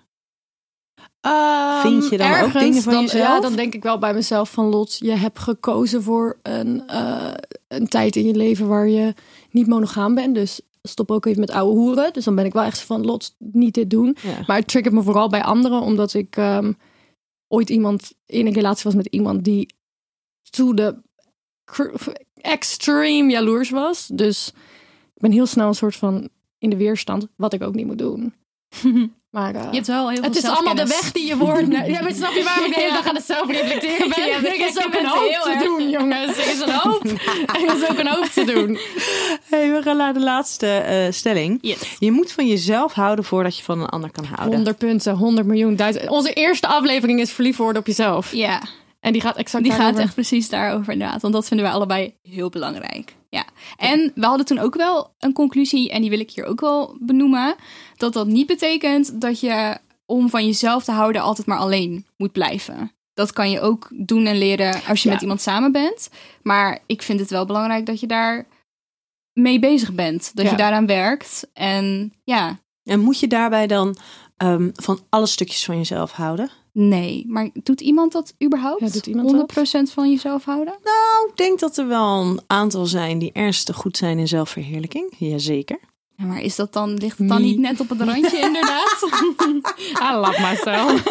Ehm, 1.22 1.82
Vind 1.82 2.10
je 2.10 2.18
dan 2.18 2.42
ook 2.42 2.54
dingen 2.54 2.82
van 2.82 2.94
dan, 2.94 3.02
jezelf? 3.02 3.24
Ja, 3.28 3.40
dan 3.40 3.56
denk 3.56 3.74
ik 3.74 3.84
wel 3.84 3.98
bij 3.98 4.14
mezelf 4.14 4.52
van 4.52 4.66
Lot, 4.66 4.98
je 5.00 5.12
hebt 5.12 5.40
gekozen 5.40 6.04
voor 6.04 6.38
een, 6.42 6.88
eh, 6.88 7.34
een 7.68 7.88
tijd 7.88 8.16
in 8.16 8.26
je 8.26 8.36
leven 8.36 8.68
waar 8.68 8.88
je 8.88 9.14
niet 9.52 9.68
monogaam 9.68 10.16
bent. 10.16 10.36
Dus 10.36 10.62
stop 10.82 11.12
ook 11.12 11.26
even 11.26 11.40
met 11.40 11.52
ouwe 11.52 11.74
hoeren. 11.74 12.14
Dus 12.14 12.24
dan 12.26 12.36
ben 12.36 12.46
ik 12.46 12.54
wel 12.54 12.64
echt 12.64 12.80
van 12.82 13.06
Lot, 13.06 13.36
niet 13.38 13.74
dit 13.74 13.90
doen. 13.90 14.18
Ja. 14.22 14.44
Maar 14.48 14.58
het 14.58 14.68
triggert 14.68 14.94
me 14.96 15.04
vooral 15.04 15.30
bij 15.30 15.44
anderen, 15.44 15.82
omdat 15.82 16.14
ik 16.14 16.36
ehm, 16.38 16.74
ooit 17.48 17.70
iemand 17.70 18.14
in 18.26 18.46
een 18.48 18.54
relatie 18.54 18.84
was 18.84 18.96
met 18.96 19.06
iemand 19.06 19.44
die 19.44 19.76
to 20.50 20.74
de 20.74 20.96
extreme 22.42 23.32
jaloers 23.32 23.70
was. 23.70 24.08
Dus 24.12 24.48
ik 25.16 25.22
ben 25.22 25.32
heel 25.32 25.46
snel 25.46 25.68
een 25.68 25.74
soort 25.76 25.96
van 25.96 26.30
in 26.60 26.70
de 26.70 26.78
weerstand, 26.78 27.28
wat 27.36 27.54
ik 27.54 27.64
ook 27.64 27.76
niet 27.76 27.86
moet 27.86 27.98
doen. 27.98 28.34
Maar 29.30 29.56
eh, 29.56 29.62
Je 29.70 29.76
hebt 29.76 29.88
wel 29.88 30.08
heel 30.10 30.16
veel 30.18 30.26
het 30.26 30.36
is 30.36 30.44
allemaal 30.44 30.76
de 30.76 30.86
weg 30.88 31.12
die 31.12 31.26
je 31.28 31.38
wordt. 31.38 31.68
Ja, 31.88 32.02
maar 32.02 32.12
snap 32.14 32.32
je 32.34 32.44
waarom 32.44 32.66
ik 32.66 32.74
de 32.74 32.80
hele 32.82 32.94
dag 32.94 33.08
aan 33.08 33.16
het 33.16 33.26
zelfreflecteren 33.26 34.10
ben? 34.10 34.26
Ja, 34.28 34.36
er 34.38 34.66
is 34.68 34.86
ook 34.86 34.94
een 34.94 35.06
hoop 35.06 35.42
te 35.44 35.50
erg- 35.50 35.64
doen, 35.64 35.90
jongens. 35.90 36.38
Er 36.38 36.48
is 36.52 36.60
een 36.60 36.72
hoop. 36.74 37.04
Er 37.56 37.76
is 37.76 37.90
ook 37.90 37.98
een 37.98 38.08
hoop 38.08 38.26
te 38.26 38.44
doen. 38.46 38.78
Hey, 39.44 39.72
we 39.72 39.82
gaan 39.82 39.98
naar 39.98 40.14
de 40.14 40.20
laatste 40.20 40.68
eh, 40.68 41.12
stelling. 41.12 41.58
Yes. 41.62 41.96
Je 42.00 42.12
moet 42.12 42.32
van 42.32 42.48
jezelf 42.48 42.94
houden 42.94 43.26
voordat 43.26 43.58
je 43.58 43.64
van 43.64 43.80
een 43.82 43.88
ander 43.90 44.12
kan 44.12 44.26
houden. 44.26 44.54
100 44.56 44.78
punten, 44.78 45.16
100 45.16 45.48
miljoen, 45.48 45.76
duizend. 45.76 46.10
Onze 46.10 46.34
eerste 46.34 46.68
aflevering 46.68 47.20
is 47.20 47.32
verliefd 47.32 47.58
worden 47.58 47.82
op 47.82 47.88
jezelf. 47.88 48.32
Ja, 48.34 48.62
En 49.00 49.12
die 49.14 49.22
gaat 49.22 49.36
exact 49.38 49.64
die 49.64 49.74
gaat 49.74 49.98
echt 49.98 50.14
precies 50.14 50.50
daarover 50.50 50.94
inderdaad. 50.94 51.22
Want 51.22 51.34
dat 51.34 51.48
vinden 51.48 51.66
wij 51.66 51.76
allebei 51.76 52.16
heel 52.22 52.50
belangrijk. 52.50 53.16
Ja. 53.30 53.46
En 53.78 54.12
we 54.16 54.26
hadden 54.26 54.46
toen 54.46 54.60
ook 54.60 54.76
wel 54.76 55.14
een 55.20 55.34
conclusie, 55.34 55.90
en 55.92 56.02
die 56.02 56.10
wil 56.10 56.20
ik 56.20 56.32
hier 56.32 56.46
ook 56.46 56.60
wel 56.60 56.98
benoemen. 57.00 57.56
Dat 57.96 58.14
dat 58.14 58.28
niet 58.28 58.48
betekent 58.48 59.22
dat 59.22 59.40
je 59.40 59.78
om 60.06 60.30
van 60.30 60.46
jezelf 60.46 60.84
te 60.84 60.92
houden 60.92 61.22
altijd 61.22 61.48
maar 61.48 61.58
alleen 61.58 62.06
moet 62.18 62.32
blijven. 62.32 62.92
Dat 63.14 63.34
kan 63.34 63.50
je 63.52 63.62
ook 63.62 63.90
doen 63.94 64.26
en 64.26 64.38
leren 64.38 64.82
als 64.88 65.02
je 65.02 65.08
Ja. 65.08 65.14
met 65.14 65.22
iemand 65.22 65.42
samen 65.42 65.72
bent. 65.72 66.10
Maar 66.44 66.80
ik 66.86 67.02
vind 67.02 67.20
het 67.20 67.30
wel 67.30 67.46
belangrijk 67.46 67.86
dat 67.86 68.00
je 68.00 68.08
daar 68.08 68.48
mee 69.34 69.60
bezig 69.60 69.94
bent. 69.94 70.32
Dat 70.36 70.46
Ja. 70.46 70.52
je 70.52 70.58
daaraan 70.58 70.86
werkt. 70.88 71.48
En 71.54 72.14
ja, 72.24 72.60
En 72.84 73.00
moet 73.00 73.20
je 73.20 73.28
daarbij 73.28 73.68
dan 73.68 73.98
ehm, 74.38 74.70
van 74.74 75.00
alle 75.10 75.26
stukjes 75.26 75.66
van 75.66 75.78
jezelf 75.78 76.12
houden? 76.12 76.50
Nee. 76.78 77.24
Maar 77.28 77.50
doet 77.64 77.82
iemand 77.82 78.12
dat 78.12 78.34
überhaupt? 78.44 78.82
Ja, 78.82 78.90
doet 78.90 79.08
iemand 79.08 79.32
100% 79.90 79.94
van 79.94 80.10
jezelf 80.10 80.44
houden? 80.46 80.74
Nou, 80.84 81.30
ik 81.30 81.38
denk 81.38 81.60
dat 81.60 81.78
er 81.78 81.88
wel 81.88 82.22
een 82.22 82.42
aantal 82.48 82.86
zijn 82.86 83.20
die 83.20 83.32
ernstig 83.32 83.76
goed 83.76 83.98
zijn 83.98 84.20
in 84.20 84.28
zelfverheerlijking. 84.28 85.14
Jazeker. 85.18 85.80
Ja, 86.16 86.26
maar 86.26 86.42
is 86.42 86.56
dat 86.56 86.74
dan, 86.74 86.94
ligt 86.94 87.18
het 87.18 87.28
dan 87.28 87.42
Nee. 87.42 87.50
niet 87.50 87.60
net 87.60 87.80
op 87.80 87.90
het 87.90 88.02
randje 88.02 88.40
inderdaad? 88.48 89.08
I 90.02 90.16
love 90.16 90.42
myself. 90.42 91.04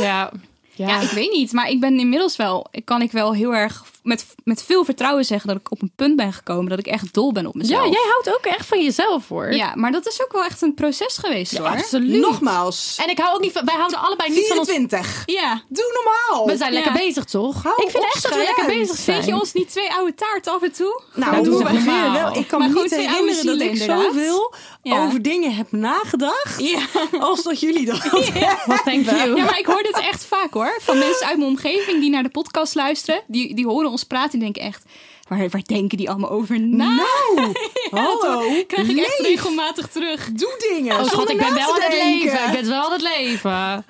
ja. 0.00 0.32
Ja. 0.74 0.88
Ja, 0.88 1.00
ik 1.00 1.10
weet 1.10 1.32
niet. 1.32 1.52
Maar 1.52 1.68
ik 1.68 1.80
ben 1.80 1.98
inmiddels 1.98 2.36
wel, 2.36 2.66
kan 2.84 3.02
ik 3.02 3.12
wel 3.12 3.34
heel 3.34 3.54
erg 3.54 3.84
met, 4.02 4.26
met 4.44 4.62
veel 4.62 4.84
vertrouwen 4.84 5.24
zeggen 5.24 5.48
dat 5.48 5.56
ik 5.56 5.70
op 5.70 5.82
een 5.82 5.92
punt 5.96 6.16
ben 6.16 6.32
gekomen 6.32 6.70
dat 6.70 6.78
ik 6.78 6.86
echt 6.86 7.14
dol 7.14 7.32
ben 7.32 7.46
op 7.46 7.54
mezelf. 7.54 7.84
ja, 7.84 7.90
jij 7.90 8.06
houdt 8.10 8.38
ook 8.38 8.46
echt 8.54 8.66
van 8.66 8.82
jezelf, 8.82 9.28
hoor. 9.28 9.52
Ja, 9.52 9.72
maar 9.74 9.92
dat 9.92 10.06
is 10.06 10.22
ook 10.22 10.32
wel 10.32 10.44
echt 10.44 10.62
een 10.62 10.74
proces 10.74 11.16
geweest 11.18 11.56
hoor. 11.58 11.66
absoluut. 11.66 12.20
Nogmaals. 12.20 12.96
En 13.02 13.08
ik 13.10 13.18
hou 13.18 13.34
ook 13.34 13.40
niet 13.40 13.52
van... 13.52 13.64
Wij 13.64 13.74
houden 13.74 13.98
allebei 13.98 14.30
niet 14.30 14.46
van 14.46 14.58
ons... 14.58 14.68
24. 14.68 15.22
Ja. 15.26 15.62
Doe 15.68 16.02
normaal. 16.04 16.46
We 16.46 16.56
zijn 16.56 16.72
lekker 16.72 16.92
Ja. 16.92 16.98
bezig, 16.98 17.24
toch? 17.24 17.62
Hou 17.62 17.82
ik 17.82 17.90
vind 17.90 18.04
echt 18.04 18.22
dat 18.22 18.32
we 18.32 18.38
lekker 18.38 18.66
bezig 18.66 18.96
zijn. 18.96 19.16
Vind 19.22 19.34
je 19.34 19.40
ons 19.40 19.52
niet 19.52 19.70
twee 19.70 19.92
oude 19.92 20.14
taarten 20.14 20.52
af 20.52 20.62
en 20.62 20.72
toe? 20.72 21.02
Nou, 21.14 21.30
Nou, 21.30 21.44
doe 21.44 21.52
doe 21.54 21.62
maar 21.62 21.74
eens 21.74 21.84
normaal. 21.84 22.12
wel. 22.12 22.36
Ik 22.36 22.48
kan 22.48 22.58
Maar 22.60 22.68
me 22.70 22.82
niet 22.82 22.90
herinneren 22.96 23.46
dat 23.46 23.60
ik 23.60 23.76
zoveel 23.76 24.54
Ja. 24.82 25.04
over 25.06 25.22
dingen 25.22 25.54
heb 25.54 25.72
nagedacht 25.72 26.60
Ja. 26.60 26.80
als 27.20 27.42
dat 27.42 27.60
jullie 27.60 27.86
dat 27.86 27.98
Well, 28.10 28.80
thank 28.84 29.04
you. 29.04 29.36
ja, 29.36 29.44
maar 29.44 29.58
ik 29.58 29.66
hoor 29.66 29.82
dit 29.82 29.98
echt 30.00 30.24
vaak 30.24 30.52
hoor. 30.52 30.76
Van 30.80 30.98
mensen 30.98 31.26
uit 31.26 31.36
mijn 31.36 31.48
omgeving 31.50 32.00
die 32.00 32.10
naar 32.10 32.22
de 32.22 32.28
podcast 32.28 32.74
luisteren. 32.74 33.22
Die, 33.26 33.54
die 33.54 33.66
horen 33.66 33.89
ons 33.90 34.04
praten 34.04 34.32
en 34.32 34.38
denken 34.38 34.62
echt... 34.62 34.82
Waar, 35.28 35.48
waar 35.48 35.62
denken 35.64 35.98
die 35.98 36.10
allemaal 36.10 36.30
over 36.30 36.60
na? 36.60 36.94
Nou, 36.94 37.52
hallo. 37.90 38.64
Krijg 38.66 38.88
ik 38.88 38.98
echt 38.98 39.18
Leef. 39.18 39.28
regelmatig 39.28 39.88
terug. 39.88 40.30
Doe 40.32 40.54
dingen. 40.70 41.00
Oh, 41.00 41.08
zonder 41.08 41.30
ik 41.30 41.36
ben 41.38 41.54
wel 41.54 41.74
aan 41.74 41.80
het 41.82 41.92
leven. 41.92 42.44
Ik 42.46 42.52
ben 42.52 42.68
wel 42.68 42.84
aan 42.84 42.92
het 42.92 43.02
leven. 43.02 43.84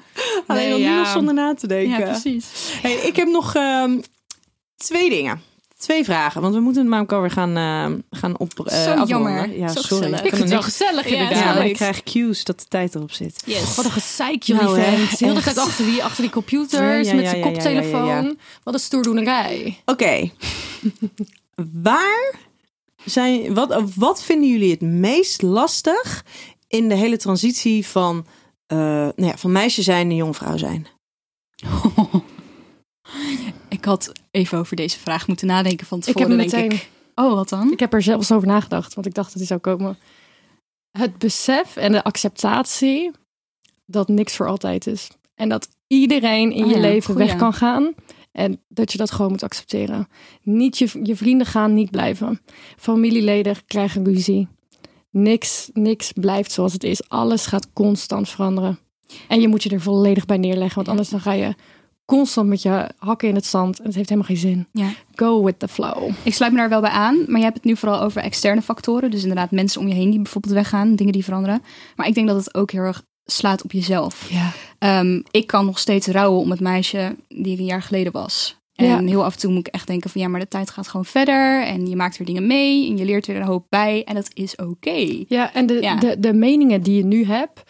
Alleen 0.46 0.68
Nee, 0.70 0.80
ja. 0.80 1.12
zonder 1.12 1.34
na 1.34 1.54
te 1.54 1.66
denken. 1.66 1.98
Ja, 1.98 2.04
precies. 2.10 2.46
Hey, 2.82 2.92
ik 2.94 3.16
heb 3.16 3.28
nog 3.28 3.54
ehm, 3.54 3.98
twee 4.76 5.10
dingen. 5.10 5.42
Twee 5.80 6.04
vragen, 6.04 6.40
want 6.42 6.54
we 6.54 6.60
moeten 6.60 6.80
het 6.82 6.90
namelijk 6.90 7.12
alweer 7.14 7.30
gaan, 7.30 7.56
eh, 7.56 8.18
gaan 8.18 8.38
op. 8.38 8.66
eh, 8.66 8.74
Zo 8.74 8.80
afronden. 8.90 9.06
jammer. 9.08 9.58
Ja, 9.58 9.68
Zo 9.68 9.80
sorry. 9.80 10.02
gezellig. 10.02 10.22
Ik 10.22 10.28
vind 10.28 10.40
het 10.40 10.50
wel 10.50 10.62
gezellig 10.62 11.08
Ja, 11.08 11.16
inderdaad. 11.16 11.44
Ja, 11.44 11.54
maar 11.54 11.66
ik 11.66 11.74
krijg 11.74 12.02
cues 12.02 12.44
dat 12.44 12.58
de 12.60 12.64
tijd 12.68 12.94
erop 12.94 13.12
zit. 13.12 13.42
Yes. 13.46 13.74
Wat 13.74 13.84
een 13.84 13.90
gezeik 13.90 14.42
jullie 14.42 14.62
Nou, 14.62 14.74
vent. 14.80 15.18
De 15.18 15.40
tijd 15.42 15.58
achter 15.58 15.84
die, 15.84 16.04
achter 16.04 16.22
die 16.22 16.30
computers, 16.32 17.06
Ja, 17.08 17.12
ja, 17.12 17.20
met 17.20 17.28
zijn 17.28 17.40
koptelefoon. 17.42 18.38
Wat 18.62 18.74
een 18.74 18.80
stoerdoenerij. 18.80 19.80
Oké. 19.84 20.30
Waar 21.82 22.34
zijn. 23.04 23.54
Wat, 23.54 23.82
wat 23.96 24.22
vinden 24.22 24.48
jullie 24.50 24.70
het 24.70 24.80
meest 24.80 25.42
lastig 25.42 26.24
in 26.68 26.88
de 26.88 26.94
hele 26.94 27.16
transitie 27.16 27.86
van, 27.86 28.26
eh 28.66 28.78
nou 28.78 29.12
ja, 29.16 29.36
van 29.36 29.52
meisje 29.52 29.82
zijn 29.82 30.06
naar 30.08 30.16
jongvrouw 30.16 30.56
zijn? 30.56 30.86
Ik 33.80 33.86
had 33.86 34.12
even 34.30 34.58
over 34.58 34.76
deze 34.76 34.98
vraag 34.98 35.26
moeten 35.26 35.46
nadenken 35.46 35.86
van 35.86 35.98
Ik 35.98 36.04
heb 36.04 36.16
tevoren, 36.16 36.48
denk 36.48 36.72
ik. 36.72 36.88
Oh, 37.14 37.34
wat 37.34 37.48
dan? 37.48 37.72
Ik 37.72 37.80
heb 37.80 37.92
er 37.92 38.02
zelfs 38.02 38.32
over 38.32 38.48
nagedacht, 38.48 38.94
want 38.94 39.06
ik 39.06 39.14
dacht 39.14 39.28
dat 39.28 39.36
hij 39.36 39.46
zou 39.46 39.60
komen. 39.60 39.98
Het 40.90 41.18
besef 41.18 41.76
en 41.76 41.92
de 41.92 42.04
acceptatie 42.04 43.10
dat 43.86 44.08
niks 44.08 44.36
voor 44.36 44.46
altijd 44.46 44.86
is. 44.86 45.08
En 45.34 45.48
dat 45.48 45.68
iedereen 45.86 46.52
in 46.52 46.64
Oh 46.64 46.70
je 46.70 46.74
ja, 46.74 46.80
leven 46.80 47.14
goeie. 47.14 47.28
weg 47.28 47.36
kan 47.36 47.52
gaan. 47.52 47.94
En 48.32 48.60
dat 48.68 48.92
je 48.92 48.98
dat 48.98 49.10
gewoon 49.10 49.30
moet 49.30 49.42
accepteren. 49.42 50.08
Niet 50.42 50.78
je, 50.78 51.00
je 51.02 51.16
vrienden 51.16 51.46
gaan 51.46 51.74
niet 51.74 51.90
blijven. 51.90 52.40
Familieleden 52.76 53.56
krijgen 53.66 54.04
ruzie. 54.04 54.48
Niks, 55.10 55.70
niks 55.72 56.12
blijft 56.12 56.52
zoals 56.52 56.72
het 56.72 56.84
is. 56.84 57.08
Alles 57.08 57.46
gaat 57.46 57.72
constant 57.72 58.28
veranderen. 58.28 58.78
En 59.28 59.40
je 59.40 59.48
moet 59.48 59.62
je 59.62 59.70
er 59.70 59.80
volledig 59.80 60.26
bij 60.26 60.38
neerleggen. 60.38 60.76
Want 60.76 60.88
anders 60.88 61.08
dan 61.08 61.20
ga 61.20 61.32
je 61.32 61.54
constant 62.16 62.48
met 62.48 62.62
je 62.62 62.88
hakken 62.98 63.28
in 63.28 63.34
het 63.34 63.46
zand. 63.46 63.78
En 63.78 63.84
het 63.86 63.94
heeft 63.94 64.08
helemaal 64.08 64.30
geen 64.30 64.40
zin. 64.50 64.66
Ja. 64.72 64.88
Go 65.14 65.44
with 65.44 65.58
the 65.58 65.68
flow. 65.68 66.10
Ik 66.22 66.34
sluit 66.34 66.52
me 66.52 66.58
daar 66.58 66.68
wel 66.68 66.80
bij 66.80 66.90
aan, 66.90 67.24
maar 67.26 67.38
je 67.38 67.44
hebt 67.44 67.56
het 67.56 67.64
nu 67.64 67.76
vooral 67.76 68.00
over 68.00 68.22
externe 68.22 68.62
factoren. 68.62 69.10
Dus 69.10 69.20
inderdaad 69.22 69.50
mensen 69.50 69.80
om 69.80 69.88
je 69.88 69.94
heen 69.94 70.10
die 70.10 70.20
bijvoorbeeld 70.20 70.54
weggaan, 70.54 70.94
dingen 70.96 71.12
die 71.12 71.24
veranderen. 71.24 71.62
Maar 71.96 72.06
ik 72.06 72.14
denk 72.14 72.26
dat 72.28 72.36
het 72.44 72.54
ook 72.54 72.70
heel 72.70 72.82
erg 72.82 73.02
slaat 73.24 73.62
op 73.64 73.72
jezelf. 73.72 74.28
Ja. 74.30 74.50
Ehm, 74.78 75.20
ik 75.30 75.46
kan 75.46 75.64
nog 75.66 75.78
steeds 75.78 76.06
rouwen 76.06 76.40
om 76.40 76.50
het 76.50 76.60
meisje 76.60 77.16
die 77.28 77.52
ik 77.52 77.58
een 77.58 77.64
jaar 77.64 77.82
geleden 77.82 78.12
was. 78.12 78.58
En 78.74 78.86
Ja. 78.86 78.98
heel 79.02 79.24
af 79.24 79.32
en 79.34 79.38
toe 79.40 79.50
moet 79.52 79.66
ik 79.66 79.74
echt 79.74 79.86
denken 79.86 80.10
van 80.10 80.20
ja, 80.20 80.28
maar 80.28 80.40
de 80.40 80.48
tijd 80.48 80.70
gaat 80.70 80.88
gewoon 80.88 81.04
verder. 81.06 81.62
En 81.62 81.86
je 81.86 81.96
maakt 81.96 82.16
weer 82.16 82.26
dingen 82.26 82.46
mee 82.46 82.88
en 82.90 82.96
je 82.96 83.04
leert 83.04 83.26
weer 83.26 83.36
een 83.36 83.42
hoop 83.42 83.66
bij. 83.68 84.04
En 84.04 84.14
dat 84.14 84.30
is 84.34 84.56
oké. 84.56 85.24
Ja, 85.28 85.54
en 85.54 85.66
de, 85.66 85.74
Ja. 85.82 85.96
De, 85.96 86.20
de 86.20 86.32
meningen 86.32 86.82
die 86.82 86.96
je 86.96 87.04
nu 87.04 87.24
hebt, 87.24 87.62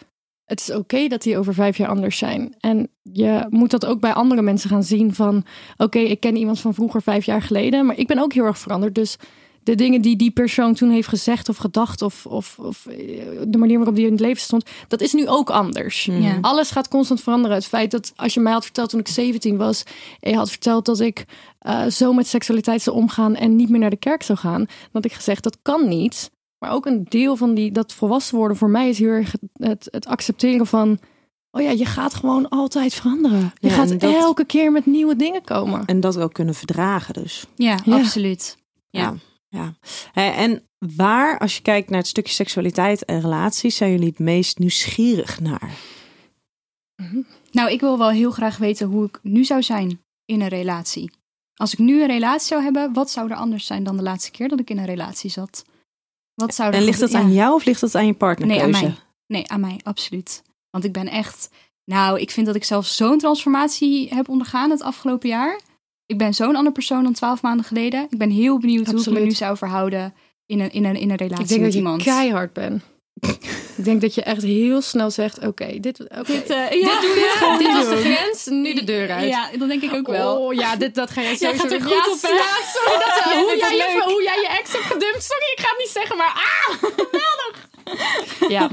het 0.51 0.59
is 0.59 0.71
oké 0.71 1.07
dat 1.07 1.21
die 1.21 1.37
over 1.37 1.53
vijf 1.53 1.77
jaar 1.77 1.89
anders 1.89 2.17
zijn. 2.17 2.55
En 2.59 2.89
je 3.01 3.45
moet 3.49 3.71
dat 3.71 3.85
ook 3.85 3.99
bij 3.99 4.13
andere 4.13 4.41
mensen 4.41 4.69
gaan 4.69 4.83
zien 4.83 5.13
van, 5.13 5.45
oké, 5.77 5.99
ik 5.99 6.19
ken 6.19 6.35
iemand 6.35 6.59
van 6.59 6.73
vroeger 6.73 7.01
vijf 7.01 7.25
jaar 7.25 7.41
geleden, 7.41 7.85
maar 7.85 7.97
ik 7.97 8.07
ben 8.07 8.19
ook 8.19 8.33
heel 8.33 8.45
erg 8.45 8.57
veranderd. 8.57 8.95
Dus 8.95 9.17
de 9.63 9.75
dingen 9.75 10.01
die 10.01 10.15
die 10.15 10.31
persoon 10.31 10.73
toen 10.73 10.89
heeft 10.89 11.07
gezegd 11.07 11.49
of 11.49 11.57
gedacht 11.57 12.01
of, 12.01 12.25
of, 12.25 12.59
of 12.59 12.85
eh, 12.85 12.95
de 13.47 13.57
manier 13.57 13.77
waarop 13.77 13.95
die 13.95 14.05
in 14.05 14.11
het 14.11 14.19
leven 14.19 14.41
stond, 14.41 14.69
dat 14.87 15.01
is 15.01 15.13
nu 15.13 15.27
ook 15.27 15.49
anders. 15.49 16.05
Ja. 16.05 16.37
Alles 16.41 16.71
gaat 16.71 16.87
constant 16.87 17.21
veranderen. 17.21 17.57
Het 17.57 17.67
feit 17.67 17.91
dat 17.91 18.13
als 18.15 18.33
je 18.33 18.39
mij 18.39 18.53
had 18.53 18.63
verteld 18.63 18.89
toen 18.89 18.99
ik 18.99 19.07
17 19.07 19.57
was, 19.57 19.83
en 20.19 20.31
je 20.31 20.37
had 20.37 20.49
verteld 20.49 20.85
dat 20.85 20.99
ik 20.99 21.25
eh, 21.59 21.85
zo 21.85 22.13
met 22.13 22.27
seksualiteit 22.27 22.81
zou 22.81 22.95
omgaan 22.95 23.35
en 23.35 23.55
niet 23.55 23.69
meer 23.69 23.79
naar 23.79 23.89
de 23.89 23.95
kerk 23.95 24.23
zou 24.23 24.39
gaan, 24.39 24.65
dan 24.65 24.89
had 24.91 25.05
ik 25.05 25.13
gezegd 25.13 25.43
dat 25.43 25.57
kan 25.61 25.87
niet. 25.87 26.31
Maar 26.63 26.71
ook 26.71 26.85
een 26.85 27.03
deel 27.09 27.35
van 27.35 27.53
die, 27.53 27.71
dat 27.71 27.93
volwassen 27.93 28.37
worden 28.37 28.57
voor 28.57 28.69
mij 28.69 28.89
is 28.89 28.99
heel 28.99 29.07
erg 29.07 29.35
het, 29.53 29.87
het, 29.91 30.05
accepteren 30.05 30.67
van, 30.67 30.99
oh 31.51 31.61
ja, 31.61 31.69
je 31.69 31.85
gaat 31.85 32.13
gewoon 32.13 32.49
altijd 32.49 32.93
veranderen. 32.93 33.51
Je 33.59 33.67
Ja, 33.67 33.73
gaat 33.73 33.99
dat- 33.99 34.13
elke 34.13 34.45
keer 34.45 34.71
met 34.71 34.85
nieuwe 34.85 35.15
dingen 35.15 35.41
komen. 35.43 35.85
En 35.85 35.99
dat 35.99 36.17
ook 36.17 36.33
kunnen 36.33 36.55
verdragen 36.55 37.13
dus. 37.13 37.45
Ja, 37.55 37.77
Ja. 37.85 37.97
absoluut. 37.97 38.57
Ja. 38.89 39.15
Ja. 39.49 39.73
ja. 40.13 40.33
En 40.33 40.63
waar, 40.95 41.39
als 41.39 41.55
je 41.55 41.61
kijkt 41.61 41.89
naar 41.89 41.99
het 41.99 42.07
stukje 42.07 42.33
seksualiteit 42.33 43.05
en 43.05 43.21
relaties, 43.21 43.75
zijn 43.75 43.91
jullie 43.91 44.07
het 44.09 44.19
meest 44.19 44.59
nieuwsgierig 44.59 45.39
naar? 45.39 45.71
Nou, 47.51 47.71
ik 47.71 47.79
wil 47.79 47.97
wel 47.97 48.09
heel 48.09 48.31
graag 48.31 48.57
weten 48.57 48.87
hoe 48.87 49.05
ik 49.05 49.19
nu 49.23 49.43
zou 49.43 49.63
zijn 49.63 49.99
in 50.25 50.41
een 50.41 50.47
relatie. 50.47 51.11
Als 51.55 51.73
ik 51.73 51.79
nu 51.79 52.01
een 52.01 52.07
relatie 52.07 52.47
zou 52.47 52.63
hebben, 52.63 52.93
wat 52.93 53.11
zou 53.11 53.29
er 53.29 53.35
anders 53.35 53.65
zijn 53.65 53.83
dan 53.83 53.97
de 53.97 54.03
laatste 54.03 54.31
keer 54.31 54.47
dat 54.49 54.59
ik 54.59 54.69
in 54.69 54.77
een 54.77 54.85
relatie 54.85 55.29
zat? 55.29 55.63
Wat 56.41 56.55
zou 56.55 56.73
En 56.73 56.83
ligt 56.83 56.99
dat 56.99 57.13
aan 57.13 57.27
ja. 57.27 57.35
jou 57.35 57.53
of 57.53 57.65
ligt 57.65 57.81
dat 57.81 57.95
aan 57.95 58.05
je 58.05 58.13
partnerkeuze? 58.13 58.65
Nee, 58.65 58.75
aan 58.75 58.81
mij. 58.81 58.95
Nee, 59.27 59.47
aan 59.47 59.59
mij, 59.59 59.79
absoluut. 59.83 60.41
Want 60.69 60.83
ik 60.83 60.91
ben 60.91 61.07
echt. 61.07 61.49
Nou, 61.85 62.19
ik 62.19 62.31
vind 62.31 62.45
dat 62.45 62.55
ik 62.55 62.63
zelf 62.63 62.85
zo'n 62.85 63.17
transformatie 63.17 64.09
heb 64.13 64.29
ondergaan 64.29 64.69
het 64.69 64.81
afgelopen 64.81 65.29
jaar. 65.29 65.59
Ik 66.05 66.17
ben 66.17 66.33
zo'n 66.33 66.55
andere 66.55 66.71
persoon 66.71 67.03
dan 67.03 67.13
twaalf 67.13 67.41
maanden 67.41 67.65
geleden. 67.65 68.07
Ik 68.09 68.17
ben 68.17 68.29
heel 68.29 68.59
benieuwd 68.59 68.91
hoe 68.91 68.99
ik 69.01 69.09
me 69.11 69.19
nu 69.19 69.31
zou 69.31 69.57
verhouden 69.57 70.13
in 70.45 70.59
een, 70.59 70.71
in 70.71 70.85
een, 70.85 70.95
in 70.95 71.09
een 71.09 71.15
relatie 71.15 71.43
Ik 71.43 71.49
denk 71.49 71.61
met 71.61 71.69
dat 71.71 71.79
iemand. 71.79 72.03
keihard 72.03 72.53
bent. 72.53 72.83
Ik 73.77 73.83
denk 73.83 74.01
dat 74.01 74.15
je 74.15 74.23
echt 74.23 74.41
heel 74.41 74.81
snel 74.81 75.11
zegt, 75.11 75.47
oké, 75.47 75.79
dit, 75.79 75.81
Dit, 75.81 76.07
eh, 76.49 76.69
dit 76.69 76.81
ja. 76.81 77.01
doe 77.01 77.09
je. 77.09 77.55
dit 77.57 77.73
was 77.73 77.89
de 77.89 77.97
grens, 77.97 78.45
nu 78.45 78.73
de 78.73 78.83
deur 78.83 79.11
uit. 79.11 79.29
Ja, 79.29 79.49
dat 79.57 79.67
denk 79.67 79.81
ik 79.81 79.93
ook 79.93 80.07
wel. 80.07 80.37
Oh 80.37 80.53
ja, 80.53 80.75
dit, 80.75 80.95
dat 80.95 81.09
ga 81.11 81.21
jij 81.21 81.35
Jij 81.35 81.57
sowieso 81.57 81.67
gaat 81.67 81.71
er 81.71 81.81
goed 81.81 82.05
ja, 82.05 82.11
op, 82.11 82.21
hè? 82.21 82.29
Ja, 82.29 82.57
sorry 82.73 82.99
dat, 82.99 83.17
eh, 83.17 83.31
Jij 83.31 83.41
hoe, 83.41 83.57
jij 83.57 83.75
je, 83.75 84.01
hoe 84.05 84.23
jij 84.23 84.41
je 84.41 84.47
ex 84.59 84.71
hebt 84.71 84.85
gedumpt. 84.85 85.23
Sorry, 85.23 85.51
ik 85.55 85.59
ga 85.59 85.69
het 85.69 85.77
niet 85.79 85.89
zeggen, 85.89 86.17
maar 86.17 86.33
ah, 86.33 86.75
geweldig. 86.97 87.69
Ja, 88.49 88.69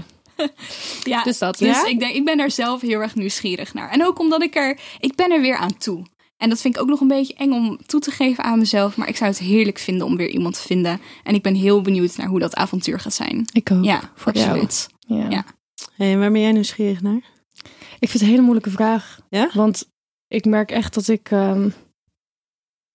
Ja, 1.03 1.23
dus 1.23 1.39
dat. 1.39 1.59
Dus 1.59 1.69
ja? 1.69 1.87
ik 1.87 1.99
denk, 1.99 2.15
ik 2.15 2.25
ben 2.25 2.41
er 2.41 2.51
zelf 2.51 2.81
heel 2.81 3.01
erg 3.01 3.15
nieuwsgierig 3.15 3.75
naar. 3.75 3.91
En 3.91 4.07
ook 4.07 4.19
omdat 4.19 4.43
ik 4.43 4.57
er, 4.57 4.79
ik 5.01 5.15
ben 5.15 5.31
er 5.31 5.41
weer 5.41 5.57
aan 5.57 5.77
toe. 5.79 6.05
En 6.39 6.49
dat 6.49 6.61
vind 6.61 6.75
ik 6.75 6.81
ook 6.81 6.89
nog 6.89 7.01
een 7.01 7.09
beetje 7.09 7.35
eng 7.35 7.53
om 7.53 7.79
toe 7.87 8.01
te 8.01 8.11
geven 8.11 8.45
aan 8.45 8.59
mezelf. 8.59 8.97
Maar 8.97 9.09
ik 9.09 9.17
zou 9.17 9.31
het 9.31 9.39
heerlijk 9.39 9.79
vinden 9.79 10.07
om 10.07 10.17
weer 10.17 10.29
iemand 10.29 10.55
te 10.55 10.63
vinden. 10.63 11.01
En 11.23 11.35
ik 11.35 11.43
ben 11.43 11.55
heel 11.55 11.81
benieuwd 11.81 12.17
naar 12.17 12.27
hoe 12.27 12.39
dat 12.39 12.55
avontuur 12.55 13.01
gaat 13.01 13.15
zijn. 13.15 13.45
Ik 13.53 13.71
ook. 13.71 13.85
Ja, 13.85 14.13
voor 14.15 14.33
jou. 14.33 14.49
absoluut. 14.49 14.89
Ja. 14.99 15.29
Ja. 15.29 15.45
Hey, 15.97 16.13
en 16.13 16.19
waar 16.19 16.33
ben 16.33 16.41
jij 16.41 16.53
nieuwsgierig 16.53 17.03
naar? 17.03 17.21
Ik 17.99 18.09
vind 18.09 18.13
het 18.13 18.23
een 18.23 18.29
hele 18.29 18.43
moeilijke 18.43 18.71
vraag. 18.71 19.21
Ja? 19.31 19.51
Want 19.53 19.91
ik 20.29 20.45
merk 20.45 20.71
echt 20.71 20.95
dat 20.95 21.09
ik... 21.09 21.31
ehm, 21.31 21.71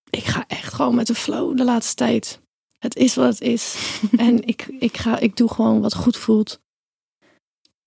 ik 0.09 0.23
ga 0.23 0.43
echt 0.47 0.73
gewoon 0.73 0.95
met 0.95 1.07
de 1.07 1.15
flow 1.15 1.57
de 1.57 1.63
laatste 1.63 1.95
tijd. 1.95 2.41
Het 2.79 2.95
is 2.95 3.15
wat 3.15 3.29
het 3.29 3.41
is. 3.41 3.75
en 4.17 4.47
ik, 4.47 4.67
ik, 4.79 4.97
ga, 4.97 5.19
ik 5.19 5.37
doe 5.37 5.49
gewoon 5.49 5.81
wat 5.81 5.95
goed 5.95 6.17
voelt. 6.17 6.61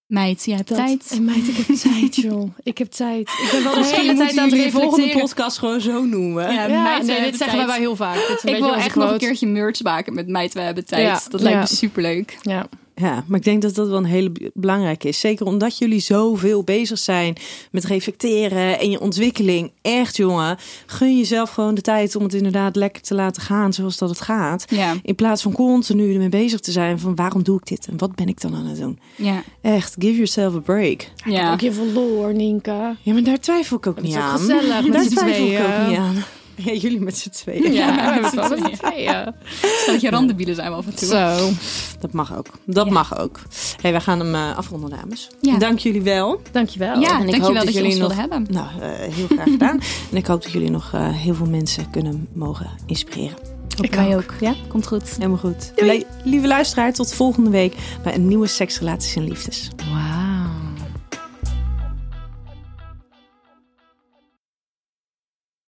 Meid, 0.06 0.44
jij 0.44 0.56
hebt 0.56 0.68
Dat- 0.68 0.78
tijd. 0.78 1.10
En 1.12 1.24
meid, 1.24 1.48
ik 1.48 1.56
heb 1.56 1.76
tijd, 1.92 2.16
joh. 2.16 2.50
Ik 2.62 2.78
heb 2.78 2.90
tijd. 2.90 3.20
Ik 3.20 3.48
ben 3.52 3.62
wel 3.62 3.74
de 3.74 3.84
hele 3.84 4.14
tijd 4.14 4.38
aan 4.38 4.50
het 4.50 4.62
de 4.62 4.70
volgende 4.70 5.18
podcast 5.18 5.58
gewoon 5.58 5.80
zo 5.80 6.04
noemen. 6.04 6.52
Ja, 6.52 6.66
Ja, 6.66 6.82
meid, 6.82 7.02
nee, 7.06 7.20
dit 7.20 7.36
zeggen 7.36 7.56
wij 7.56 7.66
wel 7.66 7.76
heel 7.76 7.96
vaak. 7.96 8.14
Dit 8.14 8.22
is 8.22 8.28
een 8.28 8.36
Ik 8.36 8.42
beetje 8.54 8.60
wil 8.60 8.74
echt 8.74 8.94
nog 8.94 9.10
een 9.10 9.18
keertje 9.18 9.46
merch 9.46 9.82
maken 9.82 10.14
met 10.14 10.28
Meid, 10.28 10.54
we 10.54 10.60
hebben 10.60 10.84
tijd. 10.84 11.02
Ja, 11.02 11.20
dat 11.30 11.40
lijkt 11.40 11.56
ja. 11.58 11.62
me 11.70 11.76
superleuk. 11.76 12.38
Ja. 12.42 12.66
Ja, 13.00 13.24
maar 13.26 13.38
ik 13.38 13.44
denk 13.44 13.62
dat 13.62 13.74
dat 13.74 13.88
wel 13.88 13.96
een 13.96 14.04
hele 14.04 14.32
belangrijke 14.54 15.08
is. 15.08 15.20
Zeker 15.20 15.46
omdat 15.46 15.78
jullie 15.78 16.00
zoveel 16.00 16.62
bezig 16.64 16.98
zijn 16.98 17.36
met 17.70 17.84
reflecteren 17.84 18.78
en 18.78 18.90
je 18.90 19.00
ontwikkeling. 19.00 19.72
Echt, 19.82 20.16
jongen, 20.16 20.56
gun 20.86 21.16
jezelf 21.16 21.50
gewoon 21.50 21.74
de 21.74 21.80
tijd 21.80 22.16
om 22.16 22.22
het 22.22 22.34
inderdaad 22.34 22.76
lekker 22.76 23.02
te 23.02 23.14
laten 23.14 23.42
gaan 23.42 23.72
zoals 23.72 23.98
dat 23.98 24.08
het 24.08 24.20
gaat. 24.20 24.64
Ja, 24.68 24.94
In 25.02 25.14
plaats 25.14 25.42
van 25.42 25.52
continu 25.52 26.12
ermee 26.12 26.28
bezig 26.28 26.60
te 26.60 26.72
zijn 26.72 26.98
van 26.98 27.14
waarom 27.14 27.42
doe 27.42 27.56
ik 27.58 27.66
dit 27.66 27.86
en 27.86 27.98
wat 27.98 28.14
ben 28.14 28.28
ik 28.28 28.40
dan 28.40 28.54
aan 28.54 28.66
het 28.66 28.78
doen. 28.80 28.98
ja, 29.16 29.42
Echt, 29.62 29.94
give 29.98 30.14
yourself 30.14 30.54
a 30.54 30.58
break. 30.58 31.06
ja. 31.24 31.52
Ook 31.52 31.60
je 31.60 31.72
verloor, 31.72 32.34
Ninka. 32.34 32.96
Ja, 33.02 33.12
maar 33.12 33.22
daar 33.22 33.40
twijfel 33.40 33.76
ik 33.76 33.86
ook 33.86 33.94
Het 33.94 34.04
niet 34.04 34.14
is 34.14 34.18
ook 34.20 34.24
aan. 34.28 34.38
gezellig 34.38 34.82
met 34.88 34.92
daar 34.92 35.06
twijfel 35.06 35.46
ik 35.46 35.58
ook 35.58 35.88
niet 35.88 35.98
aan. 35.98 36.16
Ja, 36.64 36.72
jullie 36.72 37.00
met 37.00 37.16
z'n 37.18 37.28
tweeën. 37.30 37.72
Ja, 37.72 37.86
Ja, 37.94 38.14
we 38.14 38.20
met 38.20 38.30
z'n 38.30 38.36
wel 38.36 38.70
tweeën. 38.70 39.32
Stelletje 39.82 40.10
randenbielen 40.10 40.54
zijn 40.54 40.70
we 40.70 40.76
af 40.76 40.86
en 40.86 40.94
toe. 40.94 41.08
Zo. 41.08 41.50
Dat 42.00 42.12
mag 42.12 42.36
ook. 42.36 42.46
Dat 42.64 42.86
Ja. 42.86 42.92
mag 42.92 43.18
ook. 43.18 43.38
Hey, 43.80 43.90
wij 43.92 44.00
gaan 44.00 44.18
hem 44.20 44.34
eh, 44.34 44.56
afronden, 44.56 44.90
dames. 44.90 45.28
Ja. 45.40 45.58
Dank 45.58 45.78
jullie 45.78 46.02
wel. 46.02 46.40
Dankjewel. 46.52 47.00
Ja, 47.00 47.20
en 47.20 47.28
ik 47.28 47.34
hoop 47.42 47.54
dat, 47.54 47.64
dat 47.64 47.74
je 47.74 47.80
jullie 47.80 47.90
ons 47.90 47.98
nog- 48.08 48.16
hebben. 48.16 48.46
Nou, 48.50 48.66
eh, 48.80 48.88
heel 49.14 49.26
graag 49.26 49.44
gedaan. 49.48 49.80
En 50.10 50.16
ik 50.16 50.26
hoop 50.26 50.42
dat 50.42 50.52
jullie 50.52 50.70
nog 50.70 50.90
eh, 50.94 51.08
heel 51.08 51.34
veel 51.34 51.46
mensen 51.46 51.90
kunnen 51.90 52.28
mogen 52.32 52.70
inspireren. 52.86 53.36
Ik 53.80 53.94
Wij 53.94 54.06
ook. 54.16 54.22
ook. 54.22 54.34
Ja, 54.40 54.54
komt 54.68 54.86
goed. 54.86 55.10
Helemaal 55.16 55.36
goed. 55.38 55.72
Lieve 56.24 56.46
luisteraar, 56.46 56.92
tot 56.92 57.14
volgende 57.14 57.50
week 57.50 57.74
bij 58.02 58.14
een 58.14 58.28
nieuwe 58.28 58.46
Seks, 58.46 58.78
Relaties 58.78 59.16
en 59.16 59.24
Liefdes. 59.24 59.68
Wauw. 59.92 60.25